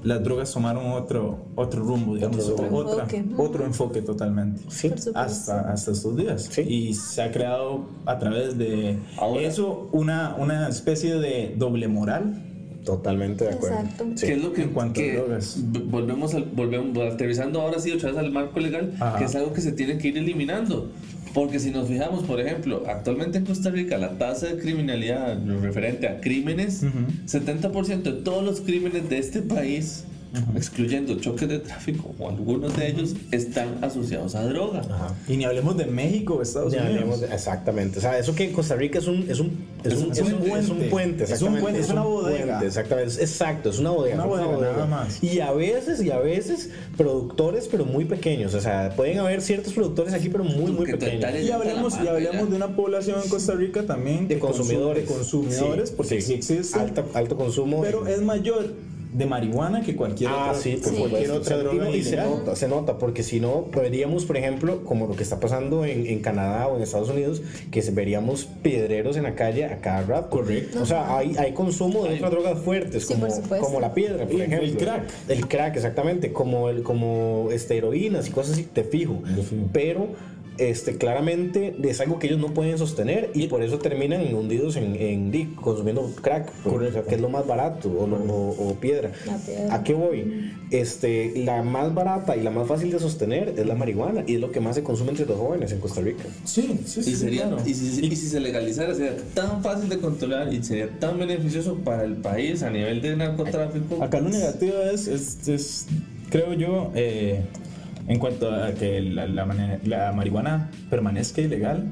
las 0.04 0.22
drogas 0.22 0.52
tomaron 0.52 0.92
otro, 0.92 1.46
otro 1.56 1.82
rumbo, 1.82 2.14
digamos, 2.14 2.46
Otro 2.48 2.64
rumbo. 2.66 2.78
otra- 2.87 3.04
Enfoque. 3.16 3.42
otro 3.42 3.64
enfoque 3.64 4.02
totalmente. 4.02 4.62
Sí. 4.68 4.88
Por 4.90 4.98
supuesto. 4.98 5.18
Hasta, 5.18 5.72
hasta 5.72 5.90
estos 5.90 6.16
días. 6.16 6.48
Sí. 6.52 6.61
Y 6.62 6.94
se 6.94 7.22
ha 7.22 7.32
creado 7.32 7.87
a 8.06 8.18
través 8.18 8.56
de 8.56 8.98
Ahora- 9.18 9.42
eso 9.42 9.88
una, 9.92 10.37
una 10.38 10.68
especie 10.68 11.16
de 11.16 11.54
doble 11.58 11.88
moral. 11.88 12.44
Totalmente 12.84 13.44
de 13.44 13.50
acuerdo. 13.54 13.76
Exacto. 13.80 14.04
Sí. 14.14 14.26
¿Qué 14.26 14.32
es 14.34 14.42
lo 14.42 14.52
que, 14.52 14.62
En 14.62 14.68
cuanto 14.70 15.00
a 15.00 15.02
que 15.02 15.12
drogas. 15.16 15.58
v- 15.62 15.80
volvemos 15.90 16.32
al, 16.34 16.44
volvemos 16.44 16.96
aterrizando 17.12 17.61
ahora 17.61 17.80
sí 17.80 17.90
otra 17.90 18.11
vez 18.11 18.18
al 18.18 18.30
marco 18.30 18.61
legal, 18.61 18.94
Ajá. 19.00 19.18
que 19.18 19.24
es 19.24 19.34
algo 19.34 19.52
que 19.52 19.61
se 19.61 19.72
tiene 19.72 19.98
que 19.98 20.08
ir 20.08 20.16
eliminando? 20.16 20.90
Porque 21.35 21.59
si 21.61 21.71
nos 21.71 21.88
fijamos, 21.88 22.25
por 22.25 22.41
ejemplo, 22.41 22.85
actualmente 22.88 23.38
en 23.38 23.45
Costa 23.45 23.71
Rica 23.71 23.99
la 23.99 24.19
tasa 24.19 24.47
de 24.47 24.59
criminalidad 24.59 25.38
referente 25.61 26.09
a 26.09 26.21
crímenes, 26.21 26.83
70% 27.27 28.03
de 28.03 28.12
todos 28.12 28.45
los 28.45 28.61
crímenes 28.61 29.09
de 29.09 29.19
este 29.19 29.43
país, 29.43 30.05
excluyendo 30.57 31.14
choques 31.19 31.49
de 31.49 31.59
tráfico 31.61 32.14
o 32.19 32.29
algunos 32.29 32.77
de 32.77 32.88
ellos, 32.88 33.14
están 33.31 33.79
asociados 33.83 34.35
a 34.35 34.45
droga. 34.45 34.81
Ajá. 34.81 35.14
Y 35.29 35.37
ni 35.37 35.45
hablemos 35.45 35.77
de 35.77 35.87
México 35.87 36.35
o 36.35 36.43
Estados 36.43 36.73
Unidos. 36.73 36.88
hablemos 36.91 37.21
de- 37.21 37.27
exactamente. 37.35 37.99
O 37.99 38.03
sea, 38.03 38.19
eso 38.19 38.35
que 38.35 38.45
en 38.45 38.53
Costa 38.53 38.75
Rica 38.77 38.99
es 38.99 39.07
un, 39.07 39.27
es 39.29 39.41
un, 39.41 39.51
es 39.85 39.95
un, 39.95 40.12
es 40.12 40.21
un, 40.21 40.33
puente. 40.38 40.59
es 40.59 40.69
un 40.69 40.79
puente. 40.91 41.25
Es 41.25 41.29
un 41.31 41.35
exactamente, 41.35 41.61
puente, 41.62 41.81
es 41.81 41.91
una 41.91 42.03
un 42.07 42.12
bodega. 42.14 42.47
puente, 42.47 42.67
exactamente. 42.67 43.12
Es- 43.12 43.19
Exacto, 43.38 43.71
es 43.71 43.79
una 43.79 43.91
bodega. 43.91 44.17
Una 44.17 44.25
bodega, 44.27 44.73
nada 44.73 44.87
más. 44.87 45.23
Y 45.23 45.41
a 45.41 45.53
veces, 45.53 46.03
y 46.03 46.11
a 46.11 46.19
veces, 46.19 46.71
productores, 46.97 47.69
pero 47.71 47.85
muy 47.85 48.05
pequeños. 48.05 48.53
O 48.55 48.61
sea, 48.61 48.93
pueden 48.97 49.19
haber 49.19 49.41
ciertos 49.43 49.73
productores 49.73 50.12
aquí, 50.12 50.29
pero 50.29 50.45
muy, 50.45 50.73
muy 50.73 50.87
pequeños. 50.87 51.25
Y 51.43 51.51
hablamos, 51.51 51.95
y 52.03 52.07
hablamos 52.09 52.51
de 52.51 52.57
una 52.57 52.75
población 52.75 53.21
en 53.23 53.29
Costa 53.31 53.55
Rica 53.55 53.85
también 53.85 54.27
De 54.29 54.38
consumidores. 54.38 55.07
de 55.09 55.14
consumidores, 55.14 55.88
Sí, 55.91 55.95
porque 55.97 56.21
sí, 56.21 56.35
existe. 56.35 56.79
Alta- 56.79 57.05
alto 57.14 57.37
consumo. 57.37 57.81
pero 57.83 58.07
es 58.07 58.21
mayor 58.21 58.73
de 59.18 59.26
marihuana 59.26 59.83
que 59.83 59.96
cualquier 59.96 60.31
Ah, 60.31 60.48
otra, 60.50 60.54
sí, 60.62 60.76
por 60.83 60.92
Sí. 60.92 60.98
cualquier 60.98 61.31
otra 61.33 61.57
droga 61.59 61.90
Y 61.90 62.02
se 62.04 62.16
nota, 62.16 62.54
se 62.57 62.68
nota, 62.68 62.98
porque 62.98 63.22
si 63.22 63.40
no, 63.40 63.66
veríamos, 63.74 64.24
por 64.24 64.37
ejemplo, 64.37 64.85
como 64.85 65.07
lo 65.07 65.16
que 65.16 65.22
está 65.24 65.40
pasando 65.40 65.85
en, 65.85 66.07
en 66.07 66.20
Canadá 66.20 66.68
o 66.68 66.76
en 66.76 66.83
Estados 66.83 67.11
Unidos, 67.11 67.42
que 67.70 67.83
se- 67.83 67.90
veríamos 67.90 68.46
piedreros 68.62 69.16
en 69.16 69.24
la 69.24 69.35
calle 69.35 69.64
a 69.64 69.81
cada 69.81 70.02
rato. 70.02 70.31
Correcto. 70.31 70.81
O 70.83 70.87
sea, 70.87 71.16
hay, 71.16 71.35
hay 71.37 71.52
consumo 71.52 72.04
de 72.04 72.14
otras 72.14 72.31
drogas 72.31 72.59
fuertes, 72.61 73.07
Sí, 73.07 73.14
como, 73.14 73.26
como 73.61 73.81
la 73.81 73.92
piedra, 73.92 74.24
por 74.24 74.35
El- 74.37 74.42
ejemplo. 74.42 74.66
el 74.68 74.76
crack. 74.76 75.02
El 75.28 75.48
crack, 75.48 75.76
exactamente. 75.76 76.33
Como, 76.33 76.68
el, 76.68 76.83
como 76.83 77.48
este, 77.50 77.76
heroínas 77.76 78.28
y 78.28 78.31
cosas 78.31 78.52
así, 78.52 78.62
te 78.64 78.85
fijo. 78.85 79.22
Te 79.35 79.42
fijo. 79.42 79.62
Pero 79.72 80.07
este, 80.59 80.97
claramente 80.97 81.75
es 81.83 82.01
algo 82.01 82.18
que 82.18 82.27
ellos 82.27 82.38
no 82.40 82.49
pueden 82.55 82.77
sostener 82.79 83.31
y 83.35 83.47
por 83.49 83.62
eso 83.62 83.79
terminan 83.79 84.35
hundidos 84.35 84.77
en, 84.77 84.97
en 84.97 85.31
di, 85.31 85.47
consumiendo 85.55 86.11
crack, 86.21 86.51
por- 86.64 86.83
o 86.83 86.92
sea, 86.92 87.03
que 87.03 87.14
es 87.14 87.21
lo 87.21 87.29
más 87.29 87.47
barato, 87.47 87.88
o, 87.90 88.07
lo- 88.07 88.16
o- 88.16 88.68
o 88.71 88.75
piedra. 88.75 89.12
¿A 89.71 89.83
qué 89.85 89.94
voy? 89.94 90.53
Este, 90.71 91.33
la 91.44 91.62
más 91.62 91.94
barata 91.94 92.37
y 92.37 92.42
la 92.42 92.51
más 92.51 92.68
fácil 92.68 92.90
de 92.90 92.99
sostener 92.99 93.55
es 93.57 93.66
la 93.66 93.75
marihuana 93.75 94.25
y 94.27 94.35
es 94.35 94.40
lo 94.40 94.51
que 94.53 94.61
más 94.61 94.75
se 94.75 94.83
consume 94.83 95.11
entre 95.11 95.27
los 95.27 95.38
jóvenes 95.38 95.73
en 95.73 95.81
Costa 95.81 96.01
Rica. 96.01 96.25
Sí, 96.44 96.81
sí, 96.85 97.03
sí. 97.03 97.11
Y, 97.11 97.14
sería, 97.14 97.42
claro. 97.49 97.62
y, 97.64 97.75
si, 97.75 98.05
y 98.07 98.16
si 98.16 98.27
se 98.29 98.40
legalizara, 98.40 98.94
sería 98.94 99.16
tan 99.35 99.62
fácil 99.62 99.88
de 99.88 99.99
controlar 99.99 100.53
y 100.53 100.62
sería 100.62 100.88
tan 100.99 101.18
beneficioso 101.18 101.77
para 101.77 102.05
el 102.05 102.14
país 102.16 102.62
a 102.62 102.71
nivel 102.71 103.01
de 103.01 103.16
narcotráfico. 103.16 104.03
Acá 104.03 104.21
lo 104.21 104.29
negativo 104.29 104.75
es, 104.92 105.07
es, 105.09 105.49
es, 105.49 105.87
creo 106.31 106.53
yo, 106.53 106.90
eh, 106.94 107.40
en 108.09 108.18
cuanto 108.18 108.51
a 108.51 108.73
que 108.73 109.01
la, 109.01 109.27
la, 109.27 109.44
mane- 109.47 109.79
la 109.85 110.12
marihuana 110.12 110.71
permanezca 110.90 111.40
ilegal, 111.42 111.90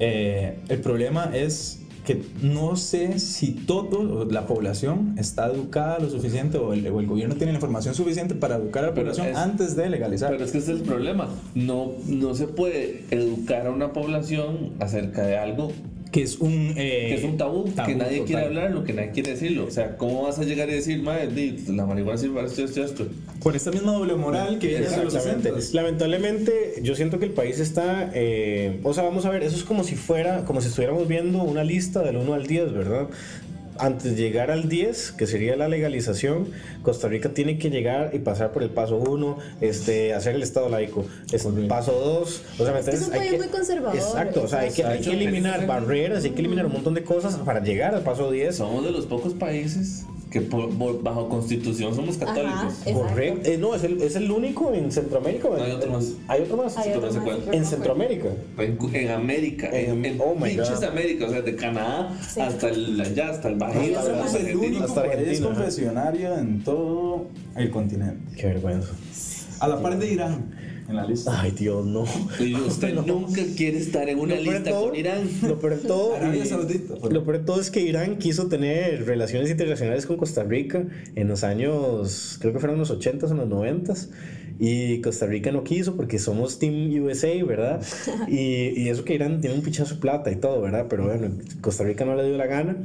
eh, 0.00 0.58
el 0.68 0.80
problema 0.80 1.30
es 1.32 1.78
que 2.04 2.20
no 2.42 2.74
sé 2.74 3.20
si 3.20 3.52
toda 3.52 4.24
la 4.28 4.44
población 4.48 5.14
está 5.18 5.46
educada 5.46 6.00
lo 6.00 6.10
suficiente 6.10 6.58
o 6.58 6.72
el, 6.72 6.84
o 6.88 6.98
el 6.98 7.06
gobierno 7.06 7.36
tiene 7.36 7.52
la 7.52 7.58
información 7.58 7.94
suficiente 7.94 8.34
para 8.34 8.56
educar 8.56 8.82
a 8.82 8.88
la 8.88 8.94
Pero 8.94 9.06
población 9.06 9.28
es- 9.28 9.36
antes 9.36 9.76
de 9.76 9.88
legalizar. 9.88 10.30
Pero 10.32 10.44
es 10.44 10.50
que 10.50 10.58
ese 10.58 10.72
es 10.72 10.80
el 10.80 10.84
problema. 10.84 11.28
No, 11.54 11.92
no 12.08 12.34
se 12.34 12.48
puede 12.48 13.04
educar 13.12 13.68
a 13.68 13.70
una 13.70 13.92
población 13.92 14.70
acerca 14.80 15.22
de 15.24 15.38
algo 15.38 15.70
que 16.12 16.22
es 16.22 16.36
un, 16.38 16.74
eh, 16.76 17.06
que 17.08 17.14
es 17.14 17.24
un 17.24 17.38
tabú, 17.38 17.64
que 17.64 17.94
nadie 17.94 18.18
total. 18.18 18.24
quiere 18.26 18.42
hablar, 18.44 18.70
lo 18.70 18.84
que 18.84 18.92
nadie 18.92 19.10
quiere 19.12 19.30
decirlo. 19.32 19.64
O 19.66 19.70
sea, 19.70 19.96
¿cómo 19.96 20.22
vas 20.22 20.38
a 20.38 20.44
llegar 20.44 20.68
y 20.68 20.72
decir, 20.74 21.02
madre, 21.02 21.54
la 21.68 21.86
marihuana 21.86 22.18
sirve 22.18 22.34
para 22.34 22.46
esto, 22.48 22.62
esto, 22.64 22.84
esto? 22.84 23.06
Por 23.42 23.56
esta 23.56 23.70
misma 23.70 23.92
doble 23.92 24.14
moral 24.14 24.58
que 24.58 24.68
viene 24.68 24.86
de 24.88 25.04
los 25.04 25.14
Exactamente. 25.14 25.48
60. 25.62 25.82
Lamentablemente, 25.82 26.74
yo 26.82 26.94
siento 26.94 27.18
que 27.18 27.24
el 27.24 27.32
país 27.32 27.58
está. 27.58 28.10
eh, 28.14 28.78
o 28.82 28.92
sea, 28.92 29.04
vamos 29.04 29.24
a 29.24 29.30
ver, 29.30 29.42
eso 29.42 29.56
es 29.56 29.64
como 29.64 29.84
si 29.84 29.96
fuera, 29.96 30.44
como 30.44 30.60
si 30.60 30.68
estuviéramos 30.68 31.08
viendo 31.08 31.42
una 31.42 31.64
lista 31.64 32.02
del 32.02 32.18
1 32.18 32.34
al 32.34 32.46
10, 32.46 32.72
¿verdad? 32.74 33.08
Antes 33.82 34.04
de 34.04 34.22
llegar 34.22 34.52
al 34.52 34.68
10, 34.68 35.10
que 35.10 35.26
sería 35.26 35.56
la 35.56 35.66
legalización, 35.66 36.46
Costa 36.82 37.08
Rica 37.08 37.30
tiene 37.30 37.58
que 37.58 37.68
llegar 37.68 38.10
y 38.14 38.20
pasar 38.20 38.52
por 38.52 38.62
el 38.62 38.70
paso 38.70 38.96
1, 38.96 39.38
este, 39.60 40.14
hacer 40.14 40.36
el 40.36 40.42
Estado 40.44 40.68
laico. 40.68 41.04
Es 41.32 41.42
Correcto. 41.42 41.66
paso 41.66 41.90
2, 41.92 42.42
o 42.60 42.64
sea, 42.64 42.72
¿me 42.74 42.78
Es 42.78 42.86
que 42.88 42.94
es 42.94 43.08
un 43.08 43.12
Hay 43.12 43.18
país 43.18 43.30
que- 43.32 43.38
muy 43.38 43.48
conservador, 43.48 43.96
Exacto, 43.96 44.42
o 44.44 44.46
sea, 44.46 44.60
hay 44.60 44.70
que, 44.70 44.84
hay 44.84 45.00
que 45.00 45.10
eliminar 45.10 45.66
barreras, 45.66 46.22
hay 46.22 46.30
que 46.30 46.38
eliminar 46.42 46.66
un 46.66 46.72
montón 46.74 46.94
de 46.94 47.02
cosas 47.02 47.34
para 47.38 47.58
llegar 47.60 47.92
al 47.92 48.02
paso 48.02 48.30
10. 48.30 48.54
Somos 48.54 48.84
de 48.84 48.92
los 48.92 49.06
pocos 49.06 49.34
países 49.34 50.04
que 50.32 50.40
por- 50.40 50.70
por- 50.70 51.02
bajo 51.02 51.28
constitución 51.28 51.94
somos 51.94 52.16
católicos. 52.16 52.54
Ajá, 52.54 52.68
exacto. 52.68 52.92
Correcto. 53.00 53.50
Eh, 53.50 53.58
no, 53.58 53.74
es 53.74 53.84
el, 53.84 54.00
es 54.00 54.16
el 54.16 54.30
único 54.30 54.72
en 54.72 54.90
Centroamérica. 54.90 55.48
No, 55.50 55.62
hay 55.62 55.70
otro 55.72 55.92
más. 55.92 56.12
Hay 56.26 56.40
otro 56.42 56.56
más. 56.56 56.76
Hay 56.78 56.92
otro 56.92 57.12
más, 57.12 57.38
En. 57.52 57.64
Centroamérica. 57.66 58.28
En, 58.58 58.78
en 58.94 59.10
América, 59.10 59.68
en, 59.72 59.90
En- 59.90 60.04
en 60.06 60.20
oh 60.20 60.34
my 60.34 60.48
pinches 60.48 60.76
God. 60.80 60.84
América, 60.84 61.26
o 61.26 61.30
sea, 61.30 61.42
de 61.42 61.54
Canadá 61.54 62.18
Sí. 62.28 62.40
hasta 62.40 62.70
el, 62.70 63.00
allá, 63.00 63.28
hasta 63.28 63.48
el 63.48 63.56
Bajío, 63.56 63.92
Brasil. 64.02 64.46
el 64.46 64.56
único 64.56 64.84
hasta 64.84 65.02
país 65.04 65.40
confesionario 65.40 66.34
en 66.38 66.64
todo 66.64 67.26
el 67.54 67.70
continente. 67.70 68.34
Qué 68.36 68.46
vergüenza. 68.46 68.88
A 69.60 69.68
la 69.68 69.80
par 69.82 69.98
de 69.98 70.12
Irán 70.12 70.50
en 70.88 70.96
la 70.96 71.06
lista. 71.06 71.40
Ay, 71.40 71.52
Dios, 71.52 71.84
no. 71.86 72.04
Y 72.40 72.54
usted 72.54 72.94
nunca 73.06 73.40
quiere 73.56 73.78
estar 73.78 74.08
en 74.08 74.18
una 74.18 74.34
lista 74.36 74.64
todo- 74.70 74.88
con 74.88 74.96
Irán. 74.96 75.28
Lo 75.42 75.58
peor 75.58 75.78
todo, 75.86 76.16
Arabia 76.16 76.44
Saudita, 76.44 76.94
lo 77.08 77.24
peor 77.24 77.38
de 77.38 77.44
todo 77.44 77.60
es 77.60 77.70
que 77.70 77.80
Irán 77.80 78.18
quiso 78.18 78.48
tener 78.48 79.06
relaciones 79.06 79.50
internacionales 79.50 80.06
con 80.06 80.16
Costa 80.16 80.44
Rica 80.44 80.84
en 81.14 81.28
los 81.28 81.44
años, 81.44 82.38
creo 82.40 82.52
que 82.52 82.58
fueron 82.58 82.78
los 82.78 82.90
80s 82.90 83.30
o 83.30 83.34
los 83.34 83.48
90s. 83.48 84.08
Y 84.58 85.00
Costa 85.00 85.26
Rica 85.26 85.50
no 85.50 85.64
quiso 85.64 85.96
porque 85.96 86.18
somos 86.20 86.58
Team 86.60 86.92
USA, 87.02 87.32
¿verdad? 87.44 87.82
Y, 88.28 88.80
y 88.80 88.88
eso 88.90 89.02
que 89.04 89.14
Irán 89.14 89.40
tiene 89.40 89.56
un 89.56 89.62
pichazo 89.62 89.94
de 89.94 90.00
plata 90.00 90.30
y 90.30 90.36
todo, 90.36 90.60
¿verdad? 90.60 90.86
Pero 90.88 91.06
bueno, 91.06 91.30
Costa 91.60 91.82
Rica 91.84 92.04
no 92.04 92.14
le 92.14 92.28
dio 92.28 92.36
la 92.36 92.46
gana. 92.46 92.76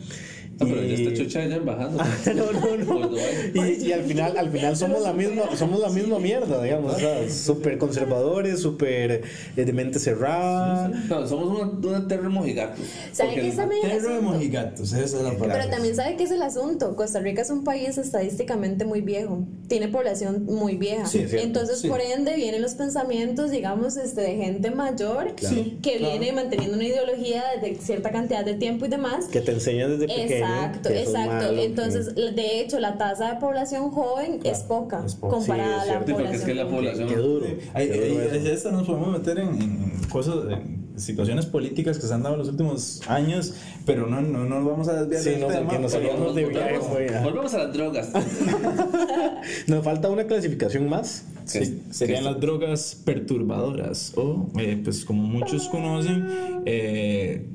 No, 0.60 0.66
pero 0.66 0.84
ya 0.84 0.96
está 0.96 1.14
chucha 1.14 1.46
ya 1.46 1.56
embajando. 1.56 2.04
no, 2.36 2.52
no, 2.52 2.78
no. 2.78 2.86
Por 2.86 3.10
Dubái. 3.12 3.52
Y, 3.54 3.88
y 3.88 3.92
al 3.94 4.04
final, 4.04 4.38
al 4.38 4.52
final 4.52 4.76
somos 4.76 5.02
la 5.02 5.14
misma, 5.14 5.56
somos 5.56 5.80
la 5.80 5.90
misma 5.90 6.20
mierda, 6.20 6.64
digamos, 6.64 6.96
o 6.96 7.00
sea, 7.00 7.30
súper 7.30 7.78
conservadores, 7.78 8.60
súper 8.60 9.24
eh, 9.56 9.66
de 9.66 9.74
mente 9.74 10.00
cerrada. 10.00 10.88
No, 10.88 11.28
somos 11.28 11.60
una, 11.60 11.72
una 11.72 12.08
tierra 12.08 12.24
de 12.24 12.30
mojigatos. 12.30 12.80
¿Sabe 13.12 13.36
qué 13.36 13.48
es 13.50 13.56
Tierra 13.56 13.68
de 13.68 13.98
asunto? 13.98 14.22
mojigatos, 14.22 14.94
esa 14.94 15.04
es 15.04 15.14
la 15.14 15.32
palabra. 15.34 15.60
Pero 15.60 15.70
también 15.70 15.96
sabe 15.96 16.16
que 16.16 16.24
es 16.24 16.32
el 16.32 16.42
asunto. 16.42 16.96
Costa 16.96 17.20
Rica 17.20 17.42
es 17.42 17.50
un 17.50 17.64
país 17.64 17.98
estadísticamente 17.98 18.86
muy 18.86 19.02
viejo. 19.02 19.46
Tiene 19.68 19.88
población 19.88 20.46
muy 20.46 20.76
vieja. 20.76 21.06
Sí, 21.06 21.26
Entonces, 21.34 21.80
sí. 21.80 21.88
por 21.88 22.02
ende, 22.02 22.36
vienen 22.36 22.62
los 22.62 22.74
pensamientos, 22.76 23.52
digamos, 23.52 23.98
este, 23.98 24.22
de 24.22 24.36
gente 24.36 24.72
mayor 24.72 25.34
Sí, 25.40 25.78
que 25.82 25.98
claro. 25.98 26.18
viene 26.20 26.34
manteniendo 26.34 26.76
una 26.76 26.86
ideología 26.86 27.44
de 27.62 27.76
cierta 27.76 28.12
cantidad 28.12 28.44
de 28.44 28.56
tiempo 28.56 28.86
y 28.86 28.90
demás. 28.90 29.26
Que 29.26 29.42
te 29.42 29.52
enseñan 29.52 29.92
desde 29.92 30.08
pequeño. 30.08 30.47
Exacto, 30.56 30.90
que 30.90 31.00
exacto. 31.02 31.30
malo, 31.34 31.62
Entonces, 31.62 32.16
de 32.16 32.60
hecho, 32.62 32.80
la 32.80 32.98
tasa 32.98 33.34
de 33.34 33.40
población 33.40 33.92
joven 33.92 34.40
es 34.44 34.60
poca 34.60 35.04
es 35.06 35.16
poca. 35.16 35.36
comparada 35.38 35.84
Sí, 35.84 35.90
a 35.90 35.94
es 35.94 36.00
la 36.00 36.06
cierto, 36.06 36.06
Sí, 36.08 36.14
porque 36.14 36.36
es 36.36 36.42
que 36.44 36.54
la 36.56 36.68
población. 36.68 37.08
población. 37.08 37.10
Qué 37.10 37.16
duro. 37.16 37.46
Ahí, 37.74 37.90
qué 37.90 38.10
duro 38.10 38.22
esta 38.52 38.72
nos 38.72 38.88
podemos 38.88 39.12
meter 39.12 39.40
en, 39.40 39.50
en 39.62 39.92
cosas, 40.10 40.36
en 40.52 40.78
situaciones 40.98 41.46
políticas 41.46 42.00
que 42.00 42.08
se 42.08 42.14
han 42.14 42.24
dado 42.24 42.36
en 42.36 42.40
los 42.40 42.50
últimos 42.50 43.02
años, 43.08 43.54
pero 43.86 44.08
no, 44.08 44.20
no, 44.22 44.46
no 44.46 44.60
nos 44.62 44.66
vamos 44.66 44.88
a 44.88 45.04
desviar 45.06 45.22
Sí, 45.22 45.30
del 45.32 45.42
no, 45.42 45.48
tema. 45.48 45.62
porque 45.68 45.80
nos 45.80 45.92
de 46.36 46.46
viaje, 46.46 46.76
ajá. 47.16 47.24
volvemos 47.24 47.54
a 47.54 47.58
las 47.60 47.74
drogas. 47.74 48.10
Nos 49.68 49.84
falta 49.84 50.10
una 50.10 50.26
clasificación 50.26 50.90
más. 50.90 51.24
Sí, 51.46 51.82
serían 51.92 52.26
las 52.26 52.40
drogas 52.42 52.98
perturbadoras 53.06 54.12
o, 54.18 54.48
eh, 54.60 54.82
pues 54.84 55.06
como 55.06 55.24
muchos 55.24 55.70
conocen, 55.70 56.28
eh, 56.66 57.46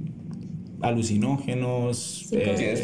alucinógenos, 0.83 2.27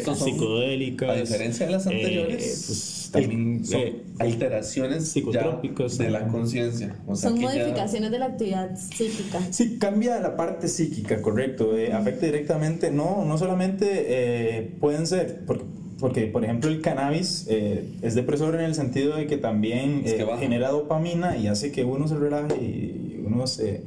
son, 0.05 0.15
psicodélicas. 0.15 1.09
a 1.09 1.15
diferencia 1.15 1.65
de 1.65 1.71
las 1.71 1.85
eh, 1.85 1.89
anteriores, 1.89 2.63
pues, 2.67 3.09
también 3.11 3.65
son 3.65 3.81
eh, 3.81 4.03
alteraciones 4.19 5.03
ya 5.05 5.09
psicotrópicos 5.11 5.97
de 5.97 6.09
la 6.09 6.27
conciencia. 6.27 6.95
O 7.07 7.15
sea, 7.15 7.29
Son 7.29 7.39
que 7.39 7.45
ya- 7.45 7.49
modificaciones 7.51 8.11
de 8.11 8.19
la 8.19 8.25
actividad 8.25 8.75
psíquica. 8.77 9.41
Sí, 9.51 9.77
cambia 9.79 10.19
la 10.19 10.35
parte 10.35 10.67
psíquica, 10.67 11.21
correcto. 11.21 11.77
eh, 11.77 11.93
afecta 11.93 12.25
directamente, 12.25 12.91
no, 12.91 13.25
no 13.25 13.37
solamente 13.37 13.87
eh, 14.07 14.71
pueden 14.79 15.05
ser, 15.07 15.41
porque, 15.45 15.63
porque 15.99 16.27
por 16.27 16.43
ejemplo 16.43 16.69
el 16.69 16.81
cannabis 16.81 17.45
eh, 17.49 17.83
es 18.01 18.15
depresor 18.15 18.55
en 18.55 18.61
el 18.61 18.75
sentido 18.75 19.15
de 19.17 19.27
que 19.27 19.37
también 19.37 20.03
Es 20.05 20.13
que 20.13 20.21
eh, 20.21 20.27
genera 20.39 20.69
dopamina 20.69 21.35
y 21.37 21.47
hace 21.47 21.71
que 21.71 21.83
uno 21.83 22.07
se 22.07 22.15
relaje 22.15 22.55
y 22.55 23.21
uno 23.25 23.45
se... 23.47 23.81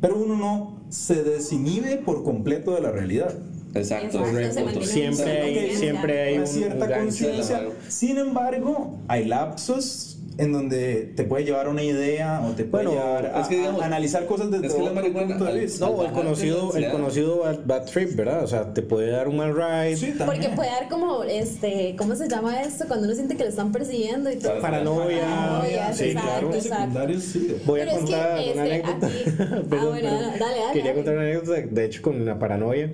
Pero 0.00 0.16
uno 0.16 0.36
no 0.36 0.80
se 0.90 1.24
desinhibe 1.24 1.96
por 1.96 2.22
completo 2.22 2.72
de 2.74 2.80
la 2.80 2.92
realidad. 2.92 3.34
Exacto. 3.74 4.24
Exacto, 4.26 4.82
Siempre 4.82 5.42
hay, 5.42 5.76
siempre 5.76 6.20
hay 6.22 6.34
Una 6.34 6.42
un, 6.42 6.48
cierta 6.48 6.98
conciencia. 6.98 7.66
Sin 7.88 8.18
embargo, 8.18 8.98
hay 9.08 9.24
lapsos 9.26 10.17
en 10.38 10.52
donde 10.52 11.12
te 11.16 11.24
puede 11.24 11.44
llevar 11.44 11.66
a 11.66 11.70
una 11.70 11.82
idea 11.82 12.40
o 12.46 12.52
te 12.52 12.64
puede 12.64 12.84
Bueno, 12.86 13.00
llevar 13.00 13.26
a, 13.26 13.40
es 13.42 13.48
que 13.48 13.56
digamos, 13.56 13.82
a 13.82 13.86
analizar 13.86 14.24
cosas 14.26 14.50
desde 14.52 14.68
es 14.68 14.74
que 14.74 14.82
la 14.82 14.90
otro 14.92 15.12
punto 15.12 15.44
de 15.44 15.60
vista. 15.60 15.84
No, 15.86 16.04
el 16.04 16.12
conocido, 16.12 16.76
el 16.76 16.90
conocido 16.90 17.40
bad, 17.40 17.58
bad 17.66 17.84
trip, 17.86 18.14
¿verdad? 18.14 18.44
O 18.44 18.46
sea, 18.46 18.72
te 18.72 18.82
puede 18.82 19.10
dar 19.10 19.26
un 19.28 19.36
mal 19.36 19.54
ride. 19.54 19.96
Sí, 19.96 20.14
Porque 20.24 20.48
puede 20.50 20.70
dar 20.70 20.88
como, 20.88 21.24
este, 21.24 21.96
¿cómo 21.98 22.14
se 22.14 22.28
llama 22.28 22.62
esto? 22.62 22.84
Cuando 22.86 23.06
uno 23.06 23.14
siente 23.16 23.36
que 23.36 23.42
lo 23.42 23.50
están 23.50 23.72
persiguiendo 23.72 24.30
y 24.30 24.36
todo. 24.36 24.60
Paranoia. 24.60 25.20
Paranoia, 25.22 25.92
sí, 25.92 26.04
exacto, 26.04 26.50
claro. 26.92 27.20
sí. 27.20 27.56
Voy 27.66 27.80
a 27.80 27.84
Pero 27.84 27.96
es 27.98 28.04
que, 28.04 28.12
contar 28.12 28.30
una 28.32 28.40
este, 28.42 28.60
anécdota. 28.60 29.06
aquí- 29.06 29.24
Ah, 29.40 29.62
bueno, 29.68 29.68
perdón. 29.68 30.00
dale, 30.00 30.38
dale, 30.38 30.60
Quería 30.72 30.82
dale. 30.84 30.94
contar 30.94 31.14
una 31.14 31.22
anécdota, 31.24 31.60
de 31.68 31.84
hecho, 31.84 32.02
con 32.02 32.24
la 32.24 32.38
paranoia. 32.38 32.92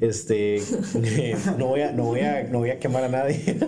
Este, 0.00 0.62
no, 1.58 1.66
voy 1.66 1.80
a, 1.82 1.92
no, 1.92 2.04
voy 2.04 2.20
a, 2.20 2.42
no 2.44 2.58
voy 2.60 2.70
a 2.70 2.78
quemar 2.78 3.04
a 3.04 3.08
nadie. 3.08 3.56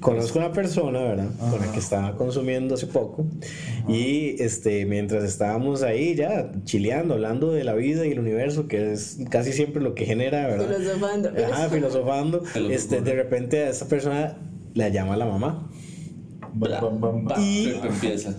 Conozco 0.00 0.38
una 0.38 0.52
persona, 0.52 1.00
¿verdad? 1.00 1.28
Con 1.50 1.60
la 1.60 1.72
que 1.72 1.78
estaba 1.78 2.16
consumiendo 2.16 2.74
hace 2.74 2.86
poco. 2.86 3.26
Y 3.88 4.40
este, 4.42 4.86
mientras 4.86 5.24
estábamos 5.24 5.82
ahí 5.82 6.14
ya 6.14 6.52
chileando, 6.64 7.14
hablando 7.14 7.52
de 7.52 7.64
la 7.64 7.74
vida 7.74 8.06
y 8.06 8.12
el 8.12 8.20
universo, 8.20 8.68
que 8.68 8.92
es 8.92 9.18
casi 9.30 9.52
siempre 9.52 9.82
lo 9.82 9.94
que 9.94 10.06
genera, 10.06 10.46
¿verdad? 10.46 10.76
Filosofando. 10.76 11.28
Ajá, 11.30 11.68
filosofando. 11.68 12.44
Filosofando. 12.44 12.74
Este, 12.74 13.00
de 13.00 13.14
repente 13.14 13.64
a 13.64 13.70
esta 13.70 13.86
persona 13.86 14.38
la 14.74 14.88
llama 14.88 15.16
la 15.16 15.26
mamá. 15.26 15.68
Bla, 16.58 16.80
Bam, 16.80 17.00
bam, 17.00 17.24
bam. 17.24 17.40
Y-. 17.40 17.74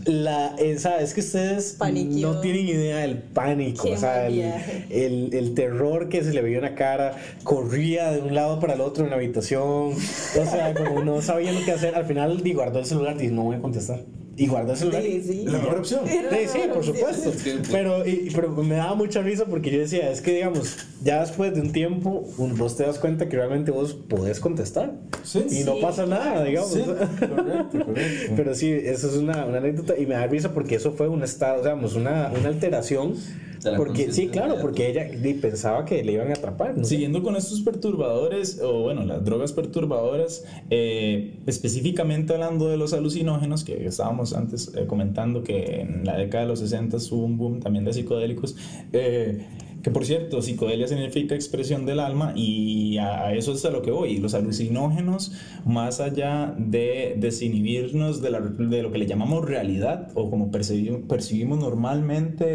La, 0.06 0.56
esa, 0.58 1.00
es 1.00 1.14
que 1.14 1.22
ustedes 1.22 1.78
no 1.80 2.40
tienen 2.42 2.68
idea 2.68 2.98
del 2.98 3.18
pánico, 3.18 3.84
Qué 3.84 3.94
o 3.94 3.98
sea, 3.98 4.28
el, 4.28 4.42
el, 4.90 5.30
el 5.34 5.54
terror 5.54 6.10
que 6.10 6.24
se 6.24 6.34
le 6.34 6.42
vio 6.42 6.58
en 6.58 6.64
la 6.64 6.76
cara, 6.76 7.18
corría 7.44 8.12
de 8.12 8.22
un 8.22 8.36
lado 8.36 8.60
para 8.60 8.74
el 8.74 8.82
otro 8.82 9.04
en 9.04 9.10
la 9.10 9.16
habitación, 9.16 9.94
o 9.94 10.46
sea, 10.46 10.74
como 10.74 11.04
no 11.04 11.22
sabía 11.22 11.52
lo 11.52 11.64
que 11.64 11.72
hacer, 11.72 11.96
al 11.96 12.06
final 12.06 12.44
di, 12.44 12.54
guardó 12.54 12.80
el 12.80 12.86
celular 12.86 13.16
y 13.18 13.24
dijo, 13.24 13.36
no 13.36 13.44
voy 13.44 13.56
a 13.56 13.62
contestar. 13.62 14.02
Y 14.40 14.48
guardó 14.48 14.72
el 14.72 14.78
celular. 14.78 15.02
Sí, 15.04 15.22
sí. 15.26 15.44
La 15.46 15.60
mejor 15.60 15.78
opción. 15.80 16.02
Sí, 16.08 16.16
sí, 16.48 16.60
por 16.74 16.84
supuesto. 16.84 17.32
Pero, 17.72 18.08
y- 18.08 18.32
pero 18.34 18.50
me 18.52 18.76
daba 18.76 18.96
mucha 18.96 19.22
risa 19.22 19.46
porque 19.46 19.70
yo 19.70 19.80
decía, 19.80 20.10
es 20.12 20.22
que 20.22 20.34
digamos, 20.34 20.78
ya 21.04 21.22
después 21.22 21.54
de 21.54 21.62
un 21.62 21.72
tiempo, 21.72 22.26
un- 22.38 22.58
vos 22.58 22.76
te 22.78 22.84
das 22.84 23.00
cuenta 23.00 23.28
que 23.30 23.36
realmente 23.36 23.72
vos 23.72 23.94
podés 23.94 24.40
contestar. 24.40 24.94
Sí. 25.24 25.46
Y 25.52 25.64
no 25.64 25.80
pasa 25.82 26.06
nada, 26.06 26.44
digamos. 26.44 26.72
Sí, 26.72 26.82
correcto, 26.84 27.86
correcto. 27.86 28.34
Pero 28.36 28.56
sí, 28.56 28.72
eso 28.72 29.10
es 29.10 29.16
una, 29.16 29.46
una 29.46 29.58
anécdota 29.58 29.98
y 29.98 30.06
me 30.06 30.16
da 30.16 30.26
risa 30.28 30.54
porque 30.54 30.76
eso 30.76 30.94
fue 30.94 31.08
un 31.10 31.22
estado, 31.24 31.62
digamos, 31.62 31.96
una, 31.96 32.32
una 32.38 32.48
alteración. 32.50 33.16
De 33.64 33.72
la 33.72 33.78
Porque, 33.78 34.12
sí, 34.12 34.28
claro, 34.28 34.56
porque 34.62 34.90
ella 34.90 35.08
pensaba 35.42 35.86
que 35.86 36.04
le 36.04 36.14
iban 36.14 36.30
a 36.30 36.34
atrapar. 36.34 36.78
¿no? 36.78 36.84
Siguiendo 36.84 37.24
con 37.24 37.36
estos 37.36 37.62
perturbadores, 37.62 38.60
o 38.62 38.82
bueno, 38.82 39.04
las 39.06 39.24
drogas 39.24 39.54
perturbadoras, 39.54 40.46
eh, 40.70 41.40
específicamente 41.46 42.34
hablando 42.34 42.70
de 42.70 42.78
los 42.78 42.94
alucinógenos, 42.94 43.64
que 43.64 43.86
estábamos 43.86 44.34
antes 44.34 44.72
eh, 44.76 44.86
comentando 44.88 45.44
que 45.44 45.82
en 45.82 46.06
la 46.06 46.18
década 46.18 46.44
de 46.44 46.50
los 46.50 46.60
60 46.60 46.98
hubo 47.12 47.26
un 47.26 47.38
boom 47.38 47.60
también 47.60 47.86
de 47.86 47.94
psicodélicos, 47.94 48.56
eh, 48.94 49.46
que 49.84 49.92
por 49.92 50.06
cierto, 50.06 50.42
psicodelia 50.42 50.88
significa 50.88 51.36
expresión 51.36 51.86
del 51.86 52.00
alma 52.02 52.34
y 52.36 52.98
a, 52.98 53.34
eso 53.34 53.54
es 53.54 53.64
a 53.64 53.70
lo 53.72 53.82
que 53.82 53.92
voy. 53.92 54.18
Los 54.18 54.34
alucinógenos, 54.34 55.32
más 55.66 56.02
allá 56.02 56.54
de 56.58 57.16
desinhibirnos 57.18 58.22
de, 58.22 58.30
la- 58.32 58.42
de 58.42 58.84
lo 58.84 58.92
que 58.92 58.98
le 58.98 59.06
llamamos 59.08 59.46
realidad 59.46 60.10
o 60.16 60.30
como 60.30 60.52
percibimos, 60.52 61.02
percibimos 61.08 61.60
normalmente 61.60 62.46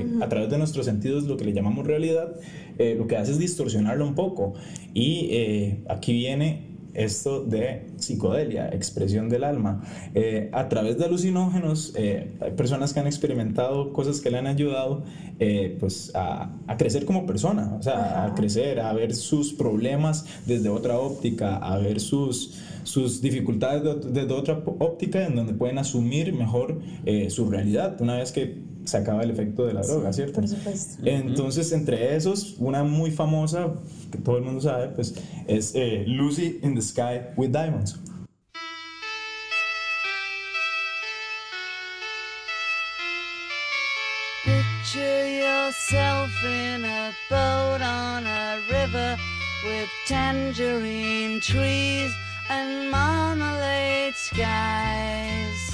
eh, 0.00 0.06
a 0.20 0.28
través 0.28 0.50
de 0.50 0.58
nuestros 0.58 0.86
sentidos 0.86 1.24
lo 1.24 1.36
que 1.36 1.44
le 1.44 1.52
llamamos 1.52 1.86
realidad, 1.86 2.34
eh, 2.78 2.96
lo 2.98 3.06
que 3.06 3.16
hace 3.16 3.32
es 3.32 3.38
distorsionarlo 3.38 4.04
un 4.06 4.14
poco. 4.14 4.54
Y 4.94 5.28
eh, 5.30 5.84
aquí 5.88 6.12
viene 6.12 6.73
esto 6.94 7.44
de 7.44 7.86
psicodelia, 7.98 8.68
expresión 8.68 9.28
del 9.28 9.44
alma. 9.44 9.82
Eh, 10.14 10.48
a 10.52 10.68
través 10.68 10.98
de 10.98 11.04
alucinógenos, 11.04 11.92
eh, 11.96 12.32
hay 12.40 12.52
personas 12.52 12.92
que 12.92 13.00
han 13.00 13.06
experimentado 13.06 13.92
cosas 13.92 14.20
que 14.20 14.30
le 14.30 14.38
han 14.38 14.46
ayudado 14.46 15.02
eh, 15.38 15.76
pues 15.80 16.12
a, 16.14 16.54
a 16.66 16.76
crecer 16.76 17.04
como 17.04 17.26
persona, 17.26 17.76
o 17.78 17.82
sea, 17.82 18.24
a 18.24 18.34
crecer, 18.34 18.80
a 18.80 18.92
ver 18.92 19.14
sus 19.14 19.52
problemas 19.52 20.24
desde 20.46 20.68
otra 20.68 20.98
óptica, 20.98 21.56
a 21.56 21.78
ver 21.78 22.00
sus, 22.00 22.60
sus 22.84 23.20
dificultades 23.20 23.82
desde 24.12 24.32
otra 24.32 24.62
óptica 24.78 25.26
en 25.26 25.34
donde 25.34 25.52
pueden 25.54 25.78
asumir 25.78 26.32
mejor 26.32 26.80
su 27.28 27.50
realidad 27.50 28.00
una 28.00 28.16
vez 28.16 28.32
que 28.32 28.73
se 28.84 28.96
acaba 28.96 29.22
el 29.22 29.30
efecto 29.30 29.66
de 29.66 29.74
la 29.74 29.82
droga, 29.82 30.12
¿cierto? 30.12 30.40
Por 30.40 30.48
supuesto. 30.48 31.02
Entonces, 31.04 31.72
entre 31.72 32.16
esos, 32.16 32.56
una 32.58 32.84
muy 32.84 33.10
famosa, 33.10 33.74
que 34.10 34.18
todo 34.18 34.38
el 34.38 34.44
mundo 34.44 34.60
sabe, 34.60 34.88
pues, 34.88 35.14
es 35.46 35.72
eh, 35.74 36.04
Lucy 36.06 36.60
in 36.62 36.74
the 36.74 36.82
Sky 36.82 37.20
with 37.36 37.50
Diamonds. 37.50 37.98
Picture 44.44 45.28
yourself 45.28 46.30
in 46.44 46.84
a 46.84 47.12
boat 47.30 47.80
on 47.80 48.26
a 48.26 48.60
river 48.70 49.16
with 49.64 49.88
tangerine 50.06 51.40
trees 51.40 52.12
and 52.50 52.90
marmalade 52.90 54.14
skies. 54.14 55.73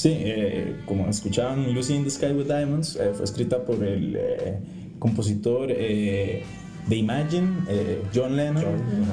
Sí, 0.00 0.14
eh, 0.18 0.76
como 0.86 1.06
escuchaban, 1.10 1.74
Lucy 1.74 1.94
in 1.94 2.04
the 2.04 2.10
Sky 2.10 2.32
with 2.32 2.46
Diamonds 2.46 2.96
eh, 2.96 3.10
fue 3.12 3.22
escrita 3.26 3.62
por 3.66 3.84
el 3.84 4.16
eh, 4.16 4.58
compositor 4.98 5.68
eh, 5.70 6.42
de 6.88 6.96
Imagine, 6.96 7.48
eh, 7.68 8.00
John 8.14 8.34
Lennon, 8.34 8.64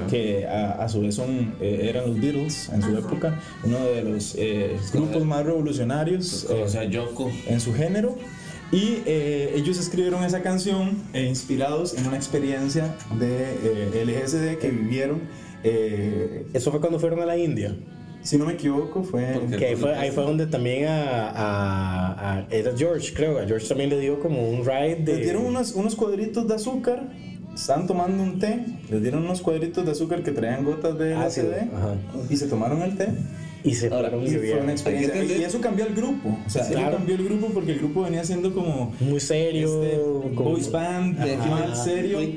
que 0.10 0.48
a, 0.48 0.82
a 0.82 0.88
su 0.88 1.02
vez 1.02 1.16
son, 1.16 1.56
eh, 1.60 1.90
eran 1.90 2.08
los 2.08 2.22
Beatles 2.22 2.70
en 2.70 2.82
su 2.82 2.98
época, 2.98 3.38
uno 3.66 3.80
de 3.86 4.02
los 4.02 4.36
eh, 4.38 4.78
grupos 4.94 5.26
más 5.26 5.46
revolucionarios 5.46 6.48
eh, 6.50 6.64
O 6.64 6.70
sea, 6.70 6.86
Yoko. 6.86 7.30
en 7.48 7.60
su 7.60 7.74
género. 7.74 8.16
Y 8.72 9.00
eh, 9.06 9.52
ellos 9.56 9.78
escribieron 9.80 10.24
esa 10.24 10.42
canción 10.42 11.04
eh, 11.14 11.26
inspirados 11.26 11.98
en 11.98 12.08
una 12.08 12.16
experiencia 12.16 12.96
de 13.20 13.56
eh, 13.62 14.06
LSD 14.06 14.58
que 14.58 14.70
vivieron, 14.72 15.20
eh, 15.66 16.46
Eso 16.54 16.72
fue 16.72 16.80
cuando 16.80 16.98
fueron 16.98 17.20
a 17.20 17.26
la 17.26 17.38
India. 17.38 17.76
Si 18.28 18.38
no 18.38 18.46
me 18.46 18.54
equivoco, 18.54 19.04
fue... 19.04 19.26
Porque- 19.40 19.56
Que 19.58 19.66
ahí 19.68 19.76
fue, 19.76 19.96
ahí 19.96 20.12
fue 20.12 20.24
donde 20.24 20.48
también 20.48 20.88
a, 20.88 21.30
a, 21.30 22.38
a- 22.40 22.46
Era 22.50 22.72
George, 22.78 23.14
creo. 23.14 23.40
A 23.40 23.46
George 23.46 23.68
también 23.68 23.90
le 23.90 24.00
dio 24.00 24.20
como 24.20 24.50
un 24.50 24.66
ride 24.66 24.98
de. 24.98 25.14
Les 25.16 25.24
dieron 25.24 25.46
unos, 25.46 25.72
unos 25.74 25.96
cuadritos 25.96 26.48
de 26.48 26.56
azúcar, 26.56 27.04
estaban 27.56 27.88
tomando 27.88 28.22
un 28.22 28.38
té, 28.40 28.66
les 28.92 29.02
dieron 29.02 29.24
unos 29.24 29.42
cuadritos 29.42 29.86
de 29.86 29.92
azúcar 29.92 30.24
que 30.24 30.32
traían 30.32 30.66
gotas 30.66 30.98
de 31.00 31.14
Ácido, 31.16 31.48
LSD 31.52 31.74
ajá. 31.76 31.96
y 32.30 32.36
se 32.38 32.48
tomaron 32.48 32.82
el 32.82 32.98
té 32.98 33.08
Y 33.68 33.76
se 33.76 33.88
Ahora, 33.88 34.10
fueron 34.10 34.26
y 34.26 34.30
de 34.32 34.52
fue 34.52 34.60
una 34.62 34.72
experiencia. 34.72 35.24
Y 35.38 35.44
eso 35.44 35.60
cambió 35.62 35.86
el 35.86 35.94
grupo, 35.94 36.38
o 36.46 36.50
sea, 36.50 36.64
Sí, 36.64 36.74
claro. 36.74 36.98
cambió 36.98 37.16
el 37.16 37.24
grupo 37.26 37.48
porque 37.54 37.74
el 37.74 37.80
grupo 37.80 38.04
venía 38.04 38.24
siendo 38.24 38.54
como 38.54 38.94
Muy 39.00 39.20
serio. 39.20 39.84
este 39.84 39.98
como- 40.36 40.52
boys 40.52 40.72
band, 40.72 41.18
de 41.20 41.36
Ajá. 41.36 41.46
mal 41.48 41.76
serio, 41.76 42.18
Muy 42.20 42.36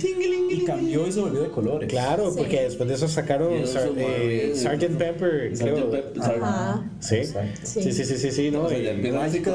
y 0.51 0.65
cambió 0.65 1.07
y 1.07 1.13
se 1.13 1.21
volvió 1.21 1.43
de 1.43 1.51
colores. 1.51 1.89
Claro, 1.89 2.31
Sí. 2.31 2.39
porque 2.39 2.63
después 2.63 2.89
de 2.89 2.95
eso 2.97 3.07
sacaron 3.09 3.53
eso 3.55 3.73
Sar- 3.75 3.91
eh, 3.97 4.49
muy- 4.53 4.59
Sgt. 4.59 4.97
Pepper, 4.99 5.57
Sgt. 5.57 5.63
creo. 5.63 5.91
Pepper, 5.91 6.23
Ajá. 6.23 6.83
Sí. 7.01 7.17
Sí, 7.63 7.93
sí, 7.93 8.05
sí, 8.05 8.17
sí, 8.17 8.31
sí, 8.33 8.51
no. 8.51 8.63
O 8.65 8.69
sea, 8.69 8.79
y- 8.79 9.11
Magical 9.11 9.55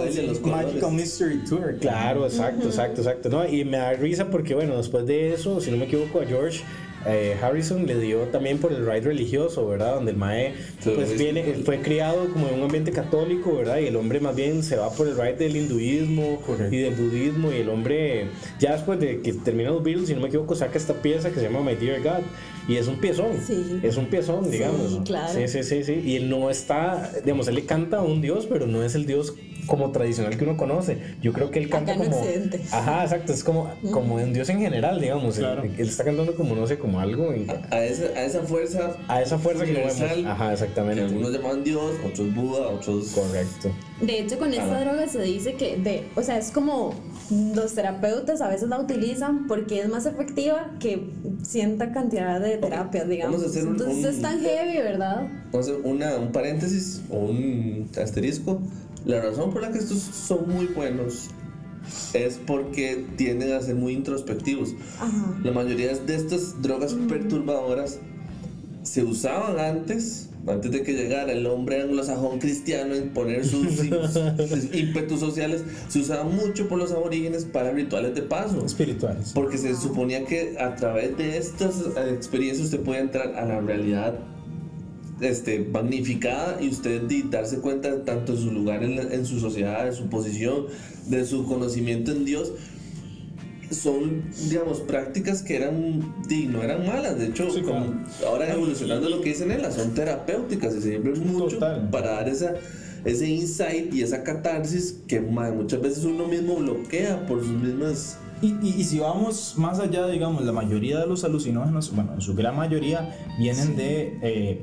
colores. 0.79 0.91
Mystery 0.91 1.37
Tour. 1.49 1.77
Claro, 1.79 2.25
exacto, 2.25 2.67
exacto, 2.67 3.01
exacto. 3.01 3.29
No, 3.29 3.47
y 3.47 3.65
me 3.65 3.77
da 3.77 3.93
risa 3.93 4.29
porque, 4.29 4.55
bueno, 4.55 4.77
después 4.77 5.05
de 5.05 5.33
eso, 5.33 5.59
si 5.59 5.71
no 5.71 5.77
me 5.77 5.85
equivoco, 5.85 6.21
a 6.21 6.25
George 6.25 6.61
eh, 7.07 7.35
Harrison 7.41 7.85
le 7.85 7.99
dio 7.99 8.19
también 8.23 8.57
por 8.57 8.71
el 8.73 8.85
ride 8.85 9.01
religioso, 9.01 9.67
¿verdad? 9.67 9.95
Donde 9.95 10.11
el 10.11 10.17
Mae 10.17 10.53
Sí, 10.79 10.91
pues 10.95 11.11
es- 11.11 11.17
viene, 11.19 11.43
fue 11.63 11.79
criado 11.81 12.27
como 12.33 12.47
en 12.47 12.55
un 12.55 12.63
ambiente 12.63 12.91
católico, 12.91 13.55
¿verdad? 13.57 13.77
Y 13.79 13.87
el 13.87 13.95
hombre 13.95 14.19
más 14.19 14.35
bien 14.35 14.63
se 14.63 14.75
va 14.75 14.89
por 14.91 15.07
el 15.07 15.15
ride 15.15 15.33
del 15.35 15.55
hinduismo 15.55 16.41
Correcto. 16.45 16.73
y 16.75 16.79
del 16.79 16.95
budismo 16.95 17.51
y 17.51 17.57
el 17.57 17.69
hombre 17.69 18.27
ya 18.59 18.73
después 18.73 18.99
de 18.99 19.21
que 19.21 19.33
termina 19.33 19.69
los 19.69 19.83
Beatles, 19.83 20.07
si 20.07 20.13
no 20.15 20.21
me 20.21 20.27
equivoco, 20.27 20.55
saca 20.55 20.77
esta 20.77 20.93
pieza 20.95 21.29
que 21.29 21.35
se 21.39 21.43
llama 21.43 21.61
My 21.61 21.75
Dear 21.75 22.01
God 22.01 22.23
y 22.67 22.77
es 22.77 22.87
un 22.87 22.99
piezón, 22.99 23.33
Sí. 23.45 23.79
es 23.83 23.95
un 23.97 24.07
piezón, 24.07 24.49
digamos. 24.49 24.99
claro. 25.05 25.31
Sí, 25.33 25.47
sí, 25.47 25.63
sí, 25.63 25.83
sí. 25.83 26.01
Y 26.03 26.15
él 26.15 26.29
no 26.29 26.49
está, 26.49 27.11
digamos, 27.23 27.47
él 27.47 27.55
le 27.55 27.65
canta 27.65 27.97
a 27.97 28.01
un 28.01 28.21
dios, 28.21 28.47
pero 28.49 28.65
no 28.67 28.83
es 28.83 28.95
el 28.95 29.05
dios 29.05 29.35
como 29.65 29.91
tradicional 29.91 30.37
que 30.37 30.43
uno 30.43 30.57
conoce. 30.57 30.97
Yo 31.21 31.33
creo 31.33 31.51
que 31.51 31.59
él 31.59 31.69
canta 31.69 31.95
como... 31.95 32.21
Ajá, 32.71 33.03
exacto, 33.03 33.33
es 33.33 33.43
como, 33.43 33.69
como 33.91 34.15
un 34.15 34.33
dios 34.33 34.49
en 34.49 34.59
general, 34.59 34.99
digamos. 35.01 35.37
Claro. 35.37 35.63
Él, 35.63 35.73
él 35.77 35.87
está 35.89 36.03
cantando 36.03 36.35
como, 36.35 36.55
no 36.55 36.65
sé, 36.67 36.77
como 36.77 36.99
algo... 36.99 37.33
en- 37.33 37.47
A 37.71 37.83
esa, 37.83 38.05
a 38.17 38.23
esa 38.25 38.41
fuerza. 38.41 38.95
a 39.07 39.21
esa 39.21 39.37
fuerza 39.37 39.65
que 39.65 39.71
no 39.73 39.79
vemos. 39.79 39.95
universal, 39.95 40.25
Ajá, 40.27 40.47
Que 40.47 40.53
exactamente. 40.53 41.03
algunos 41.03 41.31
llaman 41.33 41.63
Dios, 41.63 41.93
otros 42.05 42.33
Buda, 42.35 42.67
otros. 42.69 43.07
Correcto. 43.09 43.69
De 44.01 44.19
hecho, 44.19 44.37
con 44.37 44.51
esta 44.51 44.65
Ajá. 44.65 44.81
droga 44.83 45.07
se 45.07 45.21
dice 45.21 45.53
que, 45.53 45.77
de, 45.77 46.03
o 46.15 46.21
sea, 46.21 46.37
es 46.37 46.51
como 46.51 46.93
los 47.55 47.73
terapeutas 47.73 48.41
a 48.41 48.49
veces 48.49 48.67
la 48.69 48.79
utilizan 48.79 49.47
porque 49.47 49.79
es 49.81 49.89
más 49.89 50.05
efectiva 50.05 50.71
que 50.79 51.09
cierta 51.43 51.91
cantidad 51.91 52.39
de 52.39 52.57
terapias, 52.57 53.07
digamos. 53.07 53.35
vamos 53.37 53.47
a 53.47 53.49
hacer 53.51 53.65
un- 53.67 53.73
Entonces 53.73 53.97
un- 54.05 54.09
es 54.11 54.21
tan 54.21 54.39
heavy, 54.41 54.77
¿verdad? 54.79 55.27
Entonces, 55.45 55.75
una, 55.83 56.15
un 56.17 56.31
paréntesis 56.31 57.01
o 57.09 57.17
un 57.17 57.89
asterisco. 58.01 58.61
La 59.05 59.21
razón 59.21 59.51
por 59.51 59.61
la 59.61 59.71
que 59.71 59.77
estos 59.77 59.99
son 59.99 60.49
muy 60.49 60.65
buenos 60.67 61.29
es 62.13 62.39
porque 62.45 63.05
tienden 63.15 63.53
a 63.53 63.61
ser 63.61 63.75
muy 63.75 63.93
introspectivos. 63.93 64.73
Ajá. 64.99 65.39
La 65.43 65.51
mayoría 65.51 65.93
de 65.93 66.15
estas 66.15 66.61
drogas 66.61 66.93
perturbadoras 67.07 67.99
se 68.81 69.03
usaban 69.03 69.59
antes, 69.59 70.29
antes 70.47 70.71
de 70.71 70.83
que 70.83 70.93
llegara 70.93 71.31
el 71.31 71.45
hombre 71.45 71.81
anglosajón 71.81 72.39
cristiano 72.39 72.95
en 72.95 73.09
poner 73.09 73.45
sus, 73.45 73.67
sus 73.77 74.75
ímpetus 74.75 75.19
sociales, 75.19 75.63
se 75.87 75.99
usaban 75.99 76.35
mucho 76.35 76.67
por 76.67 76.79
los 76.79 76.91
aborígenes 76.91 77.45
para 77.45 77.71
rituales 77.71 78.15
de 78.15 78.23
paso. 78.23 78.65
Espirituales. 78.65 79.31
Porque 79.33 79.57
se 79.57 79.75
suponía 79.75 80.25
que 80.25 80.55
a 80.59 80.75
través 80.75 81.17
de 81.17 81.37
estas 81.37 81.81
eh, 81.81 82.11
experiencias 82.13 82.65
usted 82.65 82.81
puede 82.81 83.01
entrar 83.01 83.35
a 83.35 83.45
la 83.45 83.59
realidad 83.59 84.19
este, 85.21 85.59
magnificada 85.59 86.57
y 86.61 86.69
usted 86.69 87.03
di- 87.03 87.23
darse 87.29 87.59
cuenta 87.59 88.03
tanto 88.03 88.33
de 88.33 88.39
su 88.41 88.51
lugar 88.51 88.83
en, 88.83 88.95
la- 88.97 89.13
en 89.13 89.25
su 89.25 89.39
sociedad, 89.39 89.85
de 89.85 89.93
su 89.93 90.07
posición, 90.07 90.65
de 91.07 91.25
su 91.25 91.45
conocimiento 91.45 92.11
en 92.11 92.25
Dios. 92.25 92.51
Son, 93.71 94.21
digamos, 94.49 94.81
prácticas 94.81 95.41
que 95.41 95.55
eran, 95.55 95.99
no 96.51 96.61
eran 96.63 96.85
malas, 96.85 97.17
de 97.17 97.27
hecho, 97.27 97.49
Sí, 97.49 97.61
como 97.61 97.79
claro. 97.85 97.95
ahora 98.27 98.53
evolucionando 98.53 99.09
lo 99.09 99.21
que 99.21 99.29
dicen 99.29 99.49
ellas, 99.51 99.73
son 99.73 99.93
terapéuticas 99.95 100.75
y 100.75 100.81
sirven 100.81 101.25
mucho 101.27 101.55
Total. 101.55 101.89
para 101.89 102.11
dar 102.11 102.29
esa, 102.29 102.53
ese 103.05 103.27
insight 103.27 103.91
y 103.91 104.03
esa 104.03 104.21
catarsis 104.23 104.99
que 105.07 105.19
muchas 105.19 105.81
veces 105.81 106.03
uno 106.05 106.27
mismo 106.27 106.55
bloquea 106.57 107.25
por 107.25 107.39
sus 107.39 107.49
mismas 107.59 108.19
Y, 108.41 108.47
y- 108.61 108.75
y 108.77 108.83
si 108.83 108.99
vamos 108.99 109.55
más 109.57 109.79
allá, 109.79 110.05
digamos, 110.07 110.45
la 110.45 110.51
mayoría 110.51 110.99
de 110.99 111.07
los 111.07 111.23
alucinógenos, 111.23 111.93
bueno, 111.95 112.13
en 112.13 112.21
su 112.21 112.35
gran 112.35 112.55
mayoría, 112.55 113.15
vienen 113.39 113.75
de 113.75 114.19
eh, 114.21 114.61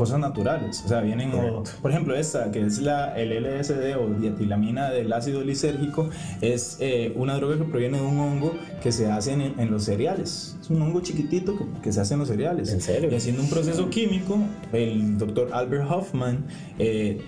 cosas 0.00 0.18
naturales. 0.18 0.82
O 0.84 0.88
sea, 0.88 1.00
vienen, 1.02 1.30
o- 1.34 1.62
por 1.82 1.90
ejemplo, 1.90 2.14
esta, 2.16 2.50
que 2.50 2.62
es 2.64 2.78
la, 2.80 3.14
el 3.20 3.32
LSD 3.44 3.96
o 3.98 4.08
dietilamina 4.18 4.88
del 4.88 5.12
ácido 5.12 5.44
lisérgico, 5.44 6.08
es 6.40 6.78
eh, 6.80 7.12
una 7.16 7.34
droga 7.36 7.58
que 7.58 7.64
proviene 7.64 7.98
de 8.00 8.06
un 8.06 8.18
hongo 8.18 8.54
que 8.82 8.92
se 8.92 9.10
hace 9.10 9.32
en, 9.34 9.42
en 9.60 9.70
los 9.70 9.84
cereales. 9.84 10.56
Es 10.58 10.70
un 10.70 10.80
hongo 10.80 11.00
chiquitito 11.02 11.54
que, 11.58 11.64
que 11.82 11.92
se 11.92 12.00
hace 12.00 12.14
en 12.14 12.20
los 12.20 12.28
cereales. 12.28 12.72
¿En 12.72 12.80
serio? 12.80 13.10
Y 13.12 13.14
haciendo 13.14 13.42
un 13.42 13.50
proceso 13.50 13.90
químico, 13.90 14.38
el 14.72 15.18
doctor 15.18 15.50
Albert 15.52 15.90
Hoffman 15.90 16.46
eh, 16.78 17.20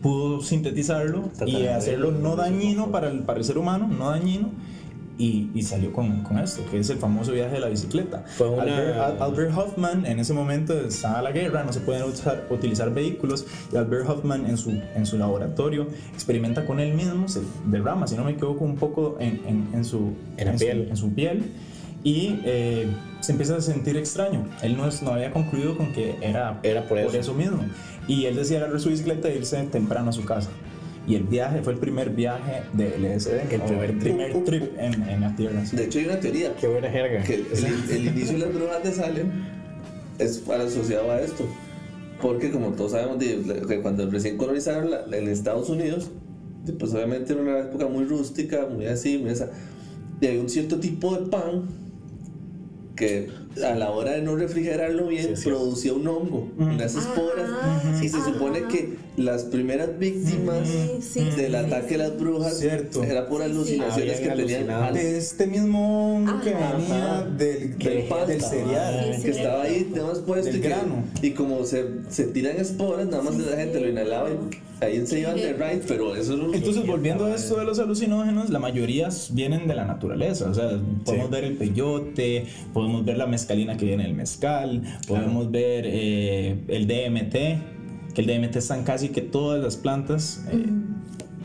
pudo 0.00 0.40
sintetizarlo 0.40 1.30
y 1.46 1.66
hacerlo 1.66 2.12
no 2.12 2.36
dañino 2.36 2.92
para 2.92 3.10
el, 3.10 3.20
para 3.24 3.38
el 3.40 3.44
ser 3.44 3.58
humano, 3.58 3.88
no 3.88 4.10
dañino. 4.10 4.50
Y, 5.22 5.50
y 5.54 5.62
salió 5.64 5.92
con, 5.92 6.22
con 6.22 6.38
esto, 6.38 6.62
que 6.70 6.78
es 6.78 6.88
el 6.88 6.96
famoso 6.96 7.32
viaje 7.32 7.52
de 7.56 7.60
la 7.60 7.68
bicicleta. 7.68 8.24
Fue 8.38 8.48
una- 8.48 8.62
Albert, 8.62 8.96
Al- 8.98 9.22
Albert 9.22 9.52
Hoffman 9.54 10.06
en 10.06 10.18
ese 10.18 10.32
momento 10.32 10.72
estaba 10.80 11.20
la 11.20 11.30
guerra, 11.30 11.62
no 11.62 11.74
se 11.74 11.80
pueden 11.80 12.04
usar- 12.04 12.46
utilizar 12.48 12.94
vehículos, 12.94 13.44
y 13.70 13.76
Albert 13.76 14.08
Hoffman 14.08 14.46
en 14.46 14.56
su, 14.56 14.70
en 14.70 15.04
su 15.04 15.18
laboratorio 15.18 15.88
experimenta 16.14 16.64
con 16.64 16.80
él 16.80 16.94
mismo, 16.94 17.28
se 17.28 17.42
derrama, 17.66 18.06
si 18.06 18.14
no 18.16 18.24
me 18.24 18.30
equivoco, 18.32 18.64
un 18.64 18.76
poco 18.76 19.18
en, 19.20 19.42
en, 19.46 19.68
en 19.74 19.84
su, 19.84 20.14
En 20.38 20.46
la 20.46 20.52
su- 20.54 20.58
piel. 20.64 20.86
en 20.88 20.96
su 20.96 21.12
piel 21.12 21.52
y 22.02 22.40
eh, 22.46 22.86
se 23.20 23.32
empieza 23.32 23.56
a 23.56 23.60
sentir 23.60 23.98
extraño. 23.98 24.46
Él 24.62 24.74
no, 24.74 24.88
no 25.02 25.10
había 25.10 25.32
concluido 25.32 25.76
con 25.76 25.92
que 25.92 26.16
era, 26.22 26.58
Era 26.62 26.88
por 26.88 26.96
eso. 26.96 27.34
mismo. 27.34 27.58
Y 28.08 28.24
él 28.24 28.36
decía 28.36 28.56
agarrar 28.56 28.80
su 28.80 28.88
bicicleta 28.88 29.28
e 29.28 29.36
irse 29.36 29.62
temprano 29.64 30.08
a 30.08 30.12
su 30.14 30.24
casa. 30.24 30.48
Y 31.10 31.16
el 31.16 31.24
viaje 31.24 31.60
fue 31.62 31.72
el 31.72 31.78
primer 31.80 32.10
viaje 32.10 32.62
de 32.72 32.88
LSD, 32.98 33.52
El 33.52 33.60
primer 33.62 33.90
el 33.90 33.96
primer 33.98 34.44
trip 34.44 34.62
en, 34.78 35.02
en 35.08 35.20
la 35.20 35.34
Tierra. 35.34 35.66
sí. 35.66 35.76
De 35.76 35.84
hecho, 35.86 35.98
hay 35.98 36.04
una 36.04 36.20
teoría 36.20 36.54
Qué 36.60 36.68
buena 36.68 36.88
jerga. 36.88 37.22
que 37.24 37.34
el, 37.34 37.46
el 37.90 38.06
inicio 38.06 38.34
de 38.34 38.46
las 38.46 38.54
drogas 38.54 38.84
de 38.84 38.92
Salem 38.92 39.26
es 40.18 40.48
asociado 40.48 41.10
a 41.10 41.20
esto. 41.20 41.44
Porque, 42.22 42.50
como 42.50 42.68
todos 42.74 42.92
sabemos, 42.92 43.16
que 43.18 43.80
cuando 43.80 44.08
recién 44.10 44.36
colonizaron 44.36 44.90
la- 44.90 45.04
en 45.16 45.26
Estados 45.28 45.68
Unidos, 45.70 46.10
pues 46.78 46.92
obviamente 46.94 47.32
era 47.32 47.42
una 47.42 47.58
época 47.60 47.88
muy 47.88 48.04
rústica, 48.04 48.66
muy 48.72 48.86
así, 48.86 49.18
muy 49.18 49.30
esa. 49.30 49.50
Y 50.20 50.26
había 50.28 50.40
un 50.40 50.48
cierto 50.50 50.78
tipo 50.78 51.16
de 51.16 51.26
pan 51.28 51.62
que 52.94 53.30
a 53.64 53.74
la 53.74 53.90
hora 53.90 54.12
de 54.12 54.22
no 54.22 54.36
refrigerarlo 54.36 55.08
bien 55.08 55.36
Sí, 55.36 55.44
producía 55.48 55.92
un 55.92 56.06
hongo, 56.06 56.48
unas 56.58 56.94
esporas. 56.94 57.50
Ah, 57.62 58.00
y 58.02 58.08
se 58.08 58.22
supone 58.22 58.62
que 58.68 58.96
las 59.16 59.42
primeras 59.44 59.98
víctimas 59.98 60.66
Sí, 60.68 60.90
sí, 61.00 61.24
del 61.36 61.50
sí, 61.52 61.56
ataque 61.56 61.86
sí. 61.88 61.92
de 61.92 61.98
las 61.98 62.18
brujas 62.18 62.58
Cierto. 62.58 63.02
era 63.02 63.28
por 63.28 63.42
alucinaciones 63.42 64.20
que 64.20 64.28
tenían. 64.30 64.94
De 64.94 65.18
este 65.18 65.46
mismo 65.46 66.16
hongo 66.16 66.40
que 66.40 66.50
venía 66.54 67.26
del, 67.36 67.76
del 67.76 67.78
del, 67.78 68.02
pan, 68.04 68.26
del 68.28 68.40
cereal. 68.40 69.14
Sí, 69.16 69.22
que 69.22 69.32
sí. 69.32 69.38
estaba 69.40 69.62
ahí 69.64 69.90
tenemos 69.92 70.18
puesto 70.20 70.46
Del 70.46 70.56
y, 70.56 70.60
que- 70.60 70.68
grano. 70.68 71.04
y 71.20 71.30
como 71.32 71.64
se, 71.64 71.84
se 72.08 72.24
tiran 72.28 72.56
esporas 72.56 73.06
nada 73.08 73.22
más 73.22 73.36
la 73.36 73.56
gente 73.56 73.80
lo 73.80 73.88
inhalaba 73.88 74.30
y 74.30 74.84
ahí 74.84 75.06
se 75.06 75.20
iban 75.20 75.36
de 75.36 75.52
right 75.52 75.82
pero 75.86 76.14
eso 76.16 76.34
es 76.34 76.40
un 76.40 76.54
Entonces, 76.54 76.86
volviendo 76.86 77.26
a 77.26 77.34
esto 77.34 77.56
de 77.58 77.64
los 77.66 77.78
alucinógenos, 77.78 78.48
la 78.48 78.58
mayoría 78.58 79.08
vienen 79.32 79.66
de 79.68 79.74
la 79.74 79.84
naturaleza. 79.84 80.48
O 80.50 80.54
sea, 80.54 80.80
podemos 81.04 81.28
ver 81.30 81.44
el 81.44 81.56
peyote, 81.56 82.46
podemos 82.72 83.04
ver 83.04 83.18
la 83.18 83.26
mezcalina 83.40 83.76
que 83.76 83.86
viene 83.86 84.04
del 84.04 84.14
mezcal, 84.14 84.82
podemos 85.08 85.50
ver 85.50 85.84
eh, 85.86 86.58
el 86.68 86.86
DMT, 86.86 88.14
que 88.14 88.20
el 88.20 88.26
DMT 88.26 88.56
están 88.56 88.84
casi 88.84 89.08
que 89.08 89.22
todas 89.22 89.62
las 89.62 89.76
plantas 89.76 90.44
eh, 90.52 90.66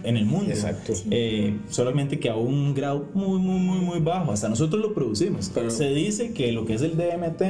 en 0.06 0.18
el 0.18 0.26
mundo. 0.26 0.52
Exacto. 0.52 0.94
Eh, 1.12 1.58
solamente 1.70 2.20
que 2.20 2.30
a 2.30 2.36
un 2.36 2.74
grado 2.74 3.10
muy, 3.14 3.40
muy, 3.40 3.60
muy, 3.60 3.80
muy 3.80 4.00
bajo. 4.00 4.32
Hasta 4.32 4.48
nosotros 4.50 4.82
lo 4.82 4.94
producimos. 4.94 5.52
Pero- 5.54 5.70
Se 5.70 5.90
dice 5.94 6.34
que 6.34 6.52
lo 6.52 6.66
que 6.66 6.74
es 6.76 6.82
el 6.82 6.96
DMT 6.98 7.42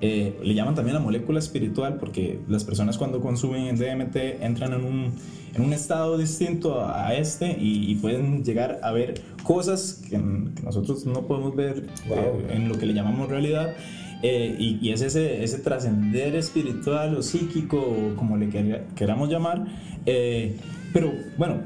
eh, 0.00 0.38
le 0.42 0.54
llaman 0.54 0.74
también 0.74 0.94
la 0.94 1.00
molécula 1.00 1.38
espiritual 1.38 1.96
porque 1.98 2.38
las 2.48 2.64
personas 2.64 2.98
cuando 2.98 3.20
consumen 3.20 3.66
el 3.66 3.78
DMT 3.78 4.16
entran 4.42 4.72
en 4.74 4.84
un, 4.84 5.12
en 5.54 5.62
un 5.62 5.72
estado 5.72 6.18
distinto 6.18 6.84
a, 6.84 7.14
este 7.14 7.56
y, 7.58 7.90
y 7.90 7.94
pueden 7.96 8.44
llegar 8.44 8.80
a 8.82 8.92
ver 8.92 9.22
cosas 9.42 10.02
que, 10.08 10.16
que 10.16 10.62
nosotros 10.62 11.06
no 11.06 11.26
podemos 11.26 11.54
ver 11.56 11.86
Wow. 12.08 12.18
eh, 12.18 12.54
en 12.54 12.68
lo 12.68 12.78
que 12.78 12.86
le 12.86 12.92
llamamos 12.94 13.28
realidad. 13.28 13.74
Eh, 14.22 14.56
y, 14.58 14.78
y 14.80 14.92
es 14.92 15.02
ese, 15.02 15.44
ese 15.44 15.58
trascender 15.58 16.34
espiritual 16.36 17.14
o 17.16 17.22
psíquico, 17.22 17.76
o 17.78 18.16
como 18.16 18.36
le 18.38 18.48
quer- 18.48 18.86
queramos 18.94 19.28
llamar. 19.28 19.66
Eh, 20.06 20.56
pero 20.92 21.12
bueno, 21.36 21.60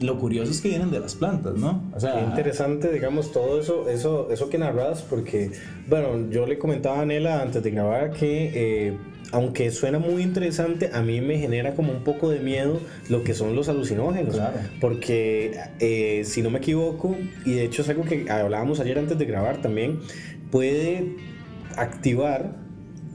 lo 0.00 0.18
curioso 0.18 0.50
es 0.50 0.60
que 0.60 0.68
vienen 0.68 0.90
de 0.90 0.98
las 0.98 1.14
plantas, 1.14 1.54
¿no? 1.56 1.82
O 1.94 2.00
sea, 2.00 2.14
Qué 2.14 2.20
interesante, 2.24 2.90
digamos, 2.90 3.32
todo 3.32 3.60
eso, 3.60 3.88
eso, 3.88 4.30
eso 4.30 4.48
que 4.48 4.56
narras, 4.56 5.02
porque, 5.02 5.50
bueno, 5.88 6.30
yo 6.30 6.46
le 6.46 6.58
comentaba 6.58 7.02
a 7.02 7.04
Nela 7.04 7.42
antes 7.42 7.62
de 7.62 7.70
grabar 7.70 8.12
que, 8.12 8.50
eh, 8.54 8.96
aunque 9.30 9.70
suena 9.70 9.98
muy 9.98 10.22
interesante, 10.22 10.90
a 10.92 11.02
mí 11.02 11.20
me 11.20 11.38
genera 11.38 11.74
como 11.74 11.92
un 11.92 12.02
poco 12.02 12.30
de 12.30 12.40
miedo 12.40 12.80
lo 13.10 13.22
que 13.22 13.34
son 13.34 13.54
los 13.54 13.68
alucinógenos. 13.68 14.36
Claro. 14.36 14.58
Porque, 14.80 15.58
eh, 15.80 16.22
si 16.24 16.40
no 16.40 16.48
me 16.48 16.58
equivoco, 16.58 17.14
y 17.44 17.52
de 17.52 17.64
hecho 17.64 17.82
es 17.82 17.88
algo 17.90 18.04
que 18.04 18.30
hablábamos 18.30 18.80
ayer 18.80 18.98
antes 18.98 19.18
de 19.18 19.26
grabar 19.26 19.60
también, 19.60 20.00
puede 20.50 21.14
activar 21.76 22.54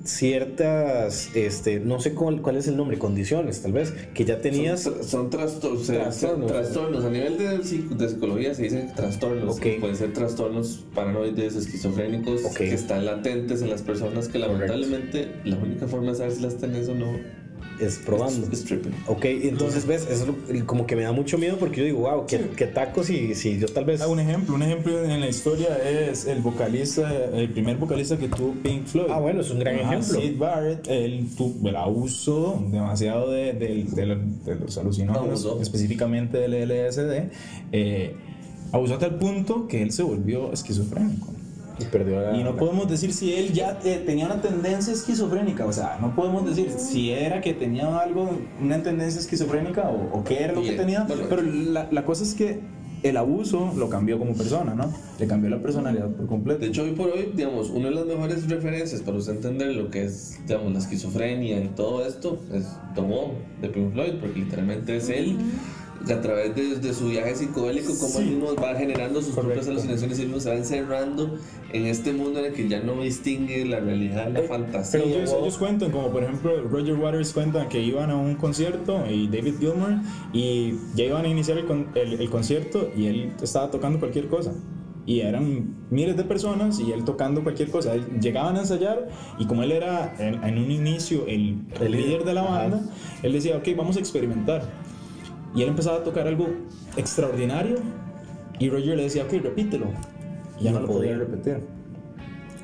ciertas, 0.06 1.30
este, 1.36 1.80
no 1.80 2.00
sé 2.00 2.14
cuál, 2.14 2.42
cuál 2.42 2.58
es 2.58 2.68
el 2.68 2.78
nombre, 2.78 2.98
condiciones 2.98 3.62
tal 3.62 3.74
vez, 3.74 3.94
que 4.14 4.26
ya 4.26 4.40
tenías... 4.42 4.82
son, 4.82 5.30
tra- 5.30 5.46
Trastornos. 5.46 6.48
trastornos 6.52 7.06
a 7.06 7.10
nivel 7.10 7.38
de, 7.38 7.58
de 7.58 8.10
psicología 8.10 8.54
se 8.54 8.64
dicen 8.64 8.92
trastornos 8.96 9.56
Ok. 9.58 9.62
que 9.62 9.74
pueden 9.80 9.96
ser 9.96 10.14
trastornos 10.14 10.86
paranoides 10.94 11.56
esquizofrénicos 11.56 12.42
que 12.56 12.74
están 12.74 13.06
latentes 13.06 13.62
en 13.62 13.70
las 13.70 13.82
personas 13.82 14.28
que 14.28 14.40
lamentablemente 14.40 15.28
la 15.44 15.58
única 15.58 15.88
forma 15.88 16.12
de 16.12 16.18
saber 16.18 16.32
si 16.34 16.42
las 16.42 16.58
tenés 16.58 16.88
o 16.90 16.96
no 16.96 17.08
es 17.80 17.98
probando. 17.98 18.48
Es 18.52 18.64
tripping. 18.64 18.94
Ok, 19.08 19.26
entonces 19.26 19.86
ves, 19.86 20.08
eso 20.10 20.34
como 20.66 20.86
que 20.88 20.96
me 20.96 21.04
da 21.04 21.12
mucho 21.12 21.38
miedo 21.38 21.58
porque 21.58 21.78
yo 21.82 21.84
digo, 21.86 22.00
wow, 22.00 22.26
qué, 22.26 22.40
qué 22.56 22.68
tacos 22.68 23.10
y 23.10 23.36
si 23.36 23.60
yo 23.60 23.68
tal 23.68 23.84
vez... 23.86 24.00
Ah, 24.02 24.08
un 24.08 24.20
ejemplo, 24.20 24.56
un 24.56 24.64
ejemplo 24.64 25.04
en 25.04 25.20
la 25.20 25.28
historia 25.28 25.78
es 25.78 26.26
el 26.26 26.40
vocalista, 26.42 27.12
el 27.34 27.50
primer 27.50 27.76
vocalista 27.78 28.18
que 28.18 28.30
tuvo 28.30 28.54
Pink 28.64 28.86
Floyd. 28.86 29.08
Ah, 29.10 29.20
bueno, 29.20 29.42
es 29.42 29.50
un 29.52 29.60
gran 29.60 29.76
Ajá, 29.80 29.96
ejemplo. 29.96 30.22
Sid 30.22 30.38
Barrett, 30.38 30.88
él 30.88 31.28
tuvo 31.38 31.68
el 31.68 31.76
abuso 31.76 32.64
demasiado 32.72 33.30
de, 33.32 33.54
de- 33.54 33.86
de 34.46 34.56
los 34.56 34.78
alucinógenos, 34.78 35.46
específicamente 35.62 36.38
del 36.38 36.54
LSD, 36.70 37.30
eh, 37.74 38.16
abusó 38.72 38.94
hasta 38.94 39.08
el 39.08 39.16
punto 39.16 39.68
que 39.68 39.82
él 39.82 39.92
se 39.92 40.04
volvió 40.04 40.54
esquizofrénico. 40.54 41.28
Y 41.80 41.86
perdió 41.86 42.22
la- 42.22 42.38
Y 42.38 42.44
no 42.44 42.56
podemos 42.56 42.90
decir 42.90 43.14
si 43.14 43.34
él 43.34 43.52
ya 43.54 43.80
eh, 43.84 44.02
tenía 44.06 44.26
una 44.26 44.42
tendencia 44.42 44.94
esquizofrénica, 44.94 45.66
o 45.66 45.74
sea, 45.74 45.98
no 46.02 46.16
podemos 46.16 46.46
decir 46.46 46.70
si 46.78 47.12
era 47.12 47.42
que 47.42 47.54
tenía 47.54 48.00
algo, 48.00 48.30
una 48.62 48.82
tendencia 48.84 49.20
esquizofrénica 49.20 49.90
o, 49.90 50.20
o 50.20 50.24
qué 50.24 50.44
era 50.44 50.54
lo 50.54 50.62
que 50.62 50.72
tenía, 50.74 51.04
bueno. 51.04 51.24
pero 51.30 51.42
la, 51.42 51.88
la 51.92 52.06
cosa 52.06 52.24
es 52.24 52.34
que 52.34 52.60
el 53.04 53.18
abuso 53.18 53.72
lo 53.78 53.88
cambió 53.88 54.18
como 54.18 54.34
persona, 54.34 54.74
¿no? 54.74 54.92
Le 55.20 55.28
cambió 55.28 55.48
la 55.52 55.62
personalidad 55.62 56.10
por 56.10 56.26
completo. 56.26 56.62
De 56.62 56.68
hecho, 56.68 56.82
hoy 56.84 56.92
por 56.94 57.10
hoy, 57.12 57.32
digamos, 57.36 57.70
una 57.70 57.90
de 57.90 57.94
las 57.96 58.06
mejores 58.08 58.50
referencias 58.50 59.02
para 59.02 59.18
usted 59.18 59.34
entender 59.34 59.76
lo 59.76 59.92
que 59.92 60.06
es, 60.06 60.40
digamos, 60.48 60.74
la 60.74 60.80
esquizofrenia 60.80 61.60
y 61.64 61.68
todo 61.76 62.04
esto 62.04 62.40
es 62.52 62.66
Tom 62.96 63.10
Wong 63.12 63.32
de 63.62 63.70
Pink 63.70 63.94
Floyd, 63.94 64.14
porque 64.20 64.40
literalmente 64.40 64.96
es 64.98 65.10
él, 65.10 65.38
a 66.04 66.22
través 66.22 66.56
de, 66.56 66.76
de 66.76 66.94
su 66.94 67.08
viaje 67.08 67.36
psicodélico, 67.36 67.94
como 68.00 68.20
él 68.20 68.26
mismo 68.28 68.56
va 68.56 68.76
generando 68.76 69.22
sus 69.22 69.34
propias 69.34 69.68
alucinaciones 69.68 70.20
y 70.20 70.22
él 70.24 70.28
mismo 70.28 70.42
se 70.42 70.50
va 70.50 70.56
encerrando 70.56 71.38
en 71.72 71.86
este 71.88 72.14
mundo 72.14 72.40
en 72.40 72.46
el 72.46 72.54
que 72.54 72.68
ya 72.68 72.80
no 72.82 73.02
distingue 73.02 73.66
la 73.66 73.80
realidad, 73.80 74.30
la 74.32 74.42
fantasía. 74.44 75.02
Pero 75.04 75.16
ellos, 75.16 75.36
ellos 75.42 75.58
cuentan, 75.58 75.92
como 75.92 76.10
por 76.12 76.24
ejemplo 76.24 76.62
Roger 76.70 76.96
Waters 76.96 77.34
cuenta 77.34 77.68
que 77.70 77.82
iban 77.82 78.12
a 78.12 78.16
un 78.18 78.36
concierto 78.36 79.04
y 79.10 79.28
David 79.28 79.56
Gilmour 79.60 79.96
y 80.34 80.76
ya 80.96 81.06
iban 81.06 81.26
a 81.26 81.28
iniciar 81.28 81.58
el, 81.58 81.66
con- 81.66 81.88
el- 81.96 82.20
el 82.22 82.30
concierto 82.30 82.92
y 82.96 83.08
él 83.08 83.32
estaba 83.42 83.72
tocando 83.72 84.00
cualquier 84.00 84.28
cosa. 84.28 84.54
Y 85.08 85.20
eran 85.20 85.76
miles 85.92 86.18
de 86.18 86.24
personas 86.24 86.80
y 86.80 86.92
él 86.92 87.04
tocando 87.04 87.44
cualquier 87.44 87.70
cosa. 87.70 87.94
Él- 87.94 88.20
Llegaban 88.20 88.58
a 88.58 88.62
ensayar 88.62 89.08
y 89.38 89.46
como 89.46 89.62
él 89.64 89.72
era 89.72 90.16
en, 90.18 90.44
en 90.44 90.58
un 90.58 90.72
inicio 90.72 91.26
el, 91.28 91.60
el 91.80 91.92
líder 91.92 92.24
de 92.26 92.34
la 92.34 92.42
banda, 92.42 92.82
él 93.22 93.32
decía, 93.34 93.56
ok, 93.58 93.68
vamos 93.78 93.98
a 93.98 94.00
experimentar. 94.00 94.64
Y 95.56 95.62
él 95.64 95.70
empezaba 95.70 95.98
a 95.98 96.04
tocar 96.04 96.28
algo 96.28 96.48
extraordinario 96.98 97.78
y 98.60 98.70
Roger 98.70 98.98
le 98.98 99.04
decía, 99.04 99.24
ok, 99.24 99.34
repítelo. 99.44 99.88
Y 100.60 100.66
ya 100.66 100.72
no, 100.72 100.80
No 100.82 100.88
lo 100.88 100.94
podía 100.94 101.12
podía. 101.14 101.18
repetir. 101.26 101.60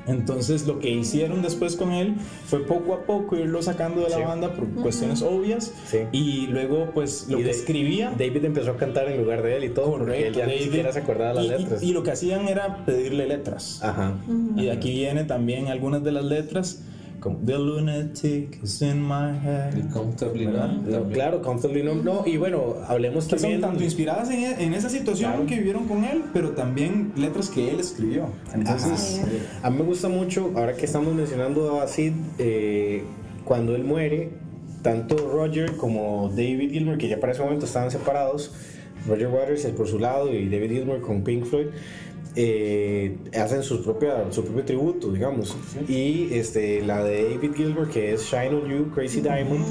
Entonces 0.04 0.66
lo 0.66 0.80
que 0.80 0.90
hicieron 0.90 1.42
después 1.42 1.76
con 1.76 1.92
él 1.92 2.16
fue 2.46 2.66
poco 2.66 2.92
a 2.94 3.02
poco 3.06 3.36
irlo 3.36 3.62
sacando 3.62 4.00
de 4.00 4.10
la 4.10 4.16
Sí. 4.16 4.22
banda 4.24 4.52
por 4.52 4.66
cuestiones 4.82 5.22
obvias 5.22 5.72
Sí. 5.86 5.98
y 6.10 6.46
luego 6.48 6.90
pues 6.92 7.26
lo 7.28 7.36
Y 7.38 7.42
que 7.42 7.44
de- 7.44 7.50
escribía 7.52 8.10
David 8.18 8.44
empezó 8.46 8.72
a 8.72 8.76
cantar 8.76 9.08
en 9.08 9.20
lugar 9.22 9.42
de 9.44 9.58
él 9.58 9.64
y 9.64 9.68
todo, 9.68 9.92
porque 9.98 10.26
él 10.26 10.34
ya 10.34 10.46
ni 10.46 10.52
David- 10.54 10.64
siquiera 10.64 10.92
se 10.92 10.98
acordaba 10.98 11.34
las 11.34 11.44
y, 11.44 11.46
y- 11.46 11.50
letras. 11.58 11.82
y 11.84 11.92
lo 11.92 12.02
que 12.02 12.10
hacían 12.10 12.48
era 12.48 12.84
pedirle 12.84 13.28
letras. 13.28 13.78
Ajá. 13.80 14.14
Y 14.56 14.64
de 14.64 14.72
aquí 14.72 14.90
viene 14.90 15.22
también 15.22 15.68
algunas 15.68 16.02
de 16.02 16.10
las 16.10 16.24
letras 16.24 16.82
The 17.22 17.56
lunatic 17.58 18.58
is 18.62 18.82
in 18.82 19.00
my 19.02 19.32
head. 19.32 19.74
Y 19.76 19.82
comfortably 19.92 20.46
No, 20.46 21.08
claro, 21.12 21.40
Comfortably 21.42 21.82
Numb. 21.82 22.04
No, 22.04 22.24
y 22.26 22.36
bueno, 22.36 22.76
hablemos 22.88 23.24
Que 23.26 23.30
son 23.38 23.40
también. 23.42 23.60
tanto 23.60 23.84
inspiradas 23.84 24.30
en, 24.30 24.40
e- 24.40 24.64
en 24.64 24.74
esa 24.74 24.88
situación 24.88 25.30
Claro. 25.32 25.46
que 25.46 25.56
vivieron 25.56 25.86
con 25.86 26.04
él, 26.04 26.22
pero 26.32 26.50
también 26.50 27.12
letras 27.16 27.48
que 27.48 27.70
él 27.70 27.80
escribió. 27.80 28.26
Entonces, 28.54 29.20
Ajá. 29.22 29.66
A 29.66 29.70
mí 29.70 29.78
me 29.78 29.84
gusta 29.84 30.08
mucho, 30.08 30.52
ahora 30.56 30.74
que 30.74 30.84
estamos 30.84 31.14
mencionando 31.14 31.80
a 31.80 31.86
Sid, 31.86 32.12
eh, 32.38 33.02
cuando 33.44 33.74
él 33.76 33.84
muere, 33.84 34.30
tanto 34.82 35.16
Roger 35.16 35.76
como 35.76 36.28
David 36.30 36.72
Gilmour, 36.72 36.98
que 36.98 37.08
ya 37.08 37.20
para 37.20 37.32
ese 37.32 37.42
momento 37.42 37.66
estaban 37.66 37.90
separados, 37.90 38.52
Roger 39.06 39.28
Waters 39.28 39.64
por 39.76 39.86
su 39.88 39.98
lado 39.98 40.32
y 40.32 40.48
David 40.48 40.70
Gilmour 40.72 41.00
con 41.00 41.22
Pink 41.22 41.44
Floyd, 41.44 41.66
eh, 42.36 43.16
hacen 43.38 43.62
su, 43.62 43.82
propia, 43.82 44.24
su 44.30 44.44
propio 44.44 44.64
tributo, 44.64 45.12
digamos. 45.12 45.56
Y 45.88 46.28
este, 46.32 46.82
la 46.82 47.02
de 47.04 47.30
David 47.34 47.52
Gilmour, 47.54 47.88
que 47.90 48.12
es 48.14 48.22
Shine 48.24 48.48
on 48.54 48.68
You, 48.70 48.90
Crazy 48.94 49.20
Diamond, 49.20 49.64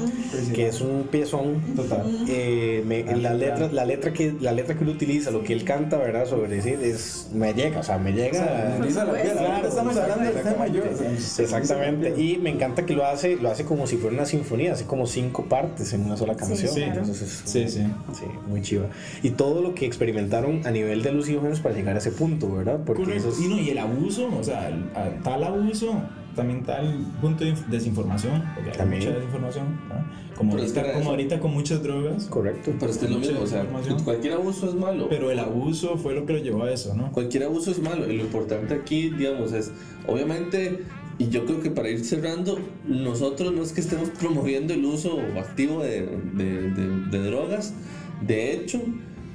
que 0.54 0.66
es 0.68 0.80
un 0.80 1.04
piezón. 1.10 1.60
Total. 1.76 2.04
Eh, 2.28 2.82
me- 2.86 3.02
la, 3.16 3.34
letra, 3.34 3.68
la, 3.72 3.84
letra 3.84 4.12
que, 4.12 4.34
la 4.40 4.52
letra 4.52 4.76
que 4.76 4.84
él 4.84 4.90
utiliza, 4.90 5.30
lo 5.30 5.42
que 5.42 5.52
él 5.52 5.64
canta, 5.64 5.96
¿verdad? 5.98 6.26
Sobre 6.26 6.48
decir, 6.48 6.78
es, 6.82 7.28
me 7.34 7.52
llega, 7.54 7.80
o 7.80 7.82
sea, 7.82 7.98
me 7.98 8.12
llega. 8.12 8.76
me 8.78 8.84
eriza 8.84 9.04
la 9.04 9.12
piel. 9.12 9.32
Claro, 9.32 9.48
Ahorita 9.48 9.68
estamos 9.68 9.96
hablando 9.96 10.24
del 10.24 10.42
tema 10.42 10.66
yo. 10.68 10.82
Exactamente, 11.38 12.14
y 12.22 12.38
me 12.38 12.50
encanta 12.50 12.86
que 12.86 12.94
lo 12.94 13.04
hace, 13.06 13.36
lo 13.36 13.50
hace 13.50 13.64
como 13.64 13.86
si 13.86 13.96
fuera 13.96 14.14
una 14.14 14.26
sinfonía, 14.26 14.72
así 14.72 14.84
como 14.84 15.06
cinco 15.06 15.44
partes 15.44 15.92
en 15.92 16.02
una 16.04 16.16
sola 16.16 16.36
canción. 16.36 16.68
Sí, 16.72 16.80
claro. 16.82 17.00
Entonces 17.00 17.22
es 17.22 17.42
Sí, 17.44 17.68
sí. 17.68 17.82
sí, 18.12 18.24
muy 18.48 18.62
chiva. 18.62 18.86
Y 19.22 19.30
todo 19.30 19.60
lo 19.62 19.74
que 19.74 19.86
experimentaron 19.86 20.66
a 20.66 20.70
nivel 20.70 21.02
de 21.02 21.08
alucinógenos 21.10 21.60
para 21.60 21.74
llegar 21.74 21.96
a 21.96 21.98
ese 21.98 22.12
punto, 22.12 22.51
¿verdad? 22.56 22.80
Porque 22.84 23.02
Correcto. 23.04 23.28
eso 23.28 23.38
es- 23.38 23.44
Y, 23.44 23.48
no, 23.48 23.58
y 23.60 23.70
el 23.70 23.78
abuso, 23.78 24.28
o 24.38 24.42
sea, 24.44 24.68
el- 24.68 24.84
a- 24.94 25.22
tal 25.22 25.44
abuso, 25.44 25.94
también 26.36 26.62
tal 26.62 27.06
punto 27.20 27.44
de 27.44 27.52
inf- 27.54 27.66
desinformación, 27.66 28.42
porque 28.54 28.70
hay 28.70 28.76
También. 28.76 29.02
mucha 29.02 29.14
desinformación, 29.14 29.66
¿no? 29.88 30.22
como, 30.36 30.52
Pero 30.52 30.64
es 30.64 30.70
ahorita, 30.74 30.92
que 30.92 30.98
como 30.98 31.10
ahorita 31.10 31.40
con 31.40 31.52
muchas 31.52 31.82
drogas, 31.82 32.24
correcto. 32.24 32.72
Pero 32.80 32.90
es 32.90 32.98
que 32.98 33.04
es 33.04 33.10
lo 33.10 33.18
mismo, 33.18 33.40
o 33.42 33.46
sea, 33.46 33.66
cualquier 34.02 34.32
abuso 34.32 34.66
es 34.68 34.74
malo. 34.74 35.06
pero 35.10 35.30
el 35.30 35.38
abuso 35.38 35.98
fue 35.98 36.14
lo 36.14 36.24
que 36.24 36.32
lo 36.32 36.38
llevó 36.38 36.64
a 36.64 36.72
eso, 36.72 36.94
¿no? 36.94 37.12
Cualquier 37.12 37.44
abuso 37.44 37.70
es 37.70 37.80
malo 37.80 38.10
y 38.10 38.16
lo 38.16 38.22
importante 38.24 38.72
aquí, 38.74 39.10
digamos, 39.10 39.52
es, 39.52 39.70
obviamente, 40.06 40.84
y 41.18 41.28
yo 41.28 41.44
creo 41.44 41.60
que 41.60 41.70
para 41.70 41.90
ir 41.90 42.02
cerrando, 42.02 42.58
nosotros 42.88 43.52
no 43.52 43.62
es 43.62 43.72
que 43.72 43.82
estemos 43.82 44.08
promoviendo 44.18 44.72
el 44.72 44.84
uso 44.86 45.18
activo 45.38 45.82
de, 45.82 46.06
de- 46.32 46.70
de- 46.70 47.00
de 47.10 47.18
drogas, 47.18 47.74
de 48.26 48.52
hecho, 48.54 48.80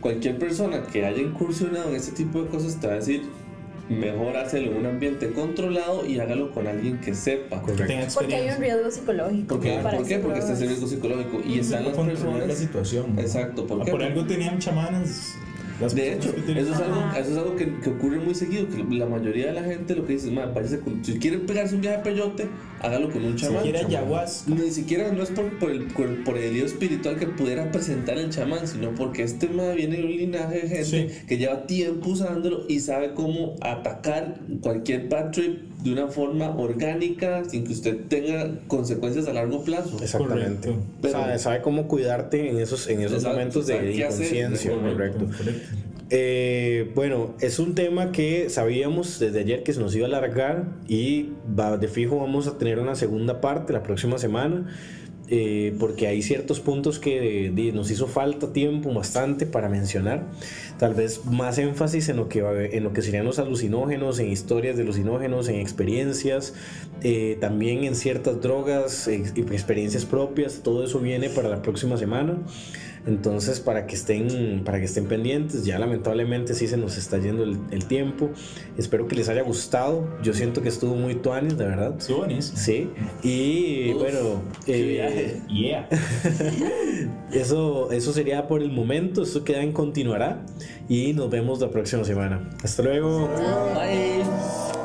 cualquier 0.02 0.38
persona 0.38 0.84
que 0.84 1.06
haya 1.06 1.22
incursionado 1.22 1.90
en 1.90 1.96
este 1.96 2.12
tipo 2.12 2.42
de 2.44 2.50
cosas 2.50 2.80
te 2.80 2.88
va 2.88 2.94
a 2.94 2.96
decir, 2.98 3.24
mejor 3.90 4.36
hácelo 4.36 4.72
en 4.72 4.78
un 4.78 4.86
ambiente 4.86 5.32
controlado 5.32 6.06
y 6.06 6.20
hágalo 6.20 6.52
con 6.52 6.68
alguien 6.68 7.00
que 7.00 7.14
sepa. 7.16 7.64
Que 7.64 7.72
tenga 7.74 8.08
Porque 8.14 8.36
hay 8.36 8.50
un 8.50 8.58
riesgo 8.62 8.92
psicológico. 8.92 9.48
Porque, 9.56 9.80
para 9.82 9.98
¿Por 9.98 10.08
qué? 10.08 10.20
Porque 10.20 10.40
está 10.40 10.54
ese 10.54 10.66
riesgo 10.68 10.88
psicológico 10.88 11.42
y 11.46 11.60
están 11.60 11.86
las 11.86 11.96
controlar 11.96 12.26
la 12.26 12.38
personas... 12.40 12.58
situación. 12.58 13.18
Exacto, 13.20 13.66
¿por 13.66 13.82
Ah, 13.82 13.86
qué? 13.86 13.92
Por 13.92 14.04
algo 14.04 14.26
tenían 14.26 14.60
chamanes. 14.60 15.36
Las 15.80 15.94
De 15.96 16.14
hecho, 16.14 16.30
eso 16.48 16.74
es 16.74 16.80
algo, 16.80 17.02
eso 17.20 17.32
es 17.32 17.38
algo 17.38 17.56
que, 17.56 17.80
que 17.82 17.90
ocurre 17.90 18.18
muy 18.20 18.34
seguido, 18.36 18.68
que 18.70 18.84
la 18.96 19.06
mayoría 19.06 19.48
de 19.48 19.54
la 19.54 19.64
gente 19.64 19.96
lo 19.96 20.06
que 20.06 20.14
dice 20.14 20.28
es, 20.28 20.34
"Ma, 20.34 20.46
váyase 20.48 20.80
con- 20.80 21.04
si 21.04 21.20
quiere 21.20 21.38
pegarse 21.40 21.76
un 21.76 21.82
viaje 21.82 21.98
a 21.98 22.04
peyote, 22.04 22.48
hágalo 22.82 23.12
con 23.12 23.24
un 23.24 23.36
chamán. 23.36 23.64
quiere 23.64 23.80
ayahuasca. 23.80 24.52
Ni 24.54 24.72
siquiera 24.72 25.12
no 25.12 25.24
es 25.24 25.30
por, 25.32 25.50
por 25.60 25.72
el, 25.72 25.84
por, 25.88 26.24
por 26.24 26.38
el 26.38 26.54
lío 26.54 26.66
espiritual 26.66 27.18
que 27.18 27.28
pudiera 27.28 27.72
presentar 27.72 28.18
el 28.18 28.30
chamán, 28.30 28.68
sino 28.68 28.92
porque 28.96 29.24
este 29.24 29.48
ma 29.50 29.72
viene 29.72 29.98
de 29.98 30.04
un 30.04 30.12
linaje 30.12 30.62
de 30.62 30.68
gente 30.68 30.86
Sí. 30.86 31.08
que 31.28 31.38
lleva 31.38 31.68
tiempo 31.68 32.10
usándolo 32.10 32.64
y 32.68 32.80
sabe 32.80 33.14
cómo 33.14 33.56
atacar 33.62 34.40
cualquier 34.62 35.08
bad 35.10 35.32
trip 35.32 35.62
de 35.88 35.94
una 35.94 36.08
forma 36.08 36.56
orgánica 36.58 37.44
sin 37.50 37.64
que 37.64 37.74
usted 37.74 37.98
tenga 38.08 38.52
consecuencias 38.68 39.28
a 39.28 39.34
largo 39.34 39.64
plazo. 39.64 39.98
Exactamente. 40.02 40.74
Pero- 41.02 41.14
sabe, 41.14 41.40
sabe 41.40 41.62
cómo 41.62 41.88
cuidarte 41.88 42.50
en 42.50 42.60
esos, 42.60 42.88
en 42.88 43.02
esos 43.02 43.18
Exacto, 43.18 43.38
momentos 43.38 43.68
de 43.68 43.94
inconsciencia, 43.96 44.72
Correcto, 44.72 44.94
correcto. 45.20 45.26
Correcto. 45.38 45.62
Eh, 46.10 46.90
bueno, 46.96 47.34
es 47.42 47.60
un 47.60 47.76
tema 47.76 48.14
que 48.14 48.50
sabíamos 48.50 49.20
desde 49.20 49.40
ayer 49.42 49.64
que 49.64 49.74
se 49.74 49.82
nos 49.82 49.94
iba 49.94 50.06
a 50.06 50.10
alargar 50.10 50.64
y 50.88 51.32
va- 51.60 51.78
de 51.78 51.88
fijo 51.90 52.18
vamos 52.18 52.48
a 52.48 52.58
tener 52.58 52.80
una 52.80 52.96
segunda 52.96 53.42
parte 53.42 53.74
la 53.74 53.84
próxima 53.84 54.18
semana. 54.18 54.68
Eh, 55.30 55.76
porque 55.80 56.08
hay 56.08 56.22
ciertos 56.22 56.60
puntos 56.60 57.00
que 57.00 57.52
di, 57.54 57.72
nos 57.72 57.92
hizo 57.92 58.08
falta 58.08 58.54
tiempo 58.54 58.94
bastante 58.94 59.46
para 59.46 59.70
mencionar. 59.70 60.24
Tal 60.80 60.94
vez 60.94 61.26
más 61.26 61.58
énfasis 61.58 62.08
en 62.10 62.18
lo 62.18 62.30
que, 62.30 62.40
en 62.74 62.84
lo 62.84 62.94
que 62.94 63.02
serían 63.02 63.26
los 63.26 63.40
alucinógenos, 63.40 64.20
en 64.20 64.32
historias 64.32 64.78
de 64.78 64.84
alucinógenos, 64.84 65.50
en 65.50 65.56
experiencias, 65.56 66.54
eh, 67.04 67.38
también 67.42 67.84
en 67.84 67.96
ciertas 67.96 68.42
drogas, 68.42 69.08
ex- 69.08 69.34
experiencias 69.38 70.06
propias. 70.06 70.62
Todo 70.64 70.84
eso 70.84 71.00
viene 71.00 71.30
para 71.30 71.50
la 71.50 71.62
próxima 71.62 71.98
semana. 71.98 72.38
Entonces, 73.08 73.60
para 73.60 73.88
que 73.88 73.96
estén, 73.96 74.64
para 74.64 74.80
que 74.80 74.86
estén 74.86 75.08
pendientes, 75.08 75.66
ya 75.66 75.80
lamentablemente 75.80 76.54
sí 76.54 76.68
se 76.68 76.78
nos 76.78 76.98
está 76.98 77.18
yendo 77.18 77.44
el, 77.44 77.58
el 77.72 77.86
tiempo. 77.86 78.30
Espero 78.78 79.08
que 79.08 79.16
les 79.16 79.30
haya 79.30 79.42
gustado. 79.44 80.08
Yo 80.22 80.34
siento 80.34 80.62
que 80.62 80.70
estuvo 80.70 80.96
muy 80.96 81.16
tuanis, 81.16 81.58
de 81.58 81.66
verdad. 81.66 81.96
Estuvo 81.98 82.20
buenísimo. 82.20 82.58
Sí. 82.58 82.90
Y 83.24 83.94
Uf, 83.94 84.02
bueno, 84.02 84.42
qué 84.66 84.78
eh, 84.78 84.88
viaje. 84.88 85.42
Yeah. 85.48 85.90
eso, 87.32 87.92
eso 87.92 88.14
sería 88.14 88.46
por 88.48 88.62
el 88.62 88.72
momento. 88.72 89.24
Esto 89.24 89.44
queda 89.44 89.62
en 89.64 89.72
continuará. 89.72 90.46
Y 90.90 91.14
nos 91.14 91.30
vemos 91.30 91.62
la 91.62 91.70
próxima 91.70 92.04
semana. 92.04 92.50
Hasta 92.64 92.84
luego. 92.84 93.30
Bye. 93.74 94.77